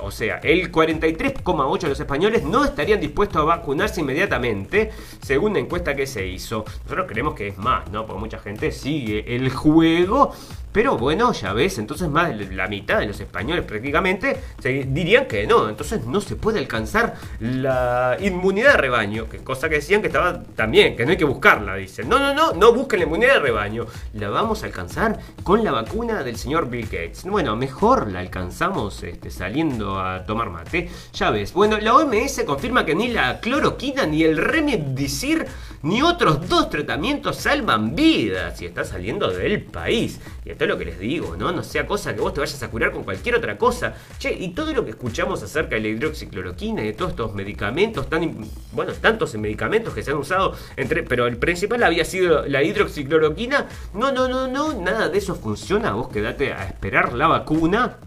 o 0.00 0.10
sea, 0.10 0.38
el 0.38 0.70
43,8 0.70 1.80
de 1.80 1.88
los 1.88 2.00
españoles 2.00 2.44
no 2.44 2.64
estarían 2.64 3.00
dispuestos 3.00 3.40
a 3.40 3.44
vacunarse 3.44 4.00
inmediatamente, 4.00 4.90
según 5.22 5.54
la 5.54 5.60
encuesta 5.60 5.96
que 5.96 6.06
se 6.06 6.26
hizo. 6.26 6.64
Nosotros 6.84 7.06
creemos 7.08 7.34
que 7.34 7.48
es 7.48 7.58
más, 7.58 7.90
¿no? 7.90 8.06
Porque 8.06 8.20
mucha 8.20 8.38
gente 8.38 8.70
sigue 8.70 9.34
el 9.34 9.50
juego 9.50 10.32
pero 10.74 10.98
bueno, 10.98 11.32
ya 11.32 11.52
ves, 11.52 11.78
entonces 11.78 12.08
más 12.08 12.36
de 12.36 12.52
la 12.52 12.66
mitad 12.66 12.98
de 12.98 13.06
los 13.06 13.20
españoles 13.20 13.64
prácticamente 13.64 14.40
dirían 14.60 15.26
que 15.26 15.46
no. 15.46 15.68
Entonces 15.68 16.04
no 16.04 16.20
se 16.20 16.34
puede 16.34 16.58
alcanzar 16.58 17.14
la 17.38 18.16
inmunidad 18.20 18.72
de 18.72 18.78
rebaño. 18.78 19.28
Que 19.28 19.38
cosa 19.38 19.68
que 19.68 19.76
decían 19.76 20.00
que 20.00 20.08
estaba 20.08 20.42
también, 20.56 20.96
que 20.96 21.04
no 21.04 21.12
hay 21.12 21.16
que 21.16 21.24
buscarla, 21.24 21.76
dicen. 21.76 22.08
No, 22.08 22.18
no, 22.18 22.34
no, 22.34 22.54
no 22.54 22.72
busquen 22.72 22.98
la 22.98 23.06
inmunidad 23.06 23.34
de 23.34 23.38
rebaño. 23.38 23.86
La 24.14 24.30
vamos 24.30 24.64
a 24.64 24.66
alcanzar 24.66 25.20
con 25.44 25.62
la 25.62 25.70
vacuna 25.70 26.24
del 26.24 26.34
señor 26.34 26.68
Bill 26.68 26.86
Gates. 26.86 27.22
Bueno, 27.22 27.54
mejor 27.54 28.10
la 28.10 28.18
alcanzamos 28.18 29.00
este, 29.04 29.30
saliendo 29.30 30.00
a 30.00 30.26
tomar 30.26 30.50
mate. 30.50 30.90
Ya 31.12 31.30
ves. 31.30 31.52
Bueno, 31.52 31.78
la 31.78 31.94
OMS 31.94 32.42
confirma 32.44 32.84
que 32.84 32.96
ni 32.96 33.06
la 33.06 33.38
cloroquina 33.38 34.06
ni 34.06 34.24
el 34.24 34.38
Remdesivir 34.38 35.46
ni 35.84 36.00
otros 36.00 36.48
dos 36.48 36.70
tratamientos 36.70 37.36
salvan 37.36 37.94
vidas 37.94 38.60
y 38.62 38.66
está 38.66 38.84
saliendo 38.84 39.30
del 39.30 39.62
país. 39.62 40.18
Y 40.44 40.50
esto 40.50 40.63
lo 40.66 40.78
que 40.78 40.84
les 40.84 40.98
digo, 40.98 41.36
¿no? 41.36 41.52
No 41.52 41.62
sea 41.62 41.86
cosa 41.86 42.14
que 42.14 42.20
vos 42.20 42.34
te 42.34 42.40
vayas 42.40 42.62
a 42.62 42.70
curar 42.70 42.92
con 42.92 43.04
cualquier 43.04 43.36
otra 43.36 43.58
cosa. 43.58 43.94
Che, 44.18 44.32
y 44.32 44.50
todo 44.50 44.72
lo 44.72 44.84
que 44.84 44.90
escuchamos 44.90 45.42
acerca 45.42 45.76
de 45.76 45.82
la 45.82 45.88
hidroxicloroquina 45.88 46.82
y 46.82 46.86
de 46.86 46.92
todos 46.92 47.12
estos 47.12 47.34
medicamentos, 47.34 48.08
tan, 48.08 48.46
bueno, 48.72 48.92
tantos 48.94 49.34
medicamentos 49.34 49.94
que 49.94 50.02
se 50.02 50.10
han 50.10 50.18
usado, 50.18 50.54
entre, 50.76 51.02
pero 51.02 51.26
el 51.26 51.36
principal 51.36 51.82
había 51.82 52.04
sido 52.04 52.46
la 52.46 52.62
hidroxicloroquina. 52.62 53.66
No, 53.94 54.12
no, 54.12 54.28
no, 54.28 54.48
no, 54.48 54.74
nada 54.80 55.08
de 55.08 55.18
eso 55.18 55.34
funciona. 55.34 55.92
Vos 55.92 56.08
quedate 56.08 56.52
a 56.52 56.64
esperar 56.64 57.12
la 57.12 57.26
vacuna 57.26 57.98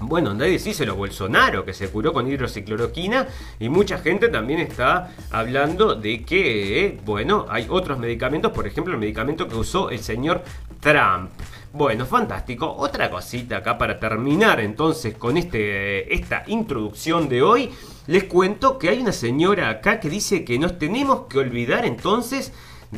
bueno, 0.00 0.34
nadie 0.34 0.60
lo 0.84 0.96
Bolsonaro, 0.96 1.64
que 1.64 1.72
se 1.72 1.88
curó 1.88 2.12
con 2.12 2.26
hidroxicloroquina, 2.26 3.28
y 3.58 3.68
mucha 3.68 3.98
gente 3.98 4.28
también 4.28 4.60
está 4.60 5.12
hablando 5.30 5.94
de 5.94 6.24
que, 6.24 6.98
bueno, 7.04 7.46
hay 7.48 7.66
otros 7.68 7.98
medicamentos, 7.98 8.52
por 8.52 8.66
ejemplo, 8.66 8.92
el 8.92 9.00
medicamento 9.00 9.48
que 9.48 9.54
usó 9.54 9.90
el 9.90 10.00
señor 10.00 10.42
Trump. 10.80 11.30
Bueno, 11.76 12.06
fantástico. 12.06 12.72
Otra 12.72 13.10
cosita 13.10 13.56
acá 13.56 13.76
para 13.76 13.98
terminar 13.98 14.60
entonces 14.60 15.16
con 15.16 15.36
este, 15.36 16.14
esta 16.14 16.44
introducción 16.46 17.28
de 17.28 17.42
hoy. 17.42 17.68
Les 18.06 18.24
cuento 18.24 18.78
que 18.78 18.90
hay 18.90 19.00
una 19.00 19.10
señora 19.10 19.70
acá 19.70 19.98
que 19.98 20.08
dice 20.08 20.44
que 20.44 20.56
nos 20.56 20.78
tenemos 20.78 21.22
que 21.28 21.38
olvidar 21.40 21.84
entonces 21.84 22.52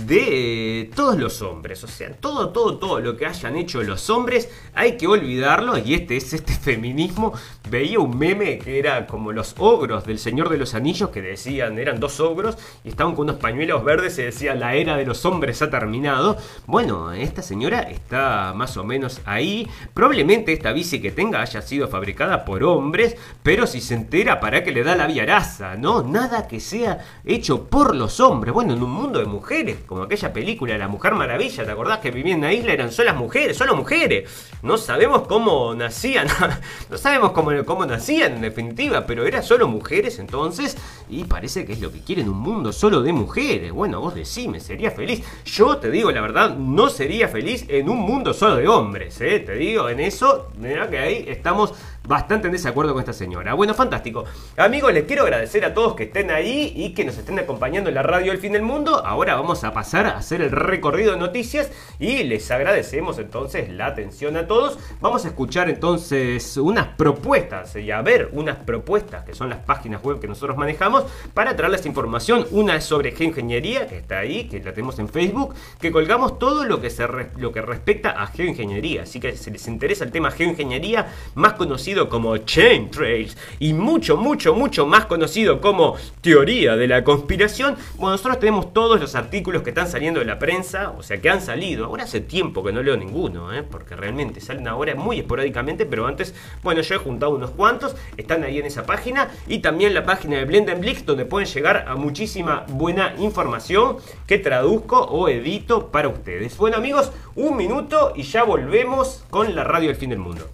de 0.05 0.90
todos 0.94 1.18
los 1.18 1.40
hombres. 1.42 1.82
O 1.84 1.88
sea, 1.88 2.12
todo, 2.12 2.51
todo, 2.51 2.78
todo 2.78 3.01
lo 3.01 3.16
que 3.16 3.26
hayan 3.26 3.57
hecho 3.57 3.82
los 3.82 4.11
hombres 4.11 4.51
hay 4.74 4.97
que 4.97 5.07
olvidarlo. 5.07 5.78
Y 5.78 5.94
este 5.94 6.16
es 6.16 6.32
este 6.32 6.53
feminismo. 6.61 7.32
Veía 7.70 7.99
un 7.99 8.16
meme 8.18 8.59
que 8.59 8.78
era 8.78 9.07
como 9.07 9.32
los 9.32 9.55
ogros 9.59 10.05
del 10.05 10.18
Señor 10.18 10.49
de 10.49 10.59
los 10.59 10.74
Anillos 10.74 11.11
que 11.11 11.22
decían, 11.22 11.78
eran 11.78 11.99
dos 11.99 12.20
ogros 12.20 12.57
y 12.84 12.90
estaban 12.90 13.14
con 13.14 13.24
unos 13.24 13.40
pañuelos 13.40 13.84
verdes 13.84 14.18
y 14.18 14.22
decía 14.22 14.55
la 14.55 14.74
era 14.74 14.97
de 14.97 15.07
los 15.07 15.24
hombres 15.24 15.62
ha 15.62 15.70
terminado. 15.70 16.36
Bueno, 16.66 17.12
esta 17.12 17.42
señora 17.42 17.80
está 17.82 18.53
más 18.55 18.76
o 18.76 18.84
menos 18.84 19.20
ahí. 19.24 19.68
Probablemente 19.94 20.53
esta 20.53 20.72
bici 20.72 21.01
que 21.01 21.11
tenga 21.11 21.40
haya 21.40 21.62
sido 21.62 21.88
fabricada 21.88 22.44
por 22.44 22.62
hombres, 22.64 23.16
pero 23.42 23.66
si 23.66 23.80
se 23.80 23.94
entera, 23.94 24.40
¿para 24.40 24.62
que 24.62 24.72
le 24.72 24.84
da 24.84 24.94
la 24.94 25.07
viaraza? 25.07 25.76
¿No? 25.76 26.03
Nada 26.03 26.47
que 26.47 26.61
sea 26.61 27.05
hecho 27.24 27.64
por 27.64 27.94
los 27.94 28.20
hombres. 28.20 28.53
Bueno, 28.53 28.74
en 28.74 28.82
un 28.82 28.90
mundo 28.90 29.18
de 29.18 29.26
mujeres 29.26 29.78
como 29.87 30.03
aquella 30.03 30.32
película 30.32 30.76
La 30.76 30.89
Mujer 30.89 31.14
Maravilla, 31.14 31.64
¿te 31.64 31.70
acordás 31.70 32.01
que 32.01 32.11
vivía 32.11 32.34
en 32.34 32.41
una 32.41 32.53
isla? 32.53 32.72
Eran 32.72 32.93
solas 32.93 33.16
mujeres, 33.16 33.57
solo 33.57 33.76
mujeres. 33.76 34.28
No 34.62 34.76
sabemos 34.76 35.26
cómo 35.26 35.74
nacían, 35.74 36.26
no 36.91 36.99
sabemos 36.99 37.32
cómo, 37.32 37.53
cómo 37.64 37.87
nacían 37.87 38.34
en 38.34 38.41
definitiva, 38.43 39.07
pero 39.07 39.26
eran 39.26 39.43
solo 39.43 39.68
mujeres 39.68 40.18
entonces 40.18 40.76
y 41.09 41.24
parece 41.24 41.64
que 41.64 41.74
es 41.74 41.80
lo 41.80 41.93
que 41.93 42.01
quieren 42.01 42.28
un 42.28 42.39
mundo 42.39 42.72
solo 42.72 43.03
de 43.03 43.12
mujeres. 43.12 43.72
Bueno, 43.72 44.01
vos 44.01 44.14
decime, 44.14 44.61
sería 44.61 44.91
feliz. 44.91 45.24
Yo 45.45 45.76
te 45.78 45.91
digo 45.91 46.11
la 46.11 46.20
verdad, 46.20 46.57
no 46.57 46.89
sería 46.89 47.28
feliz 47.28 47.64
en 47.68 47.89
un 47.89 47.99
mundo 47.99 48.34
solo 48.34 48.57
de 48.57 48.68
hombres, 48.68 49.20
¿eh? 49.20 49.41
Te 49.41 49.55
digo, 49.55 49.89
en 49.89 50.01
eso, 50.01 50.49
mira 50.59 50.91
que 50.91 50.99
ahí 50.99 51.24
estamos 51.28 51.72
bastante 52.07 52.46
en 52.46 52.52
desacuerdo 52.52 52.92
con 52.92 53.00
esta 53.00 53.12
señora. 53.12 53.54
Bueno, 53.54 53.74
fantástico. 53.74 54.24
Amigos, 54.57 54.92
les 54.92 55.04
quiero 55.04 55.22
agradecer 55.22 55.64
a 55.64 55.74
todos 55.74 55.94
que 55.94 56.04
estén 56.04 56.30
ahí 56.30 56.72
y 56.76 56.94
que 56.94 57.04
nos 57.04 57.18
estén 57.18 57.38
acompañando 57.38 57.88
en 57.88 57.94
la 57.94 58.02
radio 58.02 58.32
El 58.32 58.38
Fin 58.38 58.52
del 58.52 58.62
Mundo. 58.62 59.04
Ahora 59.04 59.34
vamos 59.34 59.64
a 59.64 59.72
pasar 59.72 60.07
a 60.07 60.16
hacer 60.16 60.40
el 60.40 60.50
recorrido 60.50 61.12
de 61.12 61.18
noticias 61.18 61.70
y 61.98 62.22
les 62.24 62.50
agradecemos 62.50 63.18
entonces 63.18 63.68
la 63.70 63.86
atención 63.86 64.36
a 64.36 64.46
todos. 64.46 64.78
Vamos 65.00 65.24
a 65.24 65.28
escuchar 65.28 65.68
entonces 65.68 66.57
unas 66.57 66.88
propuestas 66.96 67.74
y 67.76 67.90
a 67.90 68.00
ver 68.02 68.30
unas 68.32 68.57
propuestas 68.59 69.24
que 69.24 69.34
son 69.34 69.50
las 69.50 69.59
páginas 69.59 70.02
web 70.02 70.20
que 70.20 70.28
nosotros 70.28 70.57
manejamos 70.57 71.04
para 71.34 71.57
traerles 71.57 71.86
información. 71.86 72.46
Una 72.52 72.76
es 72.76 72.84
sobre 72.84 73.12
geoingeniería, 73.12 73.86
que 73.86 73.98
está 73.98 74.18
ahí, 74.18 74.44
que 74.44 74.62
la 74.62 74.72
tenemos 74.72 74.98
en 74.98 75.09
Facebook, 75.09 75.54
que 75.80 75.90
colgamos 75.90 76.38
todo 76.38 76.64
lo 76.64 76.80
que, 76.80 76.90
se 76.90 77.07
lo 77.36 77.52
que 77.52 77.62
respecta 77.62 78.11
a 78.11 78.26
geoingeniería. 78.28 79.02
Así 79.02 79.20
que 79.20 79.36
si 79.36 79.50
les 79.50 79.66
interesa 79.66 80.04
el 80.04 80.12
tema 80.12 80.30
geoingeniería, 80.30 81.12
más 81.34 81.54
conocido 81.54 81.95
como 82.05 82.36
Chain 82.36 82.90
Trails 82.90 83.36
y 83.59 83.72
mucho, 83.72 84.16
mucho, 84.16 84.55
mucho 84.55 84.86
más 84.86 85.07
conocido 85.07 85.61
como 85.61 85.97
Teoría 86.20 86.76
de 86.76 86.86
la 86.86 87.03
Conspiración, 87.03 87.76
bueno, 87.97 88.12
nosotros 88.12 88.38
tenemos 88.38 88.72
todos 88.72 89.01
los 89.01 89.14
artículos 89.14 89.62
que 89.62 89.70
están 89.70 89.88
saliendo 89.88 90.20
de 90.20 90.26
la 90.26 90.38
prensa, 90.38 90.90
o 90.90 91.03
sea, 91.03 91.20
que 91.20 91.30
han 91.30 91.40
salido. 91.40 91.86
Ahora 91.86 92.05
hace 92.05 92.20
tiempo 92.20 92.62
que 92.62 92.72
no 92.72 92.82
leo 92.82 92.97
ninguno, 92.97 93.53
¿eh? 93.53 93.62
porque 93.62 93.97
realmente 93.97 94.40
salen 94.40 94.68
ahora 94.68 94.94
muy 94.94 95.20
esporádicamente, 95.20 95.86
pero 95.86 96.07
antes, 96.07 96.34
bueno, 96.62 96.82
yo 96.82 96.94
he 96.94 96.99
juntado 96.99 97.34
unos 97.34 97.51
cuantos, 97.51 97.97
están 98.16 98.44
ahí 98.44 98.59
en 98.59 98.66
esa 98.66 98.84
página 98.84 99.30
y 99.47 99.61
también 99.61 99.94
la 99.94 100.05
página 100.05 100.36
de 100.36 100.44
Blendenblix, 100.44 101.07
donde 101.07 101.24
pueden 101.24 101.49
llegar 101.49 101.86
a 101.88 101.97
muchísima 101.97 102.66
buena 102.68 103.14
información 103.18 103.97
que 104.26 104.38
traduzco 104.38 105.01
o 105.01 105.28
edito 105.28 105.88
para 105.88 106.09
ustedes. 106.09 106.57
Bueno 106.57 106.76
amigos, 106.76 107.12
un 107.34 107.57
minuto 107.57 108.12
y 108.14 108.22
ya 108.22 108.44
volvemos 108.44 109.24
con 109.30 109.55
la 109.55 109.64
radio 109.64 109.88
del 109.88 109.97
fin 109.97 110.11
del 110.11 110.18
mundo. 110.18 110.47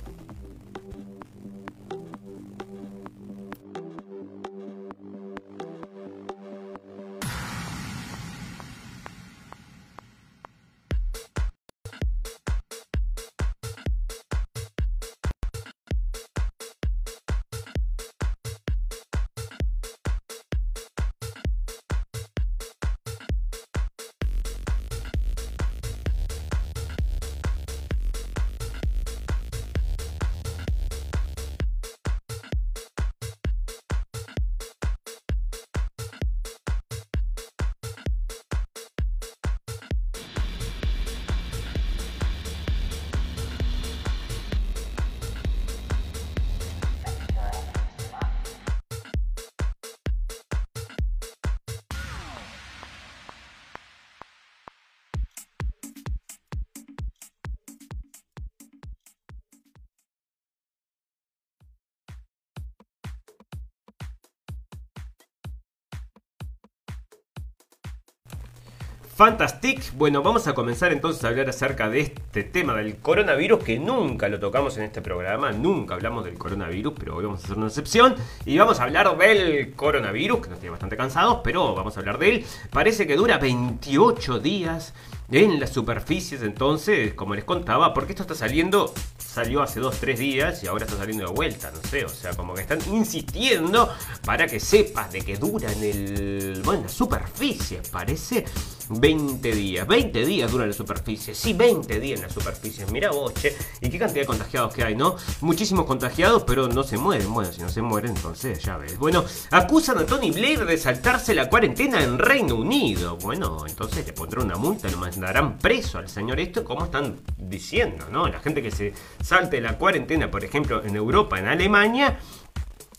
Fantastic. 69.22 69.92
Bueno, 69.96 70.20
vamos 70.20 70.48
a 70.48 70.52
comenzar 70.52 70.92
entonces 70.92 71.22
a 71.22 71.28
hablar 71.28 71.48
acerca 71.48 71.88
de 71.88 72.00
este 72.00 72.42
tema 72.42 72.74
del 72.74 72.96
coronavirus 72.96 73.62
que 73.62 73.78
nunca 73.78 74.28
lo 74.28 74.40
tocamos 74.40 74.76
en 74.78 74.82
este 74.82 75.00
programa, 75.00 75.52
nunca 75.52 75.94
hablamos 75.94 76.24
del 76.24 76.34
coronavirus, 76.34 76.94
pero 76.98 77.14
hoy 77.14 77.26
vamos 77.26 77.40
a 77.40 77.44
hacer 77.44 77.56
una 77.56 77.68
excepción 77.68 78.16
y 78.44 78.58
vamos 78.58 78.80
a 78.80 78.82
hablar 78.82 79.16
del 79.16 79.74
coronavirus, 79.74 80.40
que 80.40 80.48
nos 80.48 80.58
tiene 80.58 80.72
bastante 80.72 80.96
cansados, 80.96 81.38
pero 81.44 81.72
vamos 81.72 81.96
a 81.96 82.00
hablar 82.00 82.18
de 82.18 82.30
él. 82.30 82.46
Parece 82.70 83.06
que 83.06 83.14
dura 83.14 83.38
28 83.38 84.40
días 84.40 84.92
en 85.30 85.60
las 85.60 85.70
superficies, 85.70 86.42
entonces, 86.42 87.14
como 87.14 87.34
les 87.34 87.44
contaba, 87.44 87.94
porque 87.94 88.12
esto 88.12 88.22
está 88.22 88.34
saliendo, 88.34 88.92
salió 89.18 89.62
hace 89.62 89.80
2-3 89.80 90.16
días 90.16 90.62
y 90.62 90.66
ahora 90.66 90.84
está 90.84 90.96
saliendo 90.98 91.26
de 91.26 91.32
vuelta, 91.32 91.70
no 91.70 91.80
sé, 91.88 92.04
o 92.04 92.08
sea, 92.08 92.34
como 92.34 92.54
que 92.54 92.62
están 92.62 92.80
insistiendo 92.92 93.88
para 94.26 94.46
que 94.46 94.60
sepas 94.60 95.10
de 95.10 95.22
que 95.22 95.36
dura 95.36 95.72
en 95.72 95.82
el, 95.84 96.62
bueno, 96.64 96.80
en 96.80 96.82
las 96.84 96.92
superficies, 96.92 97.88
parece 97.88 98.44
20 98.88 99.52
días, 99.52 99.86
20 99.86 100.24
días 100.24 100.50
dura 100.50 100.66
la 100.66 100.72
superficie, 100.72 101.34
sí, 101.34 101.52
20 101.52 102.00
días 102.00 102.18
en 102.18 102.26
las 102.26 102.34
superficies, 102.34 102.90
mira 102.90 103.10
vos, 103.10 103.34
che, 103.34 103.56
y 103.80 103.88
qué 103.90 103.98
cantidad 103.98 104.22
de 104.22 104.26
contagiados 104.26 104.74
que 104.74 104.84
hay, 104.84 104.94
¿no? 104.94 105.16
Muchísimos 105.40 105.86
contagiados, 105.86 106.44
pero 106.44 106.68
no 106.68 106.82
se 106.82 106.98
mueren, 106.98 107.32
bueno, 107.32 107.52
si 107.52 107.60
no 107.60 107.68
se 107.68 107.82
mueren, 107.82 108.14
entonces 108.16 108.62
ya 108.62 108.76
ves. 108.76 108.98
Bueno, 108.98 109.24
acusan 109.50 109.98
a 109.98 110.06
Tony 110.06 110.30
Blair 110.30 110.64
de 110.64 110.78
saltarse 110.78 111.34
la 111.34 111.48
cuarentena 111.48 112.02
en 112.02 112.18
Reino 112.18 112.56
Unido, 112.56 113.16
bueno, 113.16 113.64
entonces 113.66 114.06
le 114.06 114.12
pondrán 114.12 114.46
una 114.46 114.56
multa, 114.56 114.88
lo 114.90 114.98
mandarán 114.98 115.58
preso 115.58 115.98
al 115.98 116.08
señor 116.08 116.40
esto, 116.40 116.64
como 116.64 116.84
están 116.84 117.20
diciendo, 117.36 118.06
¿no? 118.10 118.28
La 118.28 118.40
gente 118.40 118.62
que 118.62 118.70
se 118.70 118.92
salte 119.22 119.60
la 119.60 119.78
cuarentena, 119.78 120.30
por 120.30 120.44
ejemplo, 120.44 120.82
en 120.84 120.96
Europa, 120.96 121.38
en 121.38 121.48
Alemania, 121.48 122.18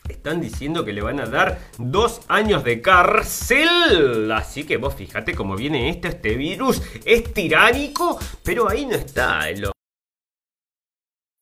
están 0.09 0.41
diciendo 0.41 0.83
que 0.83 0.93
le 0.93 1.01
van 1.01 1.19
a 1.19 1.25
dar 1.25 1.59
dos 1.77 2.21
años 2.27 2.63
de 2.63 2.81
cárcel. 2.81 4.31
Así 4.31 4.63
que 4.63 4.77
vos 4.77 4.95
fíjate 4.95 5.35
cómo 5.35 5.55
viene 5.55 5.89
esto, 5.89 6.07
este 6.07 6.35
virus. 6.35 6.81
Es 7.05 7.33
tiránico, 7.33 8.19
pero 8.43 8.69
ahí 8.69 8.85
no 8.85 8.95
está. 8.95 9.49
Lo 9.51 9.73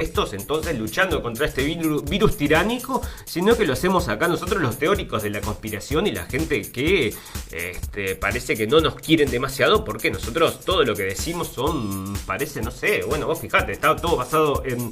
estos 0.02 0.34
entonces 0.34 0.78
luchando 0.78 1.22
contra 1.22 1.46
este 1.46 1.64
virus, 1.64 2.04
virus, 2.04 2.36
tiránico, 2.36 3.02
sino 3.26 3.56
que 3.56 3.66
lo 3.66 3.74
hacemos 3.74 4.08
acá 4.08 4.28
nosotros 4.28 4.62
los 4.62 4.78
teóricos 4.78 5.24
de 5.24 5.30
la 5.30 5.42
conspiración 5.42 6.08
y 6.08 6.12
la 6.12 6.26
gente 6.26 6.72
que 6.72 7.14
este, 7.52 8.16
parece 8.16 8.56
que 8.56 8.68
no 8.68 8.82
nos 8.82 8.96
quieren 8.96 9.30
demasiado 9.30 9.86
porque 9.86 10.10
nosotros 10.10 10.62
todo 10.62 10.84
lo 10.84 10.96
que 10.96 11.04
decimos 11.04 11.50
son, 11.50 12.14
parece, 12.26 12.62
no 12.62 12.72
sé, 12.72 13.04
bueno, 13.04 13.28
vos 13.28 13.40
fijate, 13.40 13.72
está 13.74 13.96
todo 13.96 14.18
basado 14.18 14.64
en 14.66 14.92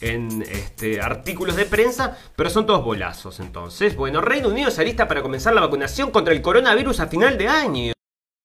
en 0.00 0.42
este, 0.42 1.00
artículos 1.00 1.56
de 1.56 1.64
prensa, 1.64 2.16
pero 2.36 2.50
son 2.50 2.66
todos 2.66 2.84
bolazos 2.84 3.40
entonces. 3.40 3.96
Bueno, 3.96 4.20
Reino 4.20 4.48
Unido 4.48 4.70
se 4.70 4.82
alista 4.82 5.08
para 5.08 5.22
comenzar 5.22 5.54
la 5.54 5.62
vacunación 5.62 6.10
contra 6.10 6.34
el 6.34 6.42
coronavirus 6.42 7.00
a 7.00 7.06
final 7.06 7.38
de 7.38 7.48
año. 7.48 7.95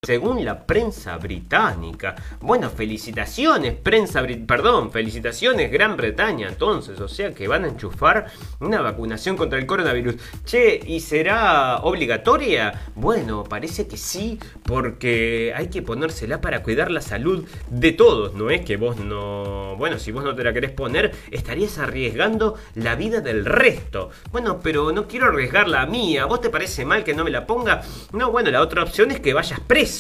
Según 0.04 0.44
la 0.44 0.66
prensa 0.66 1.16
británica. 1.18 2.16
Bueno, 2.40 2.72
felicitaciones, 2.72 3.76
prensa 3.76 4.26
perdón, 4.48 4.92
felicitaciones 4.92 5.72
Gran 5.72 5.96
Bretaña 5.96 6.48
entonces, 6.48 7.00
o 7.00 7.08
sea 7.08 7.36
que 7.36 7.48
van 7.48 7.66
a 7.66 7.68
enchufar 7.68 8.26
una 8.60 8.82
vacunación 8.82 9.38
contra 9.38 9.60
el 9.60 9.68
coronavirus. 9.68 10.16
Che, 10.44 10.80
¿y 10.88 11.02
será 11.02 11.82
obligatoria? 11.84 12.82
Bueno, 12.96 13.44
parece 13.44 13.88
que 13.88 13.96
sí, 13.96 14.40
porque 14.64 15.54
hay 15.56 15.68
que 15.68 15.84
ponérsela 15.84 16.42
para 16.42 16.64
cuidar 16.64 16.90
la 16.90 17.02
salud 17.02 17.48
de 17.70 17.92
todos, 17.92 18.34
no 18.34 18.50
es 18.50 18.62
que 18.62 18.78
vos 18.78 18.98
no, 18.98 19.76
bueno, 19.78 20.00
si 20.00 20.12
vos 20.12 20.24
no 20.24 20.34
te 20.34 20.44
la 20.44 20.52
querés 20.52 20.72
poner, 20.72 21.12
estarías 21.30 21.78
arriesgando 21.78 22.56
la 22.74 22.96
vida 22.96 23.22
del 23.22 23.46
resto. 23.46 24.10
Bueno, 24.32 24.62
pero 24.64 24.92
no 24.92 25.08
quiero 25.08 25.28
arriesgar 25.28 25.68
la 25.68 25.86
mía, 25.86 26.26
¿vos 26.26 26.42
te 26.42 26.50
parece 26.50 26.86
mal 26.86 27.04
que 27.04 27.14
no 27.14 27.24
me 27.24 27.30
la 27.30 27.46
ponga? 27.46 27.84
No, 28.14 28.32
bueno, 28.32 28.50
la 28.50 28.62
otra 28.62 28.82
opción 28.82 29.12
es 29.12 29.20
que 29.20 29.36
vayas 29.36 29.60
preso 29.60 29.91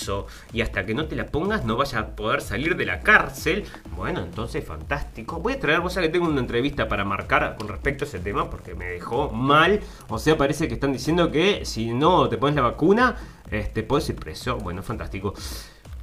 y 0.53 0.61
hasta 0.61 0.85
que 0.85 0.93
no 0.93 1.05
te 1.05 1.15
la 1.15 1.25
pongas 1.25 1.65
no 1.65 1.75
vayas 1.75 1.95
a 1.95 2.15
poder 2.15 2.41
salir 2.41 2.75
de 2.75 2.85
la 2.85 3.01
cárcel. 3.01 3.65
Bueno, 3.95 4.21
entonces 4.21 4.63
fantástico. 4.63 5.39
Voy 5.39 5.53
a 5.53 5.59
traer, 5.59 5.81
vos 5.81 5.93
sabés 5.93 6.09
que 6.09 6.13
tengo 6.13 6.27
una 6.27 6.39
entrevista 6.39 6.87
para 6.87 7.03
marcar 7.03 7.55
con 7.57 7.67
respecto 7.67 8.05
a 8.05 8.07
ese 8.07 8.19
tema 8.19 8.49
porque 8.49 8.75
me 8.75 8.85
dejó 8.85 9.29
mal. 9.29 9.81
O 10.07 10.17
sea, 10.17 10.37
parece 10.37 10.67
que 10.67 10.75
están 10.75 10.93
diciendo 10.93 11.31
que 11.31 11.65
si 11.65 11.93
no 11.93 12.29
te 12.29 12.37
pones 12.37 12.55
la 12.55 12.61
vacuna, 12.61 13.15
este, 13.49 13.83
puedes 13.83 14.09
ir 14.09 14.15
preso. 14.15 14.57
Bueno, 14.57 14.81
fantástico. 14.81 15.33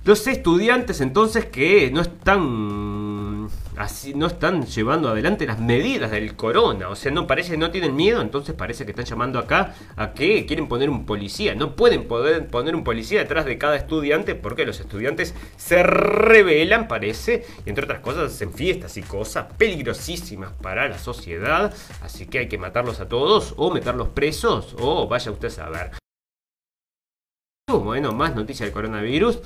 Los 0.04 0.26
estudiantes 0.26 1.00
entonces 1.00 1.46
que 1.46 1.90
no 1.90 2.00
están 2.00 3.48
así, 3.76 4.14
no 4.14 4.26
están 4.26 4.64
llevando 4.66 5.08
adelante 5.08 5.46
las 5.46 5.60
medidas 5.60 6.10
del 6.10 6.34
corona, 6.34 6.88
o 6.88 6.96
sea, 6.96 7.12
no 7.12 7.26
parece 7.26 7.56
no 7.56 7.70
tienen 7.70 7.94
miedo, 7.94 8.20
entonces 8.20 8.54
parece 8.54 8.84
que 8.84 8.92
están 8.92 9.04
llamando 9.04 9.38
acá 9.38 9.74
a 9.96 10.12
que 10.12 10.46
quieren 10.46 10.66
poner 10.66 10.88
un 10.90 11.04
policía. 11.04 11.54
No 11.54 11.76
pueden 11.76 12.06
poner 12.06 12.74
un 12.74 12.84
policía 12.84 13.20
detrás 13.20 13.44
de 13.44 13.58
cada 13.58 13.76
estudiante 13.76 14.34
porque 14.34 14.64
los 14.64 14.80
estudiantes 14.80 15.34
se 15.56 15.82
rebelan, 15.82 16.88
parece, 16.88 17.46
y 17.66 17.68
entre 17.68 17.84
otras 17.84 18.00
cosas 18.00 18.32
hacen 18.32 18.52
fiestas 18.52 18.96
y 18.96 19.02
cosas 19.02 19.46
peligrosísimas 19.58 20.52
para 20.62 20.88
la 20.88 20.98
sociedad, 20.98 21.74
así 22.02 22.26
que 22.26 22.38
hay 22.38 22.48
que 22.48 22.58
matarlos 22.58 23.00
a 23.00 23.08
todos 23.08 23.54
o 23.56 23.70
meterlos 23.70 24.08
presos 24.08 24.74
o 24.78 25.06
vaya 25.06 25.30
usted 25.30 25.48
a 25.48 25.50
saber. 25.50 26.07
Bueno, 27.68 28.12
más 28.12 28.34
noticias 28.34 28.66
del 28.66 28.72
coronavirus. 28.72 29.40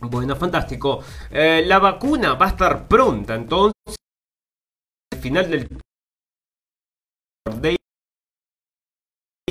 Bueno, 0.00 0.36
fantástico. 0.36 1.02
Eh, 1.30 1.64
la 1.66 1.80
vacuna 1.80 2.34
va 2.34 2.46
a 2.46 2.50
estar 2.50 2.86
pronta, 2.86 3.34
entonces. 3.34 3.74
Al 5.12 5.18
final 5.18 5.50
del. 5.50 5.68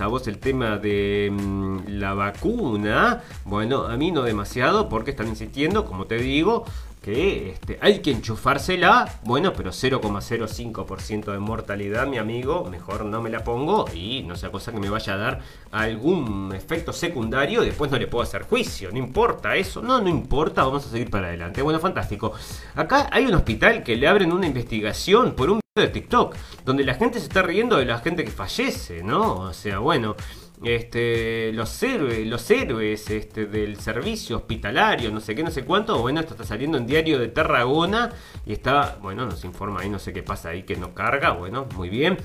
A 0.01 0.07
el 0.27 0.39
tema 0.39 0.77
de 0.77 1.29
mm, 1.31 1.79
la 1.87 2.13
vacuna. 2.13 3.23
Bueno, 3.43 3.83
a 3.83 3.97
mí 3.97 4.11
no 4.11 4.23
demasiado 4.23 4.87
porque 4.87 5.11
están 5.11 5.27
insistiendo, 5.27 5.85
como 5.85 6.05
te 6.05 6.15
digo, 6.15 6.65
que 7.05 7.51
este, 7.51 7.77
hay 7.81 7.99
que 7.99 8.09
enchufársela, 8.09 9.19
bueno, 9.23 9.53
pero 9.53 9.69
0,05% 9.69 11.31
de 11.31 11.37
mortalidad, 11.37 12.07
mi 12.07 12.17
amigo, 12.17 12.65
mejor 12.65 13.05
no 13.05 13.21
me 13.21 13.29
la 13.29 13.43
pongo 13.43 13.85
y 13.93 14.23
no 14.23 14.35
sea 14.35 14.49
cosa 14.49 14.71
que 14.71 14.79
me 14.79 14.89
vaya 14.89 15.13
a 15.13 15.17
dar 15.17 15.39
algún 15.71 16.51
efecto 16.55 16.91
secundario, 16.91 17.61
después 17.61 17.91
no 17.91 17.99
le 17.99 18.07
puedo 18.07 18.23
hacer 18.23 18.41
juicio, 18.41 18.89
no 18.91 18.97
importa 18.97 19.55
eso, 19.55 19.83
no, 19.83 20.01
no 20.01 20.09
importa, 20.09 20.63
vamos 20.63 20.87
a 20.87 20.89
seguir 20.89 21.11
para 21.11 21.27
adelante. 21.27 21.61
Bueno, 21.61 21.79
fantástico. 21.79 22.33
Acá 22.73 23.07
hay 23.11 23.27
un 23.27 23.35
hospital 23.35 23.83
que 23.83 23.95
le 23.95 24.07
abren 24.07 24.31
una 24.31 24.47
investigación 24.47 25.35
por 25.35 25.51
un 25.51 25.59
video 25.75 25.87
de 25.87 25.93
TikTok, 25.93 26.35
donde 26.65 26.85
la 26.85 26.95
gente 26.95 27.19
se 27.19 27.27
está 27.27 27.43
riendo 27.43 27.77
de 27.77 27.85
la 27.85 27.99
gente 27.99 28.23
que 28.23 28.31
fallece, 28.31 29.03
¿no? 29.03 29.41
O 29.41 29.53
sea, 29.53 29.77
bueno 29.77 30.15
este, 30.63 31.51
los 31.53 31.81
héroes, 31.83 32.25
los 32.27 32.49
héroes 32.49 33.09
este, 33.09 33.45
del 33.45 33.79
servicio 33.79 34.37
hospitalario, 34.37 35.11
no 35.11 35.19
sé 35.19 35.35
qué, 35.35 35.43
no 35.43 35.51
sé 35.51 35.63
cuánto. 35.65 35.99
Bueno, 35.99 36.19
esto 36.19 36.33
está 36.33 36.45
saliendo 36.45 36.77
en 36.77 36.87
Diario 36.87 37.19
de 37.19 37.27
Tarragona 37.27 38.11
y 38.45 38.53
está, 38.53 38.97
bueno, 39.01 39.25
nos 39.25 39.43
informa 39.43 39.81
ahí, 39.81 39.89
no 39.89 39.99
sé 39.99 40.13
qué 40.13 40.23
pasa 40.23 40.49
ahí 40.49 40.63
que 40.63 40.75
no 40.75 40.93
carga. 40.93 41.31
Bueno, 41.31 41.67
muy 41.75 41.89
bien. 41.89 42.17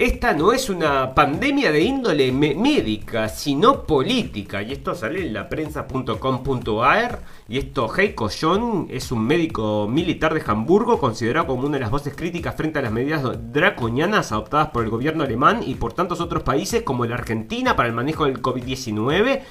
Esta 0.00 0.32
no 0.32 0.54
es 0.54 0.70
una 0.70 1.14
pandemia 1.14 1.70
de 1.70 1.82
índole 1.82 2.32
médica, 2.32 3.28
sino 3.28 3.82
política. 3.82 4.62
Y 4.62 4.72
esto 4.72 4.94
sale 4.94 5.26
en 5.26 5.34
la 5.34 5.46
prensa.com.ar. 5.46 7.20
Y 7.50 7.58
esto, 7.58 7.94
Heiko 7.94 8.30
John 8.30 8.86
es 8.88 9.12
un 9.12 9.26
médico 9.26 9.86
militar 9.86 10.32
de 10.32 10.42
Hamburgo, 10.46 10.98
considerado 10.98 11.48
como 11.48 11.66
una 11.66 11.76
de 11.76 11.80
las 11.80 11.90
voces 11.90 12.14
críticas 12.16 12.56
frente 12.56 12.78
a 12.78 12.82
las 12.82 12.92
medidas 12.92 13.22
draconianas 13.52 14.32
adoptadas 14.32 14.68
por 14.68 14.84
el 14.84 14.88
gobierno 14.88 15.22
alemán 15.22 15.60
y 15.62 15.74
por 15.74 15.92
tantos 15.92 16.22
otros 16.22 16.44
países 16.44 16.82
como 16.82 17.04
la 17.04 17.16
Argentina 17.16 17.76
para 17.76 17.90
el 17.90 17.94
manejo 17.94 18.24
del 18.24 18.40
COVID-19 18.40 19.42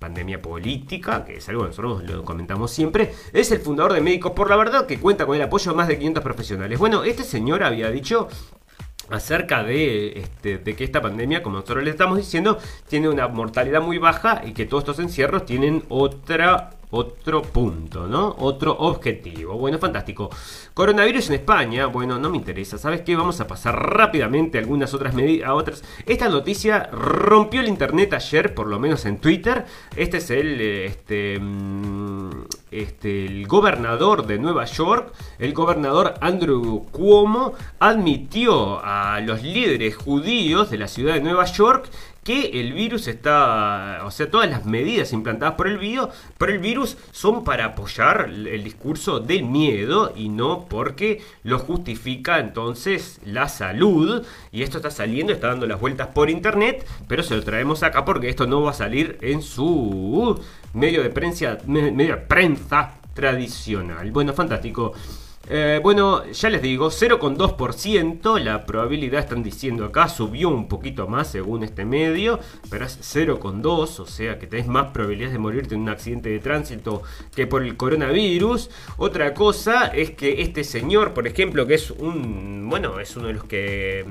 pandemia 0.00 0.42
política, 0.42 1.24
que 1.24 1.36
es 1.36 1.48
algo 1.48 1.62
que 1.62 1.68
nosotros 1.68 2.02
lo 2.02 2.24
comentamos 2.24 2.72
siempre, 2.72 3.14
es 3.32 3.52
el 3.52 3.60
fundador 3.60 3.92
de 3.92 4.00
Médicos 4.00 4.32
por 4.32 4.50
la 4.50 4.56
Verdad, 4.56 4.84
que 4.84 4.98
cuenta 4.98 5.26
con 5.26 5.36
el 5.36 5.42
apoyo 5.42 5.70
de 5.70 5.76
más 5.76 5.86
de 5.86 5.96
500 5.96 6.24
profesionales. 6.24 6.76
Bueno, 6.80 7.04
este 7.04 7.22
señor 7.22 7.62
había 7.62 7.88
dicho 7.88 8.26
acerca 9.14 9.62
de, 9.62 10.20
este, 10.20 10.58
de, 10.58 10.76
que 10.76 10.84
esta 10.84 11.00
pandemia, 11.00 11.42
como 11.42 11.56
nosotros 11.56 11.84
le 11.84 11.90
estamos 11.90 12.18
diciendo, 12.18 12.58
tiene 12.88 13.08
una 13.08 13.28
mortalidad 13.28 13.80
muy 13.80 13.98
baja 13.98 14.42
y 14.44 14.52
que 14.52 14.66
todos 14.66 14.82
estos 14.82 14.98
encierros 14.98 15.44
tienen 15.44 15.84
otra 15.88 16.70
otro 16.92 17.40
punto, 17.42 18.06
¿no? 18.06 18.36
Otro 18.38 18.76
objetivo. 18.78 19.56
Bueno, 19.56 19.78
fantástico. 19.78 20.28
Coronavirus 20.74 21.28
en 21.28 21.34
España, 21.36 21.86
bueno, 21.86 22.18
no 22.18 22.28
me 22.28 22.36
interesa. 22.36 22.76
¿Sabes 22.76 23.00
qué? 23.00 23.16
Vamos 23.16 23.40
a 23.40 23.46
pasar 23.46 23.74
rápidamente 23.74 24.58
a 24.58 24.60
algunas 24.60 24.92
otras 24.92 25.14
medidas, 25.14 25.50
otras. 25.50 25.82
Esta 26.06 26.28
noticia 26.28 26.90
rompió 26.92 27.62
el 27.62 27.68
internet 27.68 28.12
ayer, 28.12 28.54
por 28.54 28.66
lo 28.66 28.78
menos 28.78 29.06
en 29.06 29.18
Twitter. 29.18 29.64
Este 29.96 30.18
es 30.18 30.30
el, 30.30 30.60
este, 30.60 31.38
mm, 31.40 32.30
este, 32.70 33.24
el 33.24 33.46
gobernador 33.46 34.26
de 34.26 34.38
Nueva 34.38 34.66
York, 34.66 35.14
el 35.38 35.54
gobernador 35.54 36.14
Andrew 36.20 36.86
Cuomo, 36.90 37.54
admitió 37.78 38.84
a 38.84 39.18
los 39.20 39.42
líderes 39.42 39.96
judíos 39.96 40.70
de 40.70 40.76
la 40.76 40.88
ciudad 40.88 41.14
de 41.14 41.20
Nueva 41.22 41.46
York 41.46 41.88
que 42.24 42.60
el 42.60 42.72
virus 42.72 43.08
está, 43.08 44.02
o 44.04 44.10
sea, 44.10 44.30
todas 44.30 44.48
las 44.48 44.64
medidas 44.64 45.12
implantadas 45.12 45.54
por 45.54 45.66
el, 45.66 45.78
virus, 45.78 46.08
por 46.38 46.50
el 46.50 46.58
virus 46.58 46.96
son 47.10 47.42
para 47.42 47.64
apoyar 47.66 48.30
el 48.30 48.62
discurso 48.62 49.18
del 49.18 49.44
miedo 49.44 50.12
y 50.14 50.28
no 50.28 50.66
porque 50.68 51.20
lo 51.42 51.58
justifica 51.58 52.38
entonces 52.38 53.20
la 53.24 53.48
salud. 53.48 54.24
Y 54.52 54.62
esto 54.62 54.78
está 54.78 54.90
saliendo, 54.90 55.32
está 55.32 55.48
dando 55.48 55.66
las 55.66 55.80
vueltas 55.80 56.08
por 56.08 56.30
internet, 56.30 56.86
pero 57.08 57.22
se 57.22 57.34
lo 57.34 57.42
traemos 57.42 57.82
acá 57.82 58.04
porque 58.04 58.28
esto 58.28 58.46
no 58.46 58.62
va 58.62 58.70
a 58.70 58.74
salir 58.74 59.18
en 59.20 59.42
su 59.42 60.40
medio 60.74 61.02
de 61.02 61.10
prensa, 61.10 61.58
medio 61.66 62.16
de 62.16 62.22
prensa 62.22 62.94
tradicional. 63.14 64.10
Bueno, 64.12 64.32
fantástico. 64.32 64.92
Eh, 65.48 65.80
bueno, 65.82 66.24
ya 66.30 66.50
les 66.50 66.62
digo, 66.62 66.88
0,2%, 66.90 68.38
la 68.38 68.64
probabilidad 68.64 69.20
están 69.20 69.42
diciendo 69.42 69.84
acá, 69.84 70.08
subió 70.08 70.48
un 70.48 70.68
poquito 70.68 71.08
más 71.08 71.30
según 71.32 71.64
este 71.64 71.84
medio, 71.84 72.38
pero 72.70 72.84
es 72.84 72.98
0,2, 73.00 73.98
o 73.98 74.06
sea 74.06 74.38
que 74.38 74.46
tenés 74.46 74.68
más 74.68 74.92
probabilidades 74.92 75.32
de 75.32 75.38
morirte 75.38 75.74
en 75.74 75.82
un 75.82 75.88
accidente 75.88 76.28
de 76.28 76.38
tránsito 76.38 77.02
que 77.34 77.46
por 77.46 77.62
el 77.64 77.76
coronavirus. 77.76 78.70
Otra 78.98 79.34
cosa 79.34 79.86
es 79.86 80.12
que 80.12 80.42
este 80.42 80.62
señor, 80.62 81.12
por 81.12 81.26
ejemplo, 81.26 81.66
que 81.66 81.74
es 81.74 81.90
un, 81.90 82.68
bueno, 82.70 83.00
es 83.00 83.16
uno 83.16 83.26
de 83.26 83.34
los 83.34 83.44
que 83.44 84.04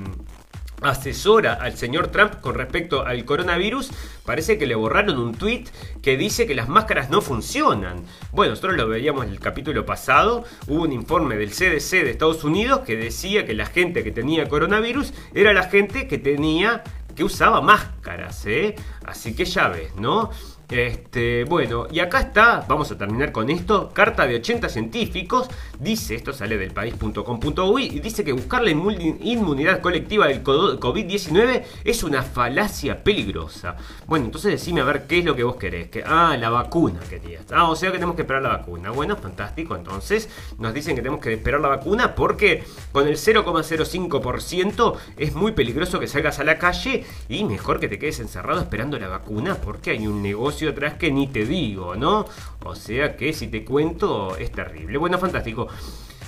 asesora 0.84 1.54
al 1.54 1.76
señor 1.76 2.08
Trump 2.08 2.40
con 2.40 2.54
respecto 2.54 3.04
al 3.06 3.24
coronavirus, 3.24 3.90
parece 4.24 4.58
que 4.58 4.66
le 4.66 4.74
borraron 4.74 5.18
un 5.18 5.34
tweet 5.34 5.64
que 6.02 6.16
dice 6.16 6.46
que 6.46 6.54
las 6.54 6.68
máscaras 6.68 7.10
no 7.10 7.20
funcionan. 7.20 8.04
Bueno, 8.32 8.50
nosotros 8.50 8.76
lo 8.76 8.88
veíamos 8.88 9.24
en 9.26 9.32
el 9.32 9.40
capítulo 9.40 9.86
pasado, 9.86 10.44
hubo 10.66 10.82
un 10.82 10.92
informe 10.92 11.36
del 11.36 11.50
CDC 11.50 12.02
de 12.02 12.10
Estados 12.10 12.44
Unidos 12.44 12.80
que 12.80 12.96
decía 12.96 13.46
que 13.46 13.54
la 13.54 13.66
gente 13.66 14.04
que 14.04 14.10
tenía 14.10 14.48
coronavirus 14.48 15.12
era 15.34 15.52
la 15.52 15.64
gente 15.64 16.08
que 16.08 16.18
tenía 16.18 16.82
que 17.14 17.24
usaba 17.24 17.60
máscaras, 17.60 18.46
¿eh? 18.46 18.74
Así 19.04 19.34
que 19.34 19.44
ya 19.44 19.68
ves, 19.68 19.94
¿no? 19.96 20.30
Este, 20.72 21.44
bueno, 21.44 21.86
y 21.92 22.00
acá 22.00 22.20
está, 22.20 22.64
vamos 22.66 22.90
a 22.90 22.96
terminar 22.96 23.30
con 23.30 23.50
esto, 23.50 23.90
carta 23.92 24.26
de 24.26 24.36
80 24.36 24.70
científicos, 24.70 25.48
dice, 25.78 26.14
esto 26.14 26.32
sale 26.32 26.56
del 26.56 26.70
país.com.uy, 26.70 27.84
y 27.84 28.00
dice 28.00 28.24
que 28.24 28.32
buscar 28.32 28.62
la 28.62 28.70
inmunidad 28.70 29.82
colectiva 29.82 30.28
del 30.28 30.42
COVID-19 30.42 31.62
es 31.84 32.02
una 32.02 32.22
falacia 32.22 33.04
peligrosa. 33.04 33.76
Bueno, 34.06 34.24
entonces 34.24 34.52
decime 34.52 34.80
a 34.80 34.84
ver 34.84 35.06
qué 35.06 35.18
es 35.18 35.26
lo 35.26 35.36
que 35.36 35.44
vos 35.44 35.56
querés. 35.56 35.90
Que, 35.90 36.04
ah, 36.06 36.38
la 36.40 36.48
vacuna 36.48 37.00
querías. 37.00 37.44
Ah, 37.52 37.68
o 37.68 37.76
sea 37.76 37.90
que 37.90 37.98
tenemos 37.98 38.16
que 38.16 38.22
esperar 38.22 38.40
la 38.40 38.56
vacuna. 38.56 38.92
Bueno, 38.92 39.16
fantástico, 39.16 39.76
entonces 39.76 40.30
nos 40.58 40.72
dicen 40.72 40.96
que 40.96 41.02
tenemos 41.02 41.20
que 41.20 41.34
esperar 41.34 41.60
la 41.60 41.68
vacuna 41.68 42.14
porque 42.14 42.64
con 42.92 43.06
el 43.06 43.16
0,05% 43.16 44.94
es 45.18 45.34
muy 45.34 45.52
peligroso 45.52 46.00
que 46.00 46.06
salgas 46.06 46.38
a 46.38 46.44
la 46.44 46.56
calle 46.56 47.04
y 47.28 47.44
mejor 47.44 47.78
que 47.78 47.88
te 47.88 47.98
quedes 47.98 48.20
encerrado 48.20 48.60
esperando 48.62 48.98
la 48.98 49.08
vacuna 49.08 49.56
porque 49.56 49.90
hay 49.90 50.06
un 50.06 50.22
negocio 50.22 50.61
atrás 50.70 50.94
que 50.94 51.10
ni 51.10 51.26
te 51.26 51.44
digo, 51.44 51.96
¿no? 51.96 52.26
O 52.64 52.74
sea 52.74 53.16
que 53.16 53.32
si 53.32 53.48
te 53.48 53.64
cuento 53.64 54.36
es 54.36 54.52
terrible. 54.52 54.98
Bueno, 54.98 55.18
fantástico. 55.18 55.68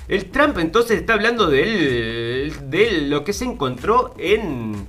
El 0.07 0.27
Trump 0.27 0.59
entonces 0.59 0.99
está 0.99 1.15
hablando 1.15 1.47
de, 1.47 2.53
de 2.65 3.01
lo 3.03 3.25
que 3.25 3.33
se 3.33 3.45
encontró 3.45 4.15
en 4.19 4.87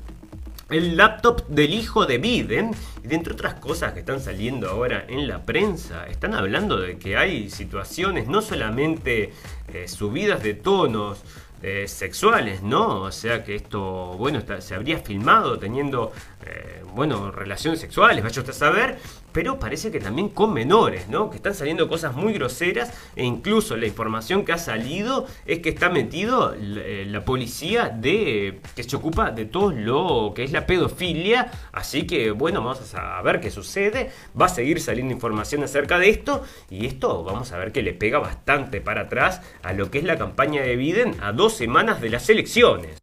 el 0.70 0.98
laptop 0.98 1.48
del 1.48 1.74
hijo 1.74 2.06
de 2.06 2.18
Biden. 2.18 2.72
Y 3.08 3.14
entre 3.14 3.34
otras 3.34 3.56
cosas 3.56 3.94
que 3.94 4.00
están 4.00 4.20
saliendo 4.20 4.70
ahora 4.70 5.06
en 5.08 5.28
la 5.28 5.44
prensa, 5.44 6.08
están 6.08 6.34
hablando 6.34 6.80
de 6.80 6.98
que 6.98 7.18
hay 7.18 7.50
situaciones, 7.50 8.28
no 8.28 8.42
solamente 8.42 9.32
eh, 9.72 9.88
subidas 9.88 10.42
de 10.42 10.56
tonos, 10.56 11.24
eh, 11.62 11.88
sexuales, 11.88 12.62
¿no? 12.62 13.02
O 13.02 13.12
sea 13.12 13.44
que 13.44 13.56
esto, 13.56 14.16
bueno, 14.18 14.42
se 14.60 14.76
habría 14.76 15.00
filmado 15.00 15.58
teniendo, 15.58 16.12
eh, 16.46 16.84
bueno, 16.94 17.32
relaciones 17.32 17.80
sexuales, 17.80 18.24
vaya 18.24 18.42
usted 18.42 18.54
a 18.54 18.56
saber, 18.56 19.00
pero 19.36 19.60
parece 19.60 19.92
que 19.92 20.00
también 20.00 20.30
con 20.30 20.54
menores, 20.54 21.10
¿no? 21.10 21.30
Que 21.30 21.36
están 21.36 21.54
saliendo 21.54 21.90
cosas 21.90 22.16
muy 22.16 22.32
groseras 22.32 22.94
e 23.18 23.26
incluso 23.26 23.76
la 23.76 23.86
información 23.86 24.46
que 24.46 24.54
ha 24.54 24.58
salido 24.58 25.28
es 25.46 25.60
que 25.60 25.68
está 25.68 25.90
metido 25.90 26.56
eh, 26.58 27.06
la, 27.06 27.26
policía 27.26 27.90
de 27.90 28.62
que 28.78 28.84
se 28.84 28.96
ocupa 28.96 29.32
de 29.32 29.44
todo 29.44 29.72
lo 29.72 30.32
que 30.34 30.46
es 30.46 30.54
la 30.54 30.66
pedofilia, 30.66 31.52
así 31.74 32.08
que 32.08 32.32
bueno, 32.32 32.64
vamos 32.64 32.96
a 32.96 33.22
ver 33.24 33.42
qué 33.42 33.52
sucede, 33.52 34.10
va 34.40 34.46
a 34.46 34.50
seguir 34.50 34.80
saliendo 34.80 35.14
información 35.14 35.64
acerca 35.64 36.00
de 36.00 36.12
esto 36.12 36.42
y 36.70 36.86
esto 36.86 37.26
vamos 37.26 37.52
a 37.52 37.58
ver 37.58 37.74
que 37.74 37.84
le 37.84 37.92
pega 37.92 38.20
bastante 38.20 38.80
para 38.80 39.02
atrás 39.02 39.42
a 39.64 39.74
lo 39.74 39.92
que 39.92 39.98
es 39.98 40.06
la 40.06 40.18
campaña 40.18 40.62
de 40.62 40.78
Biden 40.78 41.18
a 41.22 41.34
dos 41.34 41.58
semanas 41.58 42.00
de 42.00 42.10
las 42.10 42.30
elecciones. 42.30 43.00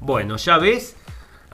Bueno, 0.00 0.38
ya 0.38 0.58
ves, 0.58 0.96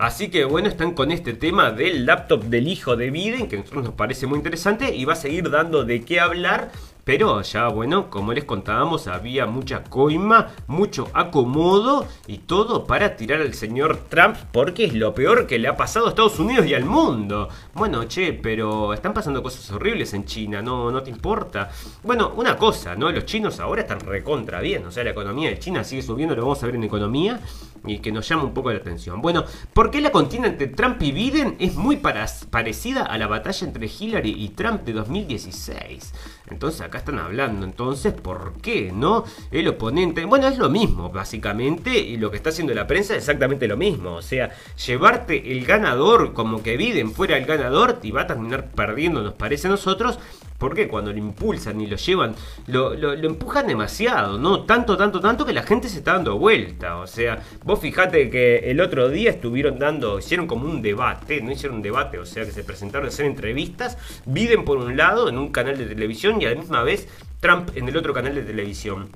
Así 0.00 0.30
que 0.30 0.46
bueno, 0.46 0.66
están 0.66 0.94
con 0.94 1.10
este 1.10 1.34
tema 1.34 1.72
del 1.72 2.06
laptop 2.06 2.44
del 2.44 2.68
hijo 2.68 2.96
de 2.96 3.10
Biden, 3.10 3.48
que 3.48 3.56
a 3.56 3.58
nosotros 3.58 3.84
nos 3.84 3.92
parece 3.92 4.26
muy 4.26 4.38
interesante 4.38 4.96
y 4.96 5.04
va 5.04 5.12
a 5.12 5.16
seguir 5.16 5.50
dando 5.50 5.84
de 5.84 6.02
qué 6.06 6.20
hablar. 6.20 6.72
Pero 7.04 7.42
ya, 7.42 7.68
bueno, 7.68 8.08
como 8.08 8.32
les 8.32 8.44
contábamos, 8.44 9.08
había 9.08 9.44
mucha 9.44 9.84
coima, 9.84 10.52
mucho 10.68 11.08
acomodo 11.12 12.06
y 12.26 12.38
todo 12.38 12.86
para 12.86 13.16
tirar 13.16 13.40
al 13.40 13.52
señor 13.52 13.98
Trump 14.08 14.36
porque 14.52 14.84
es 14.84 14.94
lo 14.94 15.14
peor 15.14 15.46
que 15.46 15.58
le 15.58 15.68
ha 15.68 15.76
pasado 15.76 16.06
a 16.06 16.10
Estados 16.10 16.38
Unidos 16.38 16.66
y 16.66 16.74
al 16.74 16.84
mundo. 16.84 17.48
Bueno, 17.74 18.04
che, 18.04 18.32
pero 18.32 18.94
están 18.94 19.12
pasando 19.12 19.42
cosas 19.42 19.70
horribles 19.70 20.14
en 20.14 20.24
China, 20.24 20.62
¿no, 20.62 20.90
no 20.90 21.02
te 21.02 21.10
importa? 21.10 21.70
Bueno, 22.04 22.32
una 22.36 22.56
cosa, 22.56 22.94
¿no? 22.94 23.10
Los 23.10 23.26
chinos 23.26 23.60
ahora 23.60 23.82
están 23.82 24.00
recontra 24.00 24.60
bien, 24.60 24.86
o 24.86 24.90
sea, 24.90 25.04
la 25.04 25.10
economía 25.10 25.50
de 25.50 25.58
China 25.58 25.84
sigue 25.84 26.02
subiendo, 26.02 26.34
lo 26.34 26.42
vamos 26.42 26.62
a 26.62 26.66
ver 26.66 26.76
en 26.76 26.84
economía 26.84 27.40
y 27.86 27.98
que 27.98 28.12
nos 28.12 28.28
llama 28.28 28.44
un 28.44 28.54
poco 28.54 28.70
la 28.70 28.78
atención. 28.78 29.20
Bueno, 29.22 29.44
¿por 29.72 29.90
qué 29.90 30.00
la 30.00 30.12
contienda 30.12 30.48
entre 30.48 30.68
Trump 30.68 31.00
y 31.02 31.12
Biden 31.12 31.56
es 31.58 31.76
muy 31.76 31.96
parecida 31.96 33.02
a 33.02 33.18
la 33.18 33.26
batalla 33.26 33.66
entre 33.66 33.86
Hillary 33.86 34.34
y 34.38 34.48
Trump 34.50 34.82
de 34.82 34.92
2016? 34.92 36.12
Entonces 36.50 36.80
acá 36.80 36.98
están 36.98 37.18
hablando, 37.18 37.64
entonces, 37.64 38.12
¿por 38.12 38.54
qué? 38.60 38.92
¿No? 38.92 39.24
El 39.50 39.68
oponente, 39.68 40.24
bueno, 40.24 40.48
es 40.48 40.58
lo 40.58 40.68
mismo, 40.68 41.10
básicamente, 41.10 41.96
y 41.98 42.16
lo 42.16 42.30
que 42.30 42.36
está 42.36 42.50
haciendo 42.50 42.74
la 42.74 42.86
prensa 42.86 43.14
es 43.14 43.20
exactamente 43.20 43.68
lo 43.68 43.76
mismo. 43.76 44.14
O 44.14 44.22
sea, 44.22 44.50
llevarte 44.86 45.52
el 45.52 45.64
ganador 45.64 46.32
como 46.32 46.62
que 46.62 46.76
Biden 46.76 47.12
fuera 47.12 47.36
el 47.36 47.46
ganador 47.46 48.00
y 48.02 48.10
va 48.10 48.22
a 48.22 48.26
terminar 48.26 48.70
perdiendo, 48.72 49.22
nos 49.22 49.34
parece 49.34 49.68
a 49.68 49.70
nosotros, 49.70 50.18
porque 50.60 50.86
cuando 50.86 51.10
lo 51.10 51.18
impulsan 51.18 51.80
y 51.80 51.86
lo 51.86 51.96
llevan, 51.96 52.36
lo, 52.66 52.94
lo, 52.94 53.14
empujan 53.14 53.66
demasiado, 53.66 54.38
¿no? 54.38 54.64
Tanto, 54.64 54.96
tanto, 54.96 55.18
tanto 55.18 55.46
que 55.46 55.54
la 55.54 55.62
gente 55.62 55.88
se 55.88 55.98
está 55.98 56.12
dando 56.12 56.38
vuelta. 56.38 56.98
O 56.98 57.06
sea, 57.06 57.42
vos 57.64 57.80
fijate 57.80 58.28
que 58.28 58.70
el 58.70 58.80
otro 58.80 59.08
día 59.08 59.30
estuvieron 59.30 59.78
dando, 59.78 60.18
hicieron 60.18 60.46
como 60.46 60.66
un 60.66 60.82
debate, 60.82 61.40
no 61.40 61.50
hicieron 61.50 61.78
un 61.78 61.82
debate, 61.82 62.18
o 62.18 62.26
sea, 62.26 62.44
que 62.44 62.52
se 62.52 62.62
presentaron 62.62 63.06
a 63.06 63.08
hacer 63.08 63.24
entrevistas, 63.24 63.96
Biden 64.26 64.64
por 64.64 64.76
un 64.76 64.98
lado 64.98 65.30
en 65.30 65.38
un 65.38 65.50
canal 65.50 65.78
de 65.78 65.86
televisión 65.86 66.40
y 66.42 66.44
a 66.44 66.50
la 66.50 66.56
misma 66.56 66.82
vez 66.82 67.08
Trump 67.40 67.70
en 67.74 67.88
el 67.88 67.96
otro 67.96 68.12
canal 68.12 68.34
de 68.34 68.42
televisión. 68.42 69.08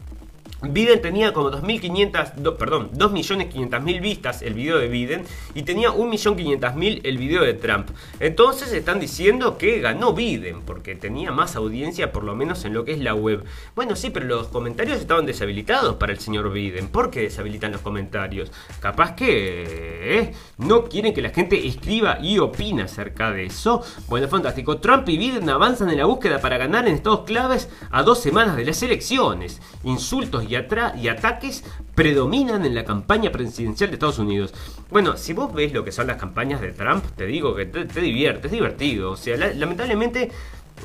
Biden 0.71 1.03
tenía 1.03 1.33
como 1.33 1.51
2.500, 1.51 2.57
perdón, 2.57 2.91
2.500.000 2.93 4.01
vistas 4.01 4.43
el 4.43 4.55
video 4.55 4.79
de 4.79 4.89
Biden 4.89 5.25
y 5.55 5.63
tenía 5.63 5.91
1.500.000 5.91 7.01
el 7.05 7.19
video 7.19 7.43
de 7.43 7.55
Trump. 7.55 7.89
Entonces 8.21 8.73
están 8.73 9.01
diciendo 9.01 9.59
que 9.59 9.81
ganó 9.81 10.13
Biden 10.13 10.63
porque 10.63 10.95
tenía 10.95 11.33
más 11.33 11.57
audiencia 11.57 12.13
por 12.13 12.25
lo 12.25 12.35
menos 12.35 12.65
en 12.65 12.75
lo 12.75 12.85
que 12.85 12.93
es 12.93 12.99
la 12.99 13.15
web. 13.15 13.45
Bueno, 13.75 13.97
sí, 13.97 14.11
pero 14.11 14.27
los 14.27 14.49
comentarios 14.49 14.99
estaban 14.99 15.27
deshabilitados 15.27 15.97
para 15.97 16.13
el 16.13 16.21
señor 16.21 16.53
Biden. 16.53 16.89
¿Por 16.89 17.11
qué 17.11 17.23
deshabilitan 17.23 17.73
los 17.73 17.81
comentarios? 17.81 18.51
Capaz 18.81 19.15
que 19.15 19.65
eh, 19.67 20.33
no 20.59 20.85
quieren 20.85 21.15
que 21.15 21.23
la 21.23 21.31
gente 21.31 21.67
escriba 21.67 22.19
y 22.21 22.39
opine 22.39 22.83
acerca 22.83 23.31
de 23.31 23.47
eso. 23.47 23.83
Bueno, 24.09 24.29
fantástico. 24.29 24.79
Trump 24.79 25.09
y 25.09 25.19
Biden 25.19 25.49
avanzan 25.49 25.91
en 25.91 25.99
la 25.99 26.07
búsqueda 26.07 26.41
para 26.41 26.59
ganar 26.59 26.87
en 26.89 26.95
estados 26.95 27.25
claves 27.25 27.69
a 27.91 28.03
dos 28.03 28.21
semanas 28.21 28.57
de 28.57 28.65
las 28.65 28.83
elecciones. 28.83 29.61
Insultos 29.83 30.45
y 30.49 30.54
y, 30.97 31.09
ataques 31.09 31.65
predominan 31.95 32.65
en 32.65 32.75
la 32.75 32.85
campaña 32.85 33.31
presidencial 33.31 33.91
de 33.91 33.95
Estados 33.95 34.19
Unidos. 34.19 34.55
Bueno, 34.91 35.17
si 35.17 35.33
vos 35.33 35.53
ves 35.53 35.73
lo 35.73 35.85
que 35.85 35.93
son 35.93 36.07
las 36.07 36.17
campañas 36.17 36.61
de 36.61 36.73
Trump, 36.73 37.05
te 37.17 37.27
digo 37.27 37.55
que 37.55 37.67
te, 37.67 38.01
divierte, 38.01 38.49
es 38.49 38.53
divertido. 38.53 39.13
O 39.13 39.17
sea, 39.17 39.37
lamentablemente, 39.37 40.31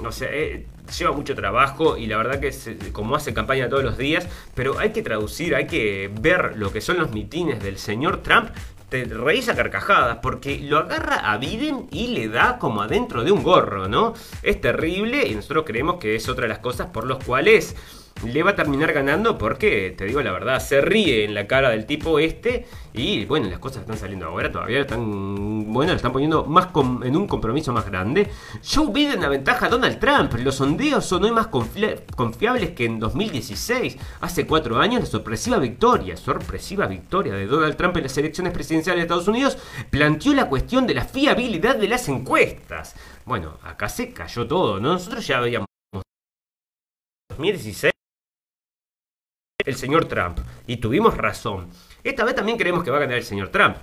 o 0.04 0.12
sea, 0.12 0.30
eh, 0.32 0.68
lleva 0.98 1.12
mucho 1.12 1.36
trabajo 1.36 1.98
y 1.98 2.08
la 2.08 2.18
verdad 2.18 2.40
que 2.40 2.52
como 2.92 3.16
hace 3.16 3.34
campaña 3.34 3.70
todos 3.70 3.84
los 3.84 3.98
días, 3.98 4.28
pero 4.56 4.80
hay 4.80 4.92
que 4.92 5.02
traducir, 5.02 5.56
hay 5.56 5.68
que 5.68 6.12
ver 6.20 6.58
lo 6.58 6.72
que 6.72 6.82
son 6.82 6.98
los 6.98 7.12
mitines 7.12 7.62
del 7.62 7.78
señor 7.78 8.22
Trump 8.24 8.50
te 8.90 9.06
reís 9.06 9.48
a 9.50 9.56
carcajadas 9.56 10.18
porque 10.22 10.60
lo 10.60 10.80
agarra 10.80 11.32
a 11.32 11.38
Biden 11.38 11.88
y 11.92 12.08
le 12.08 12.28
da 12.28 12.58
como 12.58 12.82
adentro 12.82 13.24
de 13.24 13.32
un 13.32 13.44
gorro, 13.44 13.88
¿no? 13.88 14.14
Es 14.42 14.60
terrible 14.60 15.28
y 15.28 15.36
nosotros 15.36 15.64
creemos 15.66 16.00
que 16.00 16.16
es 16.16 16.28
otra 16.28 16.44
de 16.44 16.50
las 16.50 16.60
cosas 16.60 16.88
por 16.88 17.08
las 17.08 17.24
cuales 17.24 17.76
le 18.24 18.44
va 18.44 18.52
a 18.52 18.56
terminar 18.56 18.94
ganando 18.94 19.38
porque, 19.38 19.94
te 19.98 20.06
digo 20.06 20.22
la 20.22 20.32
verdad, 20.32 20.60
se 20.60 20.82
ríe 20.82 21.26
en 21.26 21.34
la 21.34 21.48
cara 21.48 21.70
del 21.70 21.86
tipo 21.86 22.20
este 22.20 22.68
y 22.94 23.26
bueno, 23.26 23.50
las 23.50 23.60
cosas 23.60 23.82
están 23.82 23.98
saliendo 23.98 24.26
ahora, 24.26 24.52
todavía 24.52 24.82
están, 24.82 25.72
bueno, 25.72 25.92
le 25.92 25.96
están 25.98 26.12
poniendo 26.12 26.46
más 26.46 26.70
en 27.04 27.16
un 27.16 27.28
compromiso 27.28 27.72
más 27.72 27.86
grande. 27.86 28.30
Joe 28.64 28.92
Biden 28.92 29.24
aventaja 29.24 29.68
a 29.68 29.70
Donald 29.70 30.00
Trump, 30.00 30.34
los 30.44 30.56
sondeos 30.56 31.06
son 31.06 31.24
hoy 31.24 31.32
más 31.32 31.48
confiables 31.48 32.72
que 32.72 32.86
en 32.86 33.00
2016, 33.00 33.98
hace 34.22 34.48
cuatro 34.48 34.80
años 34.80 35.02
la 35.02 35.06
sorpresiva 35.06 35.58
victoria, 35.58 36.18
sorpresiva 36.18 36.88
victoria 36.88 37.34
de 37.34 37.46
Donald 37.46 37.76
Trump 37.76 37.98
en 37.98 38.04
las 38.04 38.18
elecciones 38.18 38.54
presidenciales 38.54 39.02
de 39.02 39.04
Estados 39.04 39.28
Unidos 39.28 39.58
planteó 39.90 40.34
la 40.34 40.50
cuestión 40.50 40.88
de 40.88 40.96
la 40.96 41.06
fiabilidad 41.06 41.76
de 41.76 41.88
las 41.88 42.08
encuestas. 42.10 42.96
Bueno, 43.26 43.58
acá 43.64 43.88
se 43.88 44.12
cayó 44.12 44.48
todo, 44.48 44.80
¿no? 44.80 44.94
Nosotros 44.94 45.26
ya 45.26 45.38
habíamos 45.38 45.68
2016 47.30 47.94
el 49.70 49.76
señor 49.76 50.06
Trump. 50.06 50.40
Y 50.68 50.78
tuvimos 50.78 51.16
razón. 51.16 51.70
Esta 52.04 52.26
vez 52.26 52.36
también 52.36 52.58
creemos 52.58 52.84
que 52.84 52.92
va 52.92 52.98
a 52.98 53.02
ganar 53.02 53.18
el 53.18 53.24
señor 53.24 53.50
Trump. 53.50 53.78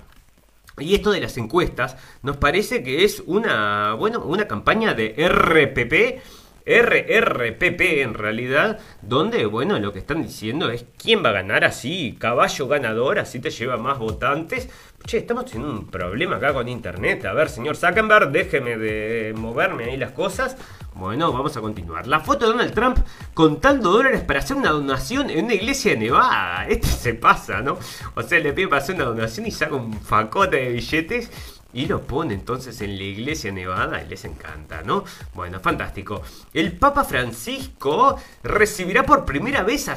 Y 0.79 0.93
esto 0.93 1.11
de 1.11 1.21
las 1.21 1.37
encuestas 1.37 1.97
nos 2.21 2.37
parece 2.37 2.83
que 2.83 3.03
es 3.03 3.23
una, 3.25 3.93
bueno, 3.93 4.19
una 4.23 4.47
campaña 4.47 4.93
de 4.93 5.15
RPP, 5.27 6.21
RRPP 6.67 7.81
en 8.01 8.13
realidad, 8.13 8.79
donde, 9.01 9.45
bueno, 9.45 9.79
lo 9.79 9.93
que 9.93 9.99
están 9.99 10.21
diciendo 10.21 10.69
es 10.69 10.85
quién 11.01 11.23
va 11.23 11.29
a 11.29 11.33
ganar 11.33 11.63
así, 11.63 12.17
caballo 12.19 12.67
ganador, 12.67 13.19
así 13.19 13.39
te 13.39 13.49
lleva 13.49 13.77
más 13.77 13.97
votantes. 13.97 14.69
Che, 15.05 15.19
estamos 15.19 15.45
teniendo 15.45 15.71
un 15.71 15.87
problema 15.87 16.35
acá 16.35 16.53
con 16.53 16.67
internet. 16.67 17.23
A 17.25 17.33
ver, 17.33 17.47
señor 17.49 17.77
Zuckerberg, 17.77 18.31
déjeme 18.31 18.77
de 18.77 19.33
moverme 19.37 19.85
ahí 19.85 19.95
las 19.95 20.11
cosas. 20.11 20.57
Bueno, 20.95 21.31
vamos 21.31 21.55
a 21.55 21.61
continuar. 21.61 22.07
La 22.07 22.19
foto 22.19 22.45
de 22.45 22.51
Donald 22.53 22.73
Trump 22.73 22.97
contando 23.33 23.91
dólares 23.91 24.21
para 24.21 24.39
hacer 24.39 24.57
una 24.57 24.71
donación 24.71 25.29
en 25.29 25.45
una 25.45 25.53
iglesia 25.53 25.91
de 25.91 25.99
Nevada. 25.99 26.67
Este 26.67 26.87
se 26.87 27.13
pasa, 27.13 27.61
¿no? 27.61 27.77
O 28.15 28.23
sea, 28.23 28.39
le 28.39 28.51
pide 28.51 28.67
para 28.67 28.81
hacer 28.81 28.95
una 28.95 29.05
donación 29.05 29.45
y 29.45 29.51
saca 29.51 29.75
un 29.75 29.93
facote 29.93 30.57
de 30.57 30.69
billetes 30.71 31.29
y 31.77 31.85
lo 31.85 32.01
pone 32.01 32.33
entonces 32.33 32.81
en 32.81 32.97
la 32.97 33.03
iglesia 33.03 33.51
nevada 33.51 34.01
y 34.01 34.07
les 34.07 34.25
encanta, 34.25 34.81
¿no? 34.81 35.03
Bueno, 35.35 35.59
fantástico. 35.59 36.23
El 36.51 36.71
Papa 36.71 37.03
Francisco 37.03 38.19
recibirá 38.41 39.03
por 39.03 39.25
primera 39.25 39.61
vez 39.61 39.87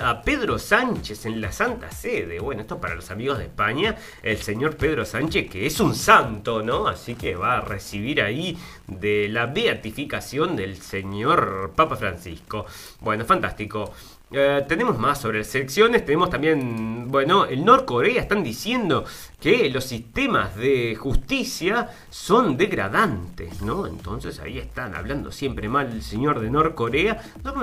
a 0.00 0.22
Pedro 0.22 0.58
Sánchez 0.58 1.26
en 1.26 1.42
la 1.42 1.52
Santa 1.52 1.90
Sede. 1.90 2.40
Bueno, 2.40 2.62
esto 2.62 2.80
para 2.80 2.94
los 2.94 3.10
amigos 3.10 3.36
de 3.36 3.44
España, 3.44 3.94
el 4.22 4.38
señor 4.38 4.78
Pedro 4.78 5.04
Sánchez, 5.04 5.50
que 5.50 5.66
es 5.66 5.78
un 5.80 5.94
santo, 5.94 6.62
¿no? 6.62 6.88
Así 6.88 7.14
que 7.14 7.34
va 7.36 7.58
a 7.58 7.60
recibir 7.60 8.22
ahí 8.22 8.56
de 8.86 9.28
la 9.28 9.44
beatificación 9.44 10.56
del 10.56 10.80
señor 10.80 11.72
Papa 11.76 11.96
Francisco. 11.96 12.64
Bueno, 13.00 13.26
fantástico. 13.26 13.92
Eh, 14.30 14.62
tenemos 14.68 14.98
más 14.98 15.22
sobre 15.22 15.38
las 15.38 15.54
elecciones, 15.54 16.04
tenemos 16.04 16.28
también, 16.28 17.10
bueno, 17.10 17.46
el 17.46 17.64
Norcorea 17.64 18.20
están 18.20 18.44
diciendo 18.44 19.06
que 19.40 19.70
los 19.70 19.84
sistemas 19.84 20.56
de 20.56 20.96
justicia 20.96 21.90
son 22.10 22.56
degradantes, 22.56 23.62
¿no? 23.62 23.86
Entonces 23.86 24.40
ahí 24.40 24.58
están 24.58 24.96
hablando 24.96 25.30
siempre 25.30 25.68
mal 25.68 25.92
el 25.92 26.02
señor 26.02 26.40
de 26.40 26.50
Norcorea. 26.50 27.22
No, 27.44 27.54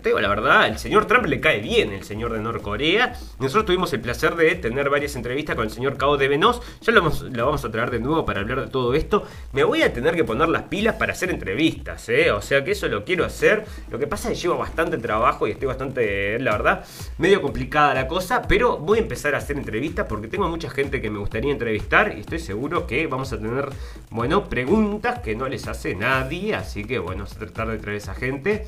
te 0.00 0.10
digo 0.10 0.20
la 0.20 0.28
verdad, 0.28 0.68
el 0.68 0.78
señor 0.78 1.06
Trump 1.06 1.26
le 1.26 1.40
cae 1.40 1.60
bien 1.60 1.92
el 1.92 2.04
señor 2.04 2.32
de 2.32 2.38
Norcorea. 2.38 3.14
Nosotros 3.40 3.66
tuvimos 3.66 3.92
el 3.92 4.00
placer 4.00 4.36
de 4.36 4.54
tener 4.54 4.88
varias 4.88 5.16
entrevistas 5.16 5.56
con 5.56 5.64
el 5.64 5.72
señor 5.72 5.96
Cao 5.96 6.16
de 6.16 6.28
Venos. 6.28 6.62
Ya 6.80 6.92
lo 6.92 7.00
vamos, 7.00 7.22
lo 7.22 7.44
vamos 7.44 7.64
a 7.64 7.70
traer 7.72 7.90
de 7.90 7.98
nuevo 7.98 8.24
para 8.24 8.40
hablar 8.40 8.60
de 8.60 8.68
todo 8.68 8.94
esto. 8.94 9.24
Me 9.52 9.64
voy 9.64 9.82
a 9.82 9.92
tener 9.92 10.14
que 10.14 10.22
poner 10.22 10.48
las 10.48 10.62
pilas 10.64 10.94
para 10.94 11.12
hacer 11.12 11.30
entrevistas, 11.30 12.08
¿eh? 12.08 12.30
O 12.30 12.40
sea 12.40 12.62
que 12.62 12.70
eso 12.70 12.86
lo 12.86 13.04
quiero 13.04 13.24
hacer. 13.24 13.64
Lo 13.90 13.98
que 13.98 14.06
pasa 14.06 14.30
es 14.30 14.38
que 14.38 14.42
llevo 14.42 14.58
bastante 14.58 14.96
trabajo 14.98 15.48
y 15.48 15.50
estoy 15.50 15.66
bastante, 15.66 16.38
la 16.38 16.52
verdad, 16.52 16.84
medio 17.18 17.42
complicada 17.42 17.94
la 17.94 18.06
cosa. 18.06 18.42
Pero 18.42 18.78
voy 18.78 18.98
a 18.98 19.02
empezar 19.02 19.34
a 19.34 19.38
hacer 19.38 19.56
entrevistas 19.56 20.06
porque 20.08 20.28
tengo 20.28 20.48
mucha 20.48 20.70
gente 20.70 21.02
que 21.02 21.10
me 21.10 21.15
me 21.16 21.20
gustaría 21.20 21.50
entrevistar 21.50 22.14
y 22.14 22.20
estoy 22.20 22.38
seguro 22.38 22.86
que 22.86 23.06
vamos 23.06 23.32
a 23.32 23.38
tener, 23.38 23.70
bueno, 24.10 24.50
preguntas 24.50 25.20
que 25.20 25.34
no 25.34 25.48
les 25.48 25.66
hace 25.66 25.94
nadie, 25.94 26.54
así 26.54 26.84
que 26.84 26.98
bueno, 26.98 27.24
vamos 27.24 27.36
a 27.36 27.38
tratar 27.38 27.68
de 27.68 27.78
traer 27.78 27.96
esa 27.96 28.14
gente. 28.14 28.66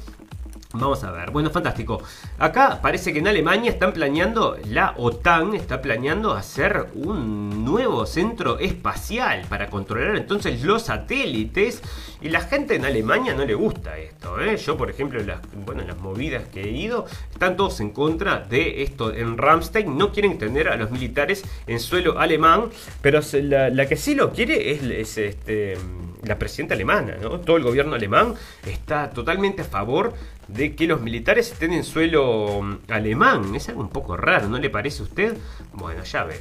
Vamos 0.75 1.03
a 1.03 1.11
ver, 1.11 1.31
bueno, 1.31 1.49
fantástico. 1.49 2.03
Acá 2.39 2.81
parece 2.83 3.15
que 3.15 3.21
en 3.21 3.29
Alemania 3.29 3.71
están 3.71 3.95
planeando, 3.95 4.59
la 4.67 4.93
OTAN 4.99 5.55
está 5.55 5.81
planeando 5.81 6.35
hacer 6.35 6.89
un 6.93 7.65
nuevo 7.65 8.05
centro 8.05 8.59
espacial 8.59 9.47
para 9.49 9.71
controlar 9.71 10.17
entonces 10.17 10.63
los 10.63 10.83
satélites. 10.83 11.83
Y 12.21 12.29
la 12.29 12.43
gente 12.43 12.75
en 12.75 12.85
Alemania 12.85 13.33
no 13.33 13.47
le 13.47 13.55
gusta 13.55 13.97
esto. 13.97 14.39
¿eh? 14.43 14.59
Yo, 14.59 14.77
por 14.77 14.91
ejemplo, 14.91 15.23
las, 15.23 15.41
bueno, 15.65 15.85
las 15.87 15.99
movidas 16.01 16.45
que 16.49 16.61
he 16.65 16.71
ido, 16.71 17.07
están 17.33 17.57
todos 17.57 17.81
en 17.81 17.91
contra 17.91 18.41
de 18.41 18.83
esto. 18.83 19.15
En 19.15 19.39
Ramstein 19.39 19.97
no 19.97 20.13
quieren 20.13 20.37
tener 20.37 20.69
a 20.69 20.77
los 20.77 20.91
militares 20.91 21.45
en 21.67 21.81
suelo 21.81 22.19
alemán, 22.19 22.65
pero 23.01 23.21
la, 23.33 23.87
que 23.87 23.97
sí 23.97 24.15
lo 24.15 24.33
quiere 24.33 24.73
es, 24.73 25.17
este, 25.17 25.79
la 26.25 26.39
presidenta 26.39 26.75
alemana. 26.75 27.17
¿no? 27.23 27.41
Todo 27.41 27.57
el 27.57 27.63
gobierno 27.63 27.95
alemán 27.95 28.35
está 28.67 29.09
totalmente 29.09 29.63
a 29.63 29.65
favor 29.65 30.13
de 30.49 30.75
que 30.75 30.87
los 30.87 31.01
militares 31.01 31.53
estén 31.53 31.73
en 31.73 31.85
suelo 31.85 32.61
mm, 32.63 32.91
alemán. 32.91 33.55
Es 33.55 33.69
algo 33.69 33.83
un 33.83 33.91
poco 33.91 34.17
raro, 34.17 34.49
¿no 34.49 34.59
le 34.59 34.71
parece 34.71 35.03
a 35.03 35.05
usted? 35.05 35.37
Bueno, 35.73 36.03
ya 36.05 36.25
ve. 36.25 36.41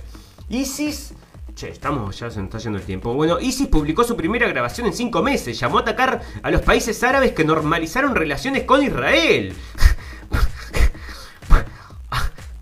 ISIS... 0.49 1.13
Che, 1.55 1.69
estamos, 1.69 2.19
ya 2.19 2.29
se 2.29 2.37
nos 2.37 2.49
está 2.49 2.59
yendo 2.59 2.77
el 2.77 2.85
tiempo. 2.85 3.15
Bueno, 3.15 3.39
ISIS 3.39 3.67
publicó 3.67 4.03
su 4.03 4.15
primera 4.15 4.47
grabación 4.47 4.85
en 4.85 4.93
cinco 4.93 5.23
meses. 5.23 5.59
Llamó 5.59 5.79
a 5.79 5.81
atacar 5.81 6.21
a 6.43 6.51
los 6.51 6.61
países 6.61 7.01
árabes 7.03 7.31
que 7.31 7.43
normalizaron 7.43 8.13
relaciones 8.13 8.63
con 8.63 8.83
Israel. 8.83 9.55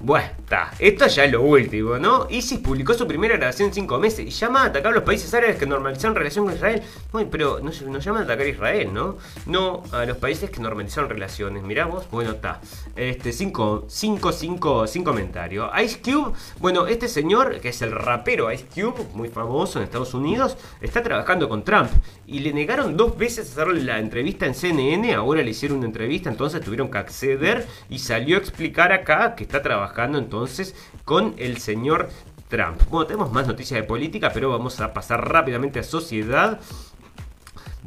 Bueno, 0.05 0.27
está. 0.37 0.69
Esto 0.77 1.07
ya 1.07 1.25
es 1.25 1.31
lo 1.31 1.41
último, 1.41 1.97
¿no? 1.97 2.27
ISIS 2.29 2.59
publicó 2.59 2.93
su 2.93 3.07
primera 3.07 3.37
grabación 3.37 3.69
en 3.69 3.73
cinco 3.73 3.97
meses 3.97 4.19
y 4.19 4.29
llama 4.29 4.61
a 4.61 4.65
atacar 4.65 4.91
a 4.91 4.95
los 4.97 5.03
países 5.03 5.33
árabes 5.33 5.55
que 5.57 5.65
normalizaron 5.65 6.15
relación 6.15 6.45
con 6.45 6.53
Israel. 6.53 6.83
Bueno, 7.11 7.27
pero 7.31 7.59
no, 7.59 7.71
nos 7.87 8.05
llama 8.05 8.19
a 8.19 8.21
atacar 8.21 8.45
a 8.45 8.49
Israel, 8.49 8.93
¿no? 8.93 9.17
No 9.47 9.81
a 9.91 10.05
los 10.05 10.17
países 10.17 10.51
que 10.51 10.59
normalizaron 10.59 11.09
relaciones. 11.09 11.63
Mirá 11.63 11.87
vos. 11.87 12.07
Bueno, 12.11 12.33
está. 12.33 12.61
Este, 12.95 13.31
cinco, 13.31 13.85
cinco, 13.87 14.31
cinco, 14.31 14.85
sin 14.85 15.03
comentario. 15.03 15.71
Ice 15.83 15.99
Cube, 15.99 16.33
bueno, 16.59 16.85
este 16.85 17.07
señor, 17.07 17.59
que 17.59 17.69
es 17.69 17.81
el 17.81 17.91
rapero 17.91 18.51
Ice 18.51 18.67
Cube, 18.75 19.07
muy 19.15 19.29
famoso 19.29 19.79
en 19.79 19.85
Estados 19.85 20.13
Unidos, 20.13 20.55
está 20.81 21.01
trabajando 21.01 21.49
con 21.49 21.63
Trump. 21.63 21.89
Y 22.27 22.41
le 22.41 22.53
negaron 22.53 22.95
dos 22.95 23.17
veces 23.17 23.49
hacerle 23.51 23.81
la 23.81 23.97
entrevista 23.97 24.45
en 24.45 24.53
CNN. 24.53 25.15
Ahora 25.15 25.41
le 25.41 25.49
hicieron 25.49 25.79
una 25.79 25.87
entrevista, 25.87 26.29
entonces 26.29 26.61
tuvieron 26.61 26.91
que 26.91 26.99
acceder 26.99 27.65
y 27.89 27.97
salió 27.97 28.35
a 28.35 28.39
explicar 28.39 28.91
acá 28.91 29.33
que 29.33 29.43
está 29.43 29.63
trabajando 29.63 29.94
entonces 30.03 30.75
con 31.05 31.33
el 31.37 31.57
señor 31.57 32.09
Trump. 32.49 32.81
Bueno, 32.89 33.07
tenemos 33.07 33.31
más 33.31 33.47
noticias 33.47 33.81
de 33.81 33.87
política, 33.87 34.31
pero 34.33 34.49
vamos 34.49 34.79
a 34.79 34.93
pasar 34.93 35.27
rápidamente 35.27 35.79
a 35.79 35.83
sociedad. 35.83 36.59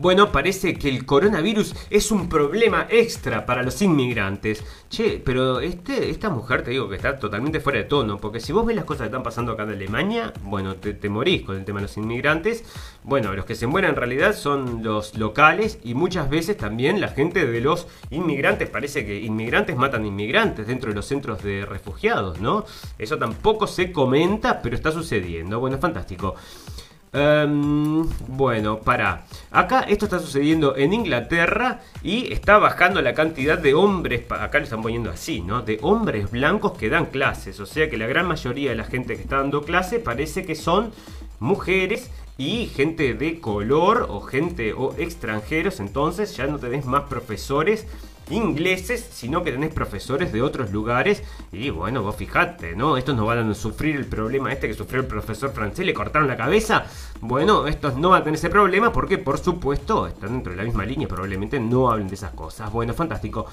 Bueno, 0.00 0.30
parece 0.30 0.74
que 0.74 0.88
el 0.88 1.04
coronavirus 1.04 1.74
es 1.90 2.12
un 2.12 2.28
problema 2.28 2.86
extra 2.88 3.44
para 3.44 3.64
los 3.64 3.82
inmigrantes. 3.82 4.62
Che, 4.88 5.20
pero 5.24 5.58
este, 5.58 6.08
esta 6.08 6.30
mujer 6.30 6.62
te 6.62 6.70
digo 6.70 6.88
que 6.88 6.94
está 6.94 7.18
totalmente 7.18 7.58
fuera 7.58 7.80
de 7.80 7.84
tono, 7.86 8.16
porque 8.16 8.38
si 8.38 8.52
vos 8.52 8.64
ves 8.64 8.76
las 8.76 8.84
cosas 8.84 9.00
que 9.00 9.06
están 9.06 9.24
pasando 9.24 9.50
acá 9.50 9.64
en 9.64 9.70
Alemania, 9.70 10.32
bueno, 10.44 10.76
te, 10.76 11.08
morís 11.08 11.42
con 11.42 11.56
el 11.56 11.64
tema 11.64 11.80
de 11.80 11.86
los 11.86 11.96
inmigrantes. 11.96 12.62
Bueno, 13.02 13.34
los 13.34 13.44
que 13.44 13.56
se 13.56 13.66
mueren 13.66 13.90
en 13.90 13.96
realidad 13.96 14.36
son 14.36 14.84
los 14.84 15.18
locales 15.18 15.80
y 15.82 15.94
muchas 15.94 16.30
veces 16.30 16.56
también 16.56 17.00
la 17.00 17.08
gente 17.08 17.44
de 17.44 17.60
los 17.60 17.88
inmigrantes. 18.10 18.70
Parece 18.70 19.04
que 19.04 19.20
inmigrantes 19.20 19.76
matan 19.76 20.06
inmigrantes 20.06 20.68
dentro 20.68 20.90
de 20.90 20.94
los 20.94 21.06
centros 21.06 21.42
de 21.42 21.66
refugiados, 21.66 22.40
¿no? 22.40 22.64
Eso 23.00 23.18
tampoco 23.18 23.66
se 23.66 23.90
comenta, 23.90 24.62
pero 24.62 24.76
está 24.76 24.92
sucediendo. 24.92 25.58
Bueno, 25.58 25.78
fantástico. 25.78 26.36
Em, 27.12 28.06
bueno, 28.28 28.80
para. 28.80 29.24
Acá 29.50 29.80
esto 29.80 30.04
está 30.04 30.18
sucediendo 30.18 30.76
en 30.76 30.92
Inglaterra 30.92 31.80
y 32.02 32.32
está 32.32 32.58
bajando 32.58 33.00
la 33.00 33.14
cantidad 33.14 33.58
de 33.58 33.74
hombres, 33.74 34.22
acá 34.30 34.58
lo 34.58 34.64
están 34.64 34.82
poniendo 34.82 35.10
así, 35.10 35.40
¿no? 35.40 35.62
De 35.62 35.78
hombres 35.82 36.30
blancos 36.30 36.76
que 36.76 36.90
dan 36.90 37.06
clases. 37.06 37.60
O 37.60 37.66
sea 37.66 37.88
que 37.88 37.96
la 37.96 38.06
gran 38.06 38.26
mayoría 38.26 38.70
de 38.70 38.76
la 38.76 38.84
gente 38.84 39.16
que 39.16 39.22
está 39.22 39.36
dando 39.36 39.62
clase 39.62 39.98
parece 39.98 40.44
que 40.44 40.54
son 40.54 40.92
mujeres 41.40 42.10
y 42.36 42.66
gente 42.66 43.14
de 43.14 43.40
color 43.40 44.06
o 44.08 44.20
gente 44.20 44.72
o 44.72 44.94
extranjeros. 44.98 45.80
Entonces 45.80 46.36
ya 46.36 46.46
no 46.46 46.58
tenés 46.58 46.84
más 46.84 47.04
profesores 47.04 47.86
ingleses, 48.30 49.08
sino 49.12 49.42
que 49.42 49.52
tenés 49.52 49.72
profesores 49.72 50.32
de 50.32 50.42
otros 50.42 50.72
lugares. 50.72 51.22
Y 51.52 51.70
bueno, 51.70 52.02
vos 52.02 52.16
fijate, 52.16 52.74
¿no? 52.76 52.96
Estos 52.96 53.16
no 53.16 53.26
van 53.26 53.50
a 53.50 53.54
sufrir 53.54 53.96
el 53.96 54.06
problema 54.06 54.52
este 54.52 54.68
que 54.68 54.74
sufrió 54.74 55.00
el 55.00 55.06
profesor 55.06 55.52
francés, 55.52 55.84
le 55.86 55.94
cortaron 55.94 56.28
la 56.28 56.36
cabeza. 56.36 56.84
Bueno, 57.20 57.66
estos 57.66 57.96
no 57.96 58.10
van 58.10 58.22
a 58.22 58.24
tener 58.24 58.38
ese 58.38 58.50
problema 58.50 58.92
porque, 58.92 59.18
por 59.18 59.38
supuesto, 59.38 60.06
están 60.06 60.32
dentro 60.32 60.52
de 60.52 60.58
la 60.58 60.64
misma 60.64 60.84
línea. 60.84 61.08
Probablemente 61.08 61.58
no 61.58 61.90
hablen 61.90 62.08
de 62.08 62.14
esas 62.14 62.32
cosas. 62.32 62.72
Bueno, 62.72 62.94
fantástico. 62.94 63.46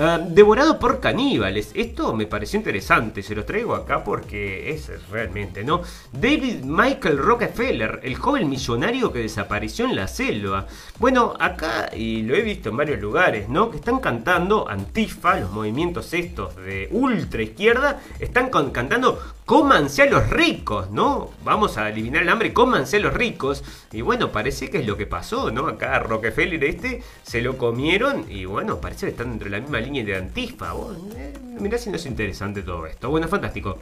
Ah, 0.00 0.20
devorado 0.24 0.78
por 0.78 1.00
caníbales. 1.00 1.72
Esto 1.74 2.14
me 2.14 2.26
pareció 2.26 2.56
interesante. 2.56 3.20
Se 3.20 3.34
lo 3.34 3.44
traigo 3.44 3.74
acá 3.74 4.04
porque 4.04 4.70
es 4.70 4.92
realmente, 5.10 5.64
¿no? 5.64 5.82
David 6.12 6.62
Michael 6.62 7.18
Rockefeller, 7.18 7.98
el 8.04 8.14
joven 8.14 8.48
millonario 8.48 9.12
que 9.12 9.18
desapareció 9.18 9.86
en 9.86 9.96
la 9.96 10.06
selva. 10.06 10.68
Bueno, 11.00 11.34
acá, 11.40 11.90
y 11.92 12.22
lo 12.22 12.36
he 12.36 12.42
visto 12.42 12.68
en 12.68 12.76
varios 12.76 13.00
lugares, 13.00 13.48
¿no? 13.48 13.72
Que 13.72 13.78
están 13.78 13.98
cantando 13.98 14.68
Antifa, 14.68 15.40
los 15.40 15.50
movimientos 15.50 16.14
estos 16.14 16.54
de 16.54 16.88
ultra 16.92 17.42
izquierda, 17.42 18.00
están 18.20 18.50
cantando 18.50 19.20
cómanse 19.48 20.02
a 20.02 20.06
los 20.10 20.28
ricos, 20.28 20.90
¿no? 20.90 21.30
Vamos 21.42 21.78
a 21.78 21.88
eliminar 21.88 22.22
el 22.22 22.28
hambre, 22.28 22.52
cómanse 22.52 22.98
a 22.98 23.00
los 23.00 23.14
ricos. 23.14 23.64
Y 23.90 24.02
bueno, 24.02 24.30
parece 24.30 24.68
que 24.68 24.80
es 24.80 24.86
lo 24.86 24.98
que 24.98 25.06
pasó, 25.06 25.50
¿no? 25.50 25.68
Acá 25.68 26.00
Rockefeller 26.00 26.62
este 26.64 27.02
se 27.22 27.40
lo 27.40 27.56
comieron 27.56 28.30
y 28.30 28.44
bueno, 28.44 28.78
parece 28.78 29.06
que 29.06 29.12
están 29.12 29.30
dentro 29.30 29.46
de 29.46 29.56
la 29.56 29.62
misma 29.62 29.80
línea 29.80 30.04
de 30.04 30.16
Antifa. 30.16 30.74
Eh, 31.16 31.32
mirá 31.60 31.78
si 31.78 31.88
no 31.88 31.96
es 31.96 32.04
interesante 32.04 32.60
todo 32.60 32.86
esto. 32.86 33.08
Bueno, 33.08 33.26
fantástico. 33.26 33.78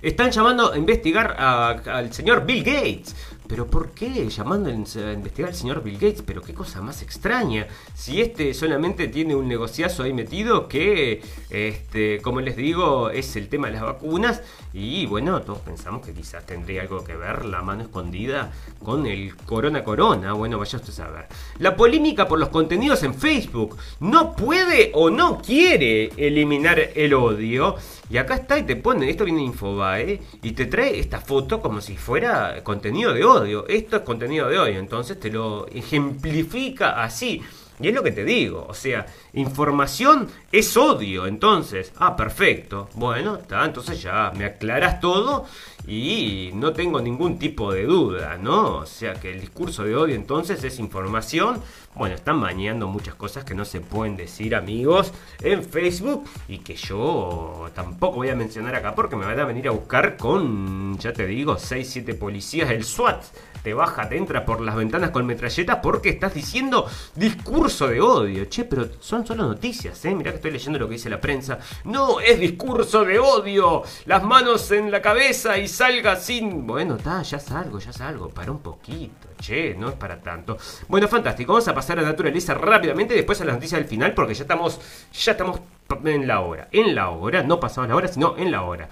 Están 0.00 0.30
llamando 0.30 0.72
a 0.72 0.78
investigar 0.78 1.36
al 1.38 2.10
señor 2.10 2.46
Bill 2.46 2.64
Gates. 2.64 3.14
Pero 3.48 3.66
¿por 3.66 3.90
qué 3.90 4.28
llamando 4.28 4.70
a 4.70 4.72
investigar 4.72 5.50
al 5.50 5.54
señor 5.54 5.82
Bill 5.82 5.94
Gates? 5.94 6.22
Pero 6.22 6.42
qué 6.42 6.54
cosa 6.54 6.80
más 6.80 7.02
extraña. 7.02 7.66
Si 7.94 8.20
este 8.20 8.54
solamente 8.54 9.08
tiene 9.08 9.34
un 9.34 9.48
negociazo 9.48 10.02
ahí 10.04 10.12
metido 10.12 10.68
que, 10.68 11.22
este, 11.50 12.20
como 12.22 12.40
les 12.40 12.56
digo, 12.56 13.10
es 13.10 13.36
el 13.36 13.48
tema 13.48 13.66
de 13.66 13.74
las 13.74 13.82
vacunas. 13.82 14.42
Y 14.72 15.06
bueno, 15.06 15.42
todos 15.42 15.58
pensamos 15.58 16.06
que 16.06 16.12
quizás 16.12 16.46
tendría 16.46 16.82
algo 16.82 17.04
que 17.04 17.14
ver 17.14 17.44
la 17.44 17.62
mano 17.62 17.82
escondida 17.82 18.52
con 18.82 19.06
el 19.06 19.36
corona 19.36 19.84
corona. 19.84 20.32
Bueno, 20.32 20.58
vaya 20.58 20.78
usted 20.78 20.92
a 20.92 20.96
saber. 20.96 21.26
La 21.58 21.76
polémica 21.76 22.26
por 22.26 22.38
los 22.38 22.48
contenidos 22.48 23.02
en 23.02 23.14
Facebook. 23.14 23.76
No 24.00 24.34
puede 24.34 24.92
o 24.94 25.10
no 25.10 25.42
quiere 25.42 26.10
eliminar 26.16 26.78
el 26.94 27.14
odio. 27.14 27.76
Y 28.08 28.18
acá 28.18 28.34
está 28.34 28.58
y 28.58 28.64
te 28.64 28.76
pone, 28.76 29.08
esto 29.08 29.24
viene 29.24 29.40
de 29.40 29.46
Infobae, 29.46 30.20
y 30.42 30.52
te 30.52 30.66
trae 30.66 30.98
esta 30.98 31.18
foto 31.18 31.62
como 31.62 31.80
si 31.80 31.96
fuera 31.96 32.62
contenido 32.62 33.14
de 33.14 33.24
odio. 33.24 33.31
Esto 33.68 33.96
es 33.96 34.02
contenido 34.02 34.48
de 34.48 34.58
odio, 34.58 34.78
entonces 34.78 35.18
te 35.18 35.30
lo 35.30 35.66
ejemplifica 35.68 37.02
así. 37.02 37.40
Y 37.80 37.88
es 37.88 37.94
lo 37.94 38.02
que 38.02 38.12
te 38.12 38.24
digo, 38.24 38.66
o 38.68 38.74
sea, 38.74 39.06
información 39.34 40.28
es 40.50 40.76
odio, 40.76 41.26
entonces, 41.26 41.92
ah, 41.98 42.16
perfecto, 42.16 42.88
bueno, 42.94 43.36
está, 43.36 43.64
entonces 43.64 44.02
ya 44.02 44.32
me 44.36 44.44
aclaras 44.44 45.00
todo 45.00 45.46
y 45.86 46.50
no 46.54 46.72
tengo 46.72 47.00
ningún 47.00 47.38
tipo 47.38 47.72
de 47.72 47.84
duda, 47.84 48.36
¿no? 48.36 48.76
O 48.76 48.86
sea 48.86 49.14
que 49.14 49.32
el 49.32 49.40
discurso 49.40 49.84
de 49.84 49.96
odio 49.96 50.14
entonces 50.14 50.62
es 50.64 50.78
información, 50.78 51.60
bueno, 51.94 52.14
están 52.14 52.40
bañando 52.40 52.86
muchas 52.88 53.14
cosas 53.14 53.44
que 53.44 53.54
no 53.54 53.64
se 53.64 53.80
pueden 53.80 54.16
decir 54.16 54.54
amigos 54.54 55.12
en 55.40 55.64
Facebook 55.64 56.24
y 56.48 56.58
que 56.58 56.76
yo 56.76 57.68
tampoco 57.74 58.16
voy 58.16 58.28
a 58.28 58.36
mencionar 58.36 58.74
acá 58.74 58.94
porque 58.94 59.16
me 59.16 59.24
van 59.24 59.40
a 59.40 59.44
venir 59.44 59.68
a 59.68 59.72
buscar 59.72 60.16
con, 60.16 60.98
ya 60.98 61.12
te 61.12 61.26
digo, 61.26 61.58
6, 61.58 61.88
7 61.90 62.14
policías 62.14 62.68
del 62.68 62.84
SWAT 62.84 63.24
te 63.62 63.74
baja, 63.74 64.08
te 64.08 64.16
entra 64.16 64.44
por 64.44 64.60
las 64.60 64.74
ventanas 64.74 65.10
con 65.10 65.24
metralletas 65.24 65.78
porque 65.82 66.10
estás 66.10 66.34
diciendo 66.34 66.86
discurso 67.14 67.88
de 67.88 68.00
odio. 68.00 68.44
Che, 68.46 68.64
pero 68.64 68.88
son 69.00 69.21
solo 69.26 69.44
noticias, 69.44 70.04
¿eh? 70.04 70.14
Mirá 70.14 70.30
que 70.30 70.36
estoy 70.36 70.50
leyendo 70.50 70.78
lo 70.78 70.86
que 70.88 70.94
dice 70.94 71.10
la 71.10 71.20
prensa. 71.20 71.58
No, 71.84 72.20
es 72.20 72.38
discurso 72.38 73.04
de 73.04 73.18
odio. 73.18 73.82
Las 74.06 74.22
manos 74.22 74.70
en 74.70 74.90
la 74.90 75.02
cabeza 75.02 75.58
y 75.58 75.68
salga 75.68 76.16
sin... 76.16 76.66
Bueno, 76.66 76.96
está, 76.96 77.22
ya 77.22 77.38
salgo, 77.38 77.78
ya 77.78 77.92
salgo. 77.92 78.28
Para 78.28 78.50
un 78.50 78.60
poquito. 78.60 79.28
Che, 79.40 79.74
no 79.74 79.88
es 79.88 79.94
para 79.94 80.20
tanto. 80.20 80.56
Bueno, 80.88 81.08
fantástico. 81.08 81.52
Vamos 81.52 81.68
a 81.68 81.74
pasar 81.74 81.98
a 81.98 82.02
naturaleza 82.02 82.54
rápidamente. 82.54 83.14
Después 83.14 83.40
a 83.40 83.44
las 83.44 83.56
noticias 83.56 83.80
del 83.80 83.88
final 83.88 84.14
porque 84.14 84.34
ya 84.34 84.42
estamos, 84.42 84.80
ya 85.12 85.32
estamos 85.32 85.60
en 86.04 86.26
la 86.26 86.40
hora. 86.40 86.68
En 86.72 86.94
la 86.94 87.10
hora, 87.10 87.42
no 87.42 87.60
pasamos 87.60 87.88
la 87.88 87.96
hora, 87.96 88.08
sino 88.08 88.36
en 88.36 88.50
la 88.50 88.62
hora. 88.62 88.88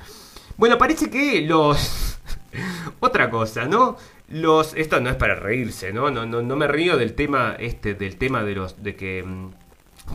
Bueno, 0.57 0.77
parece 0.77 1.11
que 1.11 1.43
los... 1.43 2.19
Otra 3.01 3.31
cosa, 3.31 3.65
¿no? 3.67 3.97
Los. 4.29 4.75
Esto 4.75 5.01
no 5.01 5.11
es 5.11 5.17
para 5.17 5.35
reírse, 5.35 5.93
¿no? 5.93 6.11
No, 6.11 6.25
no, 6.27 6.43
no 6.43 6.57
me 6.57 6.69
río 6.69 6.97
del 6.97 7.15
tema. 7.15 7.57
Este. 7.59 7.95
Del 7.95 8.17
tema 8.17 8.43
de 8.45 8.55
los. 8.55 8.83
de 8.83 8.95
que. 8.97 9.25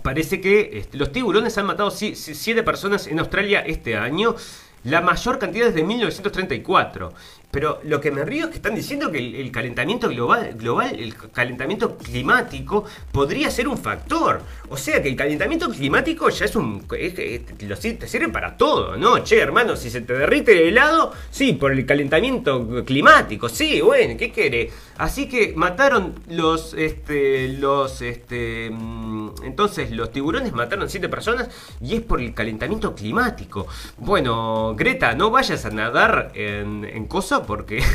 Parece 0.02 0.42
que 0.42 0.70
este, 0.74 0.98
los 0.98 1.12
tiburones 1.12 1.58
han 1.58 1.66
matado 1.66 1.92
7 1.92 2.64
personas 2.64 3.08
en 3.08 3.20
Australia 3.20 3.62
este 3.62 3.98
año. 3.98 4.36
La 4.84 5.02
mayor 5.02 5.40
cantidad 5.40 5.66
desde 5.68 5.84
1934. 5.84 7.14
Pero 7.56 7.80
lo 7.86 8.02
que 8.02 8.12
me 8.12 8.26
río 8.26 8.44
es 8.44 8.50
que 8.50 8.58
están 8.58 8.76
diciendo 8.76 9.10
que 9.10 9.18
el, 9.18 9.50
calentamiento 9.50 10.10
global, 10.10 10.56
global, 10.56 10.94
el 11.00 11.16
calentamiento 11.32 11.96
climático 11.98 12.84
podría 13.14 13.50
ser 13.50 13.70
un 13.70 13.78
factor. 13.78 14.42
O 14.68 14.76
sea 14.76 15.02
que 15.02 15.08
el 15.08 15.16
calentamiento 15.16 15.70
climático 15.70 16.28
ya 16.28 16.44
es 16.44 16.56
un... 16.58 16.86
es- 17.00 17.18
es- 17.18 17.98
te 17.98 18.08
sirve 18.10 18.28
para 18.28 18.58
todo, 18.58 18.98
¿no? 18.98 19.20
Che, 19.20 19.40
hermano, 19.40 19.78
si 19.78 19.90
se 19.90 20.02
te 20.02 20.12
derrite 20.12 20.52
el 20.52 20.68
helado, 20.74 21.14
sí, 21.32 21.54
por 21.54 21.72
el 21.72 21.86
calentamiento 21.86 22.84
climático, 22.84 23.48
sí, 23.48 23.80
bueno, 23.80 24.16
¿qué 24.18 24.34
quiere? 24.34 24.72
Así 24.98 25.30
que 25.30 25.54
mataron 25.56 26.14
los, 26.28 26.74
este, 26.74 27.48
los, 27.58 28.02
este, 28.02 28.70
mm, 28.70 29.30
entonces 29.44 29.92
los 29.92 30.12
tiburones 30.12 30.52
mataron 30.52 30.90
7 30.90 31.08
personas 31.08 31.48
y 31.82 31.96
es 31.96 32.02
por 32.02 32.20
el 32.20 32.34
calentamiento 32.34 32.94
climático. 32.96 33.66
Bueno, 33.98 34.76
Greta, 34.76 35.14
no 35.16 35.32
vayas 35.32 35.64
a 35.66 35.70
nadar 35.70 36.32
en, 36.34 36.84
en 36.84 37.06
porque... 37.46 37.82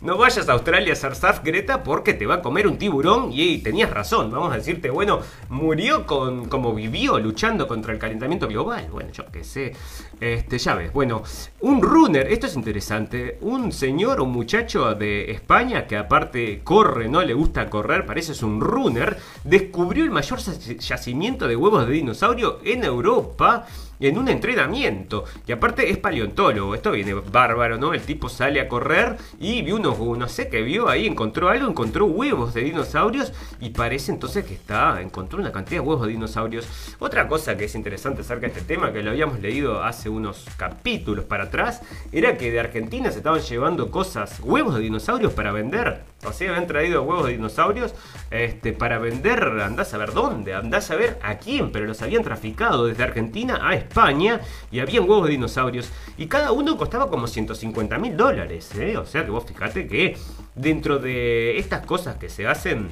No 0.00 0.18
vayas 0.18 0.50
a 0.50 0.52
Australia 0.52 0.90
a 0.90 0.92
hacer 0.92 1.14
surf, 1.16 1.40
Greta, 1.42 1.82
porque 1.82 2.12
te 2.12 2.26
va 2.26 2.34
a 2.34 2.42
comer 2.42 2.66
un 2.66 2.76
tiburón 2.76 3.30
y 3.32 3.56
tenías 3.58 3.88
razón. 3.90 4.30
Vamos 4.30 4.52
a 4.52 4.56
decirte, 4.56 4.90
bueno, 4.90 5.20
murió 5.48 6.04
con 6.04 6.46
como 6.50 6.74
vivió 6.74 7.18
luchando 7.18 7.66
contra 7.66 7.90
el 7.94 7.98
calentamiento 7.98 8.46
global. 8.46 8.86
Bueno, 8.92 9.10
yo 9.12 9.24
qué 9.32 9.42
sé. 9.44 9.72
Este, 10.20 10.58
ya 10.58 10.74
ves. 10.74 10.92
Bueno, 10.92 11.22
un 11.60 11.80
runner, 11.80 12.30
esto 12.30 12.46
es 12.46 12.54
interesante. 12.54 13.38
Un 13.40 13.72
señor, 13.72 14.20
un 14.20 14.30
muchacho 14.30 14.94
de 14.94 15.30
España 15.30 15.86
que 15.86 15.96
aparte 15.96 16.60
corre, 16.62 17.08
no 17.08 17.22
le 17.22 17.32
gusta 17.32 17.70
correr, 17.70 18.04
parece 18.04 18.32
es 18.32 18.42
un 18.42 18.60
runner, 18.60 19.16
descubrió 19.44 20.04
el 20.04 20.10
mayor 20.10 20.38
yac- 20.38 20.78
yacimiento 20.80 21.48
de 21.48 21.56
huevos 21.56 21.86
de 21.86 21.92
dinosaurio 21.94 22.58
en 22.62 22.84
Europa 22.84 23.66
en 24.08 24.18
un 24.18 24.28
entrenamiento. 24.28 25.24
Y 25.46 25.52
aparte 25.52 25.90
es 25.90 25.98
paleontólogo, 25.98 26.74
esto 26.74 26.92
viene 26.92 27.14
bárbaro, 27.14 27.78
¿no? 27.78 27.94
El 27.94 28.02
tipo 28.02 28.28
sale 28.28 28.60
a 28.60 28.68
correr 28.68 29.16
y 29.38 29.62
vio 29.62 29.76
unos, 29.76 29.98
no 29.98 30.28
sé 30.28 30.48
qué 30.48 30.62
vio 30.62 30.88
ahí, 30.88 31.06
encontró 31.06 31.48
algo, 31.48 31.68
encontró 31.68 32.06
huevos 32.06 32.54
de 32.54 32.62
dinosaurios 32.62 33.32
y 33.60 33.70
parece 33.70 34.12
entonces 34.12 34.44
que 34.44 34.54
está, 34.54 35.00
encontró 35.00 35.38
una 35.40 35.52
cantidad 35.52 35.80
de 35.82 35.88
huevos 35.88 36.06
de 36.06 36.12
dinosaurios. 36.12 36.66
Otra 36.98 37.28
cosa 37.28 37.56
que 37.56 37.64
es 37.64 37.74
interesante 37.74 38.22
acerca 38.22 38.46
de 38.46 38.58
este 38.58 38.62
tema, 38.62 38.92
que 38.92 39.02
lo 39.02 39.10
habíamos 39.10 39.40
leído 39.40 39.82
hace 39.82 40.08
unos 40.08 40.46
capítulos 40.56 41.24
para 41.24 41.44
atrás, 41.44 41.82
era 42.12 42.36
que 42.36 42.50
de 42.50 42.60
Argentina 42.60 43.10
se 43.10 43.18
estaban 43.18 43.40
llevando 43.40 43.90
cosas, 43.90 44.40
huevos 44.40 44.74
de 44.74 44.80
dinosaurios 44.80 45.32
para 45.32 45.52
vender. 45.52 46.13
Sea, 46.32 46.50
habían 46.50 46.66
traído 46.66 47.02
huevos 47.02 47.26
de 47.26 47.32
dinosaurios 47.32 47.94
este, 48.30 48.72
para 48.72 48.98
vender, 48.98 49.42
andás 49.62 49.94
a 49.94 49.98
ver 49.98 50.12
dónde, 50.12 50.54
andás 50.54 50.90
a 50.90 50.96
ver 50.96 51.18
a 51.22 51.36
quién, 51.36 51.70
pero 51.70 51.86
los 51.86 52.02
habían 52.02 52.22
traficado 52.22 52.86
desde 52.86 53.02
Argentina 53.02 53.60
a 53.62 53.74
España 53.74 54.40
y 54.70 54.80
habían 54.80 55.08
huevos 55.08 55.26
de 55.26 55.32
dinosaurios. 55.32 55.90
Y 56.16 56.26
cada 56.26 56.52
uno 56.52 56.76
costaba 56.76 57.08
como 57.08 57.26
150 57.26 57.98
mil 57.98 58.16
dólares, 58.16 58.74
¿eh? 58.76 58.96
O 58.96 59.06
sea 59.06 59.24
que 59.24 59.30
vos 59.30 59.44
fijate 59.44 59.86
que 59.86 60.16
dentro 60.54 60.98
de 60.98 61.58
estas 61.58 61.84
cosas 61.86 62.16
que 62.16 62.28
se 62.28 62.46
hacen, 62.46 62.88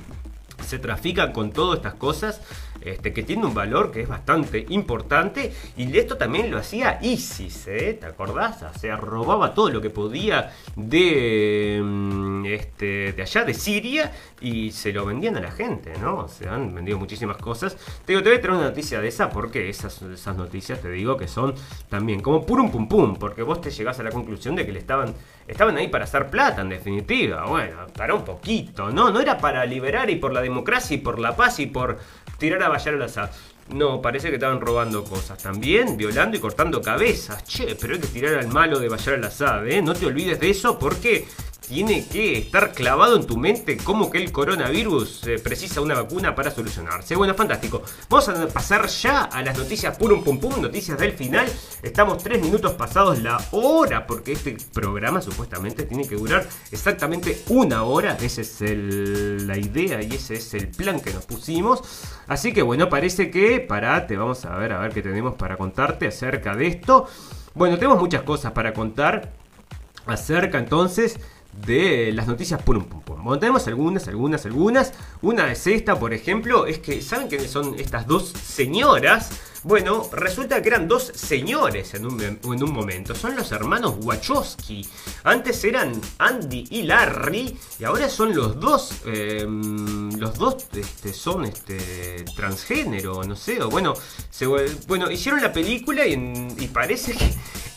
se 0.65 0.79
trafican 0.79 1.33
con 1.33 1.53
todas 1.53 1.79
estas 1.79 1.95
cosas 1.95 2.41
este, 2.85 3.13
que 3.13 3.23
tiene 3.23 3.47
un 3.47 3.55
valor 3.55 3.91
que 3.91 4.03
es 4.03 4.09
bastante 4.09 4.65
importante 4.69 5.53
y 5.77 5.97
esto 5.97 6.17
también 6.17 6.51
lo 6.51 6.59
hacía 6.59 6.99
ISIS, 7.03 7.67
¿eh? 7.69 7.99
¿te 8.01 8.07
acordás? 8.07 8.63
O 8.63 8.79
sea, 8.79 8.97
robaba 8.97 9.55
todo 9.55 9.71
lo 9.71 9.81
que 9.81 9.91
podía 9.91 10.53
de, 10.77 11.81
mm, 11.83 12.47
este, 12.47 13.13
de 13.13 13.23
allá, 13.23 13.45
de 13.45 13.55
Siria 13.55 14.13
y 14.41 14.73
se 14.73 14.93
lo 14.93 15.07
vendían 15.07 15.37
a 15.37 15.41
la 15.41 15.51
gente, 15.51 15.93
¿no? 16.01 16.19
O 16.19 16.29
sea, 16.29 16.55
han 16.55 16.75
vendido 16.75 16.99
muchísimas 16.99 17.37
cosas. 17.37 17.77
Te 18.05 18.13
digo, 18.13 18.23
te 18.23 18.31
voy 18.31 18.39
a 18.39 18.41
traer 18.41 18.57
una 18.57 18.69
noticia 18.69 19.01
de 19.01 19.09
esa 19.09 19.31
porque 19.31 19.69
esas, 19.69 20.03
esas 20.03 20.37
noticias 20.37 20.81
te 20.81 20.91
digo 20.91 21.17
que 21.17 21.29
son 21.29 21.55
también 21.89 22.21
como 22.21 22.45
purum 22.45 22.71
pum 22.71 22.89
pum, 22.89 23.17
porque 23.17 23.43
vos 23.43 23.61
te 23.61 23.71
llegás 23.71 23.99
a 24.01 24.03
la 24.03 24.11
conclusión 24.11 24.57
de 24.57 24.67
que 24.67 24.73
le 24.73 24.79
estaban, 24.79 25.15
estaban 25.47 25.77
ahí 25.77 25.89
para 25.89 26.05
hacer 26.05 26.29
plata 26.29 26.63
en 26.63 26.69
definitiva. 26.69 27.47
Bueno, 27.47 27.87
para 27.97 28.15
un 28.15 28.25
poquito, 28.25 28.91
¿no? 28.91 29.11
No 29.11 29.21
era 29.21 29.39
para 29.39 29.65
liberar 29.65 30.11
y 30.11 30.17
por 30.17 30.33
la 30.33 30.41
democracia 30.41 30.95
y 30.95 30.99
por 30.99 31.19
la 31.19 31.37
paz 31.37 31.61
y 31.61 31.67
por 31.67 31.99
tirar 32.43 32.61
a 32.65 32.69
Bayar 32.69 32.95
al 32.95 33.03
Assad. 33.03 33.31
No, 33.69 34.03
parece 34.03 34.29
que 34.29 34.35
estaban 34.35 34.61
robando 34.61 35.05
cosas 35.05 35.39
también, 35.41 35.97
violando 35.97 36.37
y 36.37 36.41
cortando 36.41 36.83
cabezas. 36.83 37.45
Che, 37.45 37.77
pero 37.81 37.95
hay 37.95 38.01
que 38.01 38.09
tirar 38.09 38.35
al 38.35 38.49
malo 38.49 38.81
de 38.81 38.89
Bayar 38.89 39.15
al 39.15 39.25
Assad, 39.25 39.69
¿eh? 39.69 39.81
No 39.81 39.95
te 39.95 40.07
olvides 40.07 40.41
de 40.41 40.51
eso 40.51 40.77
porque 40.77 41.25
tiene 41.67 42.07
que 42.07 42.39
estar 42.39 42.73
clavado 42.73 43.17
en 43.17 43.27
tu 43.27 43.37
mente 43.37 43.77
como 43.77 44.11
que 44.11 44.19
el 44.19 44.33
coronavirus 44.33 45.27
eh, 45.27 45.39
precisa 45.39 45.81
una 45.81 45.95
vacuna 45.95 46.35
para 46.35 46.51
solucionarse. 46.51 47.15
Bueno, 47.17 47.35
fantástico. 47.35 47.83
Vamos 48.09 48.29
a 48.29 48.49
pasar 48.49 48.87
ya 48.89 49.25
a 49.25 49.43
las 49.43 49.57
noticias 49.57 49.97
purum 49.97 50.23
pum 50.23 50.39
pum, 50.39 50.61
noticias 50.61 50.99
del 50.99 51.13
final. 51.13 51.47
Estamos 51.83 52.23
tres 52.23 52.43
minutos 52.43 52.73
pasados 52.73 53.23
la 53.23 53.41
hora, 53.53 54.07
porque 54.07 54.33
este 54.33 54.57
programa 54.73 55.21
supuestamente 55.21 55.85
tiene 55.85 56.07
que 56.07 56.17
durar 56.17 56.47
exactamente 56.71 57.43
una 57.49 57.85
hora. 57.85 58.17
Esa 58.21 58.41
es 58.43 58.61
la 58.61 59.57
idea 59.57 60.03
y 60.03 60.15
ese 60.15 60.35
es 60.35 60.55
el 60.55 60.69
plan 60.69 61.01
que 61.01 61.13
nos 61.13 61.25
pusimos. 61.25 61.83
Así 62.27 62.53
que 62.53 62.63
bueno, 62.63 62.89
parece 62.89 63.31
que, 63.31 63.61
parate, 63.61 64.17
vamos 64.17 64.45
a 64.45 64.57
ver, 64.57 64.73
a 64.73 64.81
ver 64.81 64.93
qué 64.93 65.03
tenemos 65.03 65.35
para 65.35 65.57
contarte 65.57 66.07
acerca 66.07 66.55
de 66.55 66.67
esto. 66.67 67.07
Bueno, 67.55 67.77
tenemos 67.77 68.01
muchas 68.01 68.23
cosas 68.23 68.53
para 68.53 68.73
contar 68.73 69.33
acerca 70.07 70.59
entonces 70.59 71.19
de 71.53 72.13
las 72.13 72.27
noticias 72.27 72.63
purum 72.63 72.85
pum 72.85 73.01
pum. 73.03 73.23
Bueno, 73.23 73.39
tenemos 73.39 73.67
algunas, 73.67 74.09
algunas, 74.09 74.45
algunas. 74.47 74.93
Una 75.21 75.53
es 75.53 75.67
esta, 75.67 75.99
por 75.99 76.13
ejemplo, 76.13 76.67
es 76.67 76.79
que 76.79 77.03
¿saben 77.03 77.29
quiénes 77.29 77.51
son 77.51 77.75
estas 77.79 78.07
dos 78.07 78.29
señoras? 78.29 79.31
Bueno, 79.65 80.09
resulta 80.13 80.61
que 80.61 80.69
eran 80.71 80.89
dos 80.89 81.05
señores 81.15 81.95
en 81.95 82.05
un, 82.07 82.21
en 82.21 82.41
un 82.45 82.73
momento. 82.73 83.15
Son 83.15 83.37
los 83.37 83.53
hermanos 83.53 83.95
Wachowski. 84.01 84.85
Antes 85.23 85.63
eran 85.63 85.93
Andy 86.19 86.65
y 86.71 86.83
Larry. 86.83 87.57
Y 87.79 87.85
ahora 87.85 88.09
son 88.09 88.35
los 88.35 88.59
dos. 88.59 89.03
eh, 89.07 89.47
los 90.19 90.35
dos 90.37 90.67
este, 90.75 91.13
son 91.13 91.45
este, 91.45 92.25
transgénero, 92.35 93.23
no 93.23 93.37
sé. 93.37 93.63
O 93.63 93.71
bueno, 93.71 93.95
bueno, 94.89 95.09
hicieron 95.11 95.41
la 95.41 95.53
película 95.53 96.07
y, 96.07 96.15
en- 96.15 96.57
y 96.59 96.67
parece 96.67 97.13
que 97.13 97.31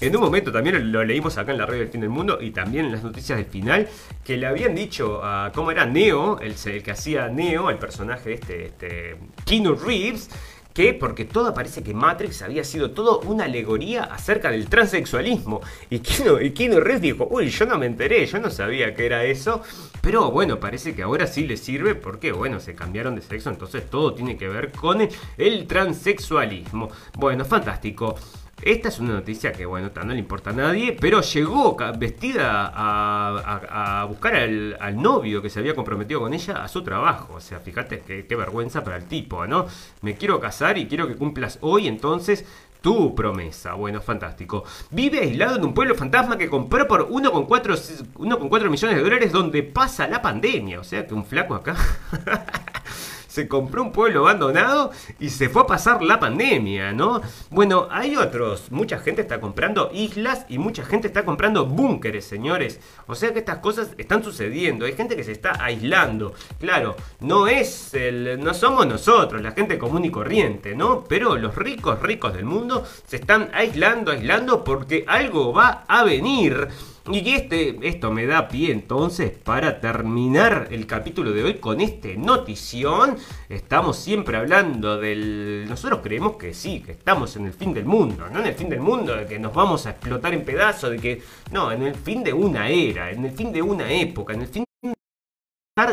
en 0.07 0.15
un 0.15 0.21
momento 0.23 0.51
también 0.51 0.91
lo 0.91 1.03
leímos 1.03 1.37
acá 1.37 1.51
en 1.51 1.59
la 1.59 1.65
radio 1.67 1.81
del 1.81 1.89
fin 1.89 2.01
del 2.01 2.09
mundo 2.09 2.39
y 2.41 2.49
también 2.51 2.85
en 2.85 2.91
las 2.93 3.03
noticias 3.03 3.37
del 3.37 3.45
final 3.47 3.87
que 4.23 4.37
le 4.37 4.47
habían 4.47 4.73
dicho 4.75 5.21
a 5.23 5.51
cómo 5.53 5.69
era 5.71 5.85
Neo, 5.85 6.39
el, 6.39 6.55
el 6.65 6.83
que 6.83 6.91
hacía 6.91 7.27
Neo, 7.29 7.69
el 7.69 7.77
personaje 7.77 8.29
de 8.29 8.35
este, 8.35 8.65
este 8.65 9.17
Keanu 9.45 9.75
Reeves, 9.75 10.29
que 10.75 10.93
porque 10.93 11.23
todo 11.23 11.53
parece 11.53 11.81
que 11.81 11.93
Matrix 11.93 12.41
había 12.41 12.65
sido 12.65 12.91
todo 12.91 13.21
una 13.21 13.45
alegoría 13.45 14.03
acerca 14.03 14.51
del 14.51 14.67
transexualismo. 14.67 15.61
Y 15.89 15.99
Keanu, 15.99 16.37
y 16.41 16.51
Reeves 16.51 17.01
dijo, 17.01 17.27
uy, 17.31 17.49
yo 17.49 17.65
no 17.65 17.77
me 17.77 17.85
enteré, 17.85 18.25
yo 18.25 18.39
no 18.39 18.51
sabía 18.51 18.93
que 18.93 19.05
era 19.05 19.23
eso. 19.23 19.61
Pero 20.01 20.31
bueno, 20.31 20.59
parece 20.59 20.93
que 20.93 21.01
ahora 21.01 21.27
sí 21.27 21.47
le 21.47 21.55
sirve 21.55 21.95
porque, 21.95 22.33
bueno, 22.33 22.59
se 22.59 22.75
cambiaron 22.75 23.15
de 23.15 23.21
sexo, 23.21 23.49
entonces 23.49 23.89
todo 23.89 24.13
tiene 24.13 24.35
que 24.35 24.49
ver 24.49 24.73
con 24.73 25.07
el 25.37 25.65
transexualismo. 25.65 26.89
Bueno, 27.17 27.45
fantástico. 27.45 28.15
Esta 28.61 28.87
es 28.87 28.99
una 28.99 29.13
noticia 29.13 29.51
que, 29.51 29.65
bueno, 29.65 29.91
no 29.93 30.13
le 30.13 30.19
importa 30.19 30.51
a 30.51 30.53
nadie, 30.53 30.97
pero 30.99 31.21
llegó 31.21 31.77
vestida 31.97 32.71
a, 32.73 34.05
buscar 34.07 34.35
al, 34.35 35.01
novio 35.01 35.41
que 35.41 35.49
se 35.49 35.59
había 35.59 35.75
comprometido 35.75 36.21
con 36.21 36.33
ella 36.33 36.63
a 36.63 36.67
su 36.67 36.81
trabajo. 36.81 37.35
O 37.35 37.41
sea, 37.41 37.59
fíjate 37.59 37.99
qué, 37.99 38.35
vergüenza 38.35 38.83
para 38.83 38.97
el 38.97 39.05
tipo, 39.05 39.45
¿no? 39.45 39.67
Me 40.01 40.15
quiero 40.15 40.39
casar 40.39 40.77
y 40.77 40.87
quiero 40.87 41.07
que 41.07 41.15
cumplas 41.15 41.59
hoy, 41.61 41.87
entonces 41.87 42.45
tu 42.81 43.13
promesa. 43.13 43.73
Bueno, 43.73 43.99
fantástico. 44.01 44.63
Vive 44.89 45.19
aislado 45.19 45.57
en 45.57 45.65
un 45.65 45.73
pueblo 45.73 45.95
fantasma 45.95 46.37
que 46.37 46.49
compró 46.49 46.87
por 46.87 47.09
1,4 47.09 48.13
1,4 48.15 48.69
millones 48.69 48.95
de 48.97 49.03
dólares 49.03 49.31
donde 49.31 49.63
pasa 49.63 50.07
la 50.07 50.21
pandemia. 50.21 50.79
O 50.79 50.83
sea 50.83 51.05
que 51.05 51.13
un 51.13 51.25
flaco 51.25 51.55
acá. 51.55 51.75
se 53.35 53.49
compró 53.49 53.83
un 53.83 53.91
pueblo 53.91 54.21
abandonado 54.21 54.91
y 55.19 55.29
se 55.29 55.49
fue 55.49 55.63
a 55.63 55.67
pasar 55.67 56.01
la 56.01 56.21
pandemia, 56.21 56.93
¿no? 56.93 57.21
Bueno, 57.49 57.89
hay 57.91 58.15
otros. 58.15 58.71
Mucha 58.71 58.97
gente 58.99 59.23
está 59.23 59.41
comprando 59.41 59.89
islas 59.93 60.45
y 60.47 60.57
mucha 60.57 60.85
gente 60.85 61.07
está 61.07 61.25
comprando 61.25 61.65
búnkeres, 61.65 62.23
señores. 62.23 62.79
O 63.07 63.13
sea 63.13 63.33
que 63.33 63.39
estas 63.39 63.57
cosas 63.57 63.89
están 63.97 64.23
sucediendo. 64.23 64.85
Hay 64.85 64.93
gente 64.93 65.17
que 65.17 65.25
se 65.25 65.33
está 65.33 65.61
aislando. 65.61 66.33
Claro, 66.61 66.95
no 67.19 67.47
es 67.47 67.93
el. 67.93 68.39
No 68.41 68.53
somos 68.53 68.87
nosotros, 68.87 69.41
la 69.41 69.51
gente 69.51 69.77
común 69.77 70.05
y 70.05 70.11
corriente, 70.11 70.73
¿no? 70.73 71.03
Pero 71.03 71.35
los 71.35 71.55
ricos, 71.55 72.01
ricos 72.01 72.33
del 72.33 72.45
mundo 72.45 72.85
se 73.05 73.17
están 73.17 73.49
aislando, 73.53 74.11
aislando 74.11 74.63
porque 74.63 75.03
algo 75.09 75.51
va 75.51 75.83
a 75.89 76.05
venir. 76.05 76.69
Y 77.07 77.35
este, 77.35 77.77
esto 77.83 78.11
me 78.11 78.25
da 78.25 78.47
pie 78.47 78.71
entonces 78.71 79.29
para 79.29 79.79
terminar 79.79 80.69
el 80.71 80.87
capítulo 80.87 81.33
de 81.33 81.43
hoy 81.43 81.53
con 81.59 81.79
este 81.79 82.17
notición. 82.17 83.17
Estamos 83.47 83.97
siempre 83.97 84.37
hablando 84.37 84.97
del... 84.97 85.65
Nosotros 85.69 85.99
creemos 86.01 86.35
que 86.37 86.55
sí, 86.55 86.79
que 86.79 86.93
estamos 86.93 87.35
en 87.35 87.45
el 87.45 87.53
fin 87.53 87.75
del 87.75 87.85
mundo, 87.85 88.27
no 88.31 88.39
en 88.39 88.47
el 88.47 88.55
fin 88.55 88.69
del 88.69 88.79
mundo, 88.79 89.15
de 89.15 89.27
que 89.27 89.37
nos 89.37 89.53
vamos 89.53 89.85
a 89.85 89.91
explotar 89.91 90.33
en 90.33 90.43
pedazos, 90.43 90.89
de 90.89 90.97
que... 90.97 91.21
No, 91.51 91.71
en 91.71 91.83
el 91.83 91.93
fin 91.93 92.23
de 92.23 92.33
una 92.33 92.69
era, 92.69 93.11
en 93.11 93.23
el 93.23 93.31
fin 93.31 93.51
de 93.53 93.61
una 93.61 93.91
época, 93.91 94.33
en 94.33 94.41
el 94.41 94.47
fin 94.47 94.64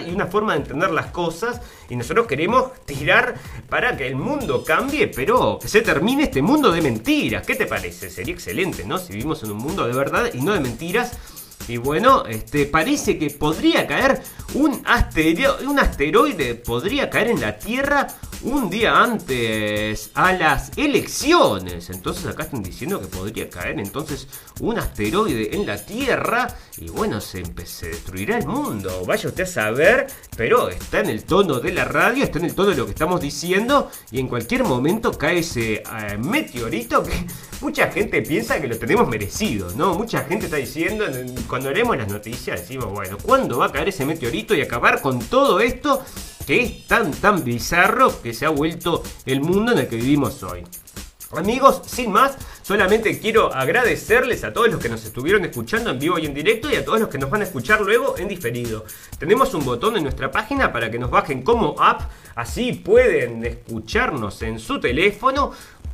y 0.06 0.12
una 0.12 0.28
forma 0.28 0.52
de 0.52 0.60
entender 0.60 0.92
las 0.92 1.06
cosas 1.06 1.60
y 1.88 1.96
nosotros 1.96 2.28
queremos 2.28 2.70
tirar 2.84 3.34
para 3.68 3.96
que 3.96 4.06
el 4.06 4.14
mundo 4.14 4.62
cambie, 4.62 5.08
pero 5.08 5.58
que 5.60 5.66
se 5.66 5.82
termine 5.82 6.22
este 6.22 6.40
mundo 6.40 6.70
de 6.70 6.80
mentiras. 6.80 7.44
¿Qué 7.44 7.56
te 7.56 7.66
parece? 7.66 8.08
Sería 8.08 8.32
excelente, 8.32 8.84
¿no? 8.84 8.96
Si 8.96 9.12
vivimos 9.12 9.42
en 9.42 9.50
un 9.50 9.56
mundo 9.56 9.84
de 9.84 9.92
verdad 9.92 10.30
y 10.32 10.40
no 10.40 10.52
de 10.52 10.60
mentiras. 10.60 11.18
Y 11.68 11.76
bueno, 11.76 12.24
este 12.26 12.66
parece 12.66 13.18
que 13.18 13.30
podría 13.30 13.86
caer 13.86 14.20
un, 14.54 14.82
astereo- 14.84 15.60
un 15.66 15.78
asteroide, 15.78 16.54
podría 16.56 17.08
caer 17.08 17.28
en 17.28 17.40
la 17.40 17.58
Tierra 17.58 18.06
un 18.42 18.68
día 18.68 19.00
antes 19.00 20.10
a 20.14 20.32
las 20.32 20.72
elecciones. 20.76 21.90
Entonces 21.90 22.26
acá 22.26 22.42
están 22.44 22.62
diciendo 22.62 23.00
que 23.00 23.06
podría 23.06 23.48
caer 23.48 23.78
entonces 23.78 24.26
un 24.60 24.78
asteroide 24.78 25.54
en 25.54 25.66
la 25.66 25.76
Tierra 25.76 26.48
y 26.78 26.88
bueno, 26.88 27.20
se, 27.20 27.42
se 27.64 27.88
destruirá 27.88 28.38
el 28.38 28.46
mundo. 28.46 29.04
Vaya 29.06 29.28
usted 29.28 29.44
a 29.44 29.46
saber, 29.46 30.06
pero 30.36 30.68
está 30.68 31.00
en 31.00 31.10
el 31.10 31.24
tono 31.24 31.60
de 31.60 31.72
la 31.72 31.84
radio, 31.84 32.24
está 32.24 32.38
en 32.38 32.46
el 32.46 32.54
tono 32.54 32.70
de 32.70 32.76
lo 32.76 32.84
que 32.86 32.92
estamos 32.92 33.20
diciendo 33.20 33.90
y 34.10 34.18
en 34.20 34.26
cualquier 34.28 34.64
momento 34.64 35.12
cae 35.16 35.38
ese 35.38 35.74
eh, 35.74 36.18
meteorito 36.18 37.02
que 37.04 37.12
mucha 37.60 37.90
gente 37.92 38.22
piensa 38.22 38.60
que 38.60 38.66
lo 38.68 38.76
tenemos 38.78 39.08
merecido, 39.08 39.70
¿no? 39.76 39.94
Mucha 39.94 40.24
gente 40.24 40.46
está 40.46 40.56
diciendo, 40.56 41.06
en- 41.06 41.32
cuando 41.52 41.70
leemos 41.70 41.98
las 41.98 42.08
noticias 42.08 42.62
decimos, 42.62 42.86
bueno, 42.86 43.18
¿cuándo 43.22 43.58
va 43.58 43.66
a 43.66 43.72
caer 43.72 43.90
ese 43.90 44.06
meteorito 44.06 44.54
y 44.54 44.62
acabar 44.62 45.02
con 45.02 45.18
todo 45.18 45.60
esto 45.60 46.02
que 46.46 46.62
es 46.62 46.86
tan, 46.86 47.10
tan 47.12 47.44
bizarro 47.44 48.22
que 48.22 48.32
se 48.32 48.46
ha 48.46 48.48
vuelto 48.48 49.02
el 49.26 49.42
mundo 49.42 49.72
en 49.72 49.80
el 49.80 49.86
que 49.86 49.96
vivimos 49.96 50.42
hoy? 50.44 50.64
Amigos, 51.36 51.82
sin 51.84 52.10
más, 52.10 52.38
solamente 52.62 53.20
quiero 53.20 53.52
agradecerles 53.52 54.44
a 54.44 54.54
todos 54.54 54.70
los 54.70 54.80
que 54.80 54.88
nos 54.88 55.04
estuvieron 55.04 55.44
escuchando 55.44 55.90
en 55.90 55.98
vivo 55.98 56.18
y 56.18 56.24
en 56.24 56.32
directo 56.32 56.70
y 56.70 56.76
a 56.76 56.86
todos 56.86 57.00
los 57.00 57.10
que 57.10 57.18
nos 57.18 57.28
van 57.28 57.42
a 57.42 57.44
escuchar 57.44 57.82
luego 57.82 58.16
en 58.16 58.28
diferido. 58.28 58.86
Tenemos 59.18 59.52
un 59.52 59.66
botón 59.66 59.98
en 59.98 60.04
nuestra 60.04 60.30
página 60.30 60.72
para 60.72 60.90
que 60.90 60.98
nos 60.98 61.10
bajen 61.10 61.42
como 61.42 61.76
app, 61.78 62.10
así 62.34 62.72
pueden 62.72 63.44
escucharnos 63.44 64.40
en 64.40 64.58
su 64.58 64.80
teléfono 64.80 65.52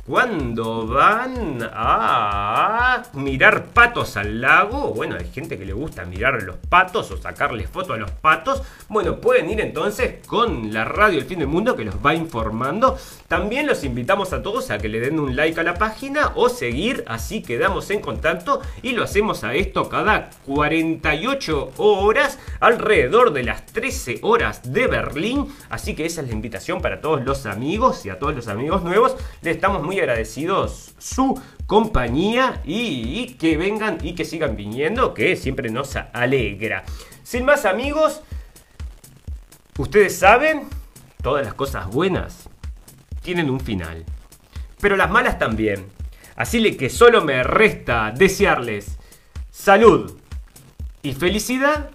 cuando 0.09 0.87
van 0.87 1.69
a 1.71 3.03
mirar 3.13 3.65
patos 3.65 4.17
al 4.17 4.41
lago. 4.41 4.91
Bueno, 4.95 5.15
hay 5.19 5.29
gente 5.29 5.55
que 5.55 5.67
le 5.67 5.73
gusta 5.73 6.03
mirar 6.03 6.41
los 6.41 6.55
patos 6.55 7.11
o 7.11 7.17
sacarle 7.17 7.67
foto 7.67 7.93
a 7.93 7.97
los 7.97 8.09
patos. 8.09 8.63
Bueno, 8.87 9.17
pueden 9.21 9.51
ir 9.51 9.61
entonces 9.61 10.25
con 10.25 10.73
la 10.73 10.83
radio 10.83 11.19
El 11.19 11.25
Fin 11.25 11.37
del 11.37 11.47
Mundo 11.47 11.75
que 11.75 11.85
los 11.85 12.03
va 12.03 12.15
informando. 12.15 12.97
También 13.27 13.67
los 13.67 13.83
invitamos 13.83 14.33
a 14.33 14.41
todos 14.41 14.71
a 14.71 14.79
que 14.79 14.89
le 14.89 14.99
den 14.99 15.19
un 15.19 15.35
like 15.35 15.59
a 15.59 15.63
la 15.63 15.75
página 15.75 16.31
o 16.33 16.49
seguir, 16.49 17.03
así 17.07 17.43
quedamos 17.43 17.91
en 17.91 18.01
contacto 18.01 18.61
y 18.81 18.93
lo 18.93 19.03
hacemos 19.03 19.43
a 19.43 19.53
esto 19.53 19.89
cada 19.89 20.31
48 20.47 21.73
horas 21.77 22.39
alrededor 22.59 23.31
de 23.31 23.43
las 23.43 23.63
13 23.67 24.21
horas 24.23 24.73
de 24.73 24.87
Berlín. 24.87 25.53
Así 25.69 25.93
que 25.93 26.07
esa 26.07 26.21
es 26.21 26.27
la 26.29 26.33
invitación 26.33 26.81
para 26.81 26.99
todos 26.99 27.23
los 27.23 27.45
amigos 27.45 28.07
y 28.07 28.09
a 28.09 28.17
todos 28.17 28.33
los 28.35 28.47
amigos 28.47 28.81
nuevos. 28.81 29.15
Le 29.43 29.51
estamos 29.51 29.83
muy 29.83 29.98
agradecidos 29.99 30.93
su 30.97 31.39
compañía 31.65 32.61
y, 32.65 33.19
y 33.19 33.35
que 33.35 33.57
vengan 33.57 33.99
y 34.01 34.15
que 34.15 34.25
sigan 34.25 34.55
viniendo, 34.55 35.13
que 35.13 35.35
siempre 35.35 35.69
nos 35.69 35.95
alegra. 35.95 36.83
Sin 37.23 37.45
más 37.45 37.65
amigos, 37.65 38.21
ustedes 39.77 40.17
saben, 40.17 40.67
todas 41.21 41.45
las 41.45 41.53
cosas 41.53 41.87
buenas 41.87 42.49
tienen 43.21 43.49
un 43.49 43.59
final. 43.59 44.05
Pero 44.81 44.95
las 44.95 45.11
malas 45.11 45.37
también. 45.37 45.85
Así 46.35 46.75
que 46.77 46.89
solo 46.89 47.23
me 47.23 47.43
resta 47.43 48.11
desearles 48.15 48.97
salud 49.51 50.17
y 51.01 51.13
felicidad 51.13 51.89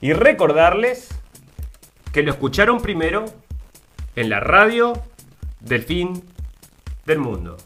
y 0.00 0.12
recordarles 0.12 1.08
que 2.12 2.22
lo 2.22 2.30
escucharon 2.30 2.80
primero 2.80 3.24
en 4.14 4.30
la 4.30 4.38
radio 4.38 4.92
del 5.60 5.82
fin 5.82 6.22
del 7.06 7.18
mundo. 7.18 7.56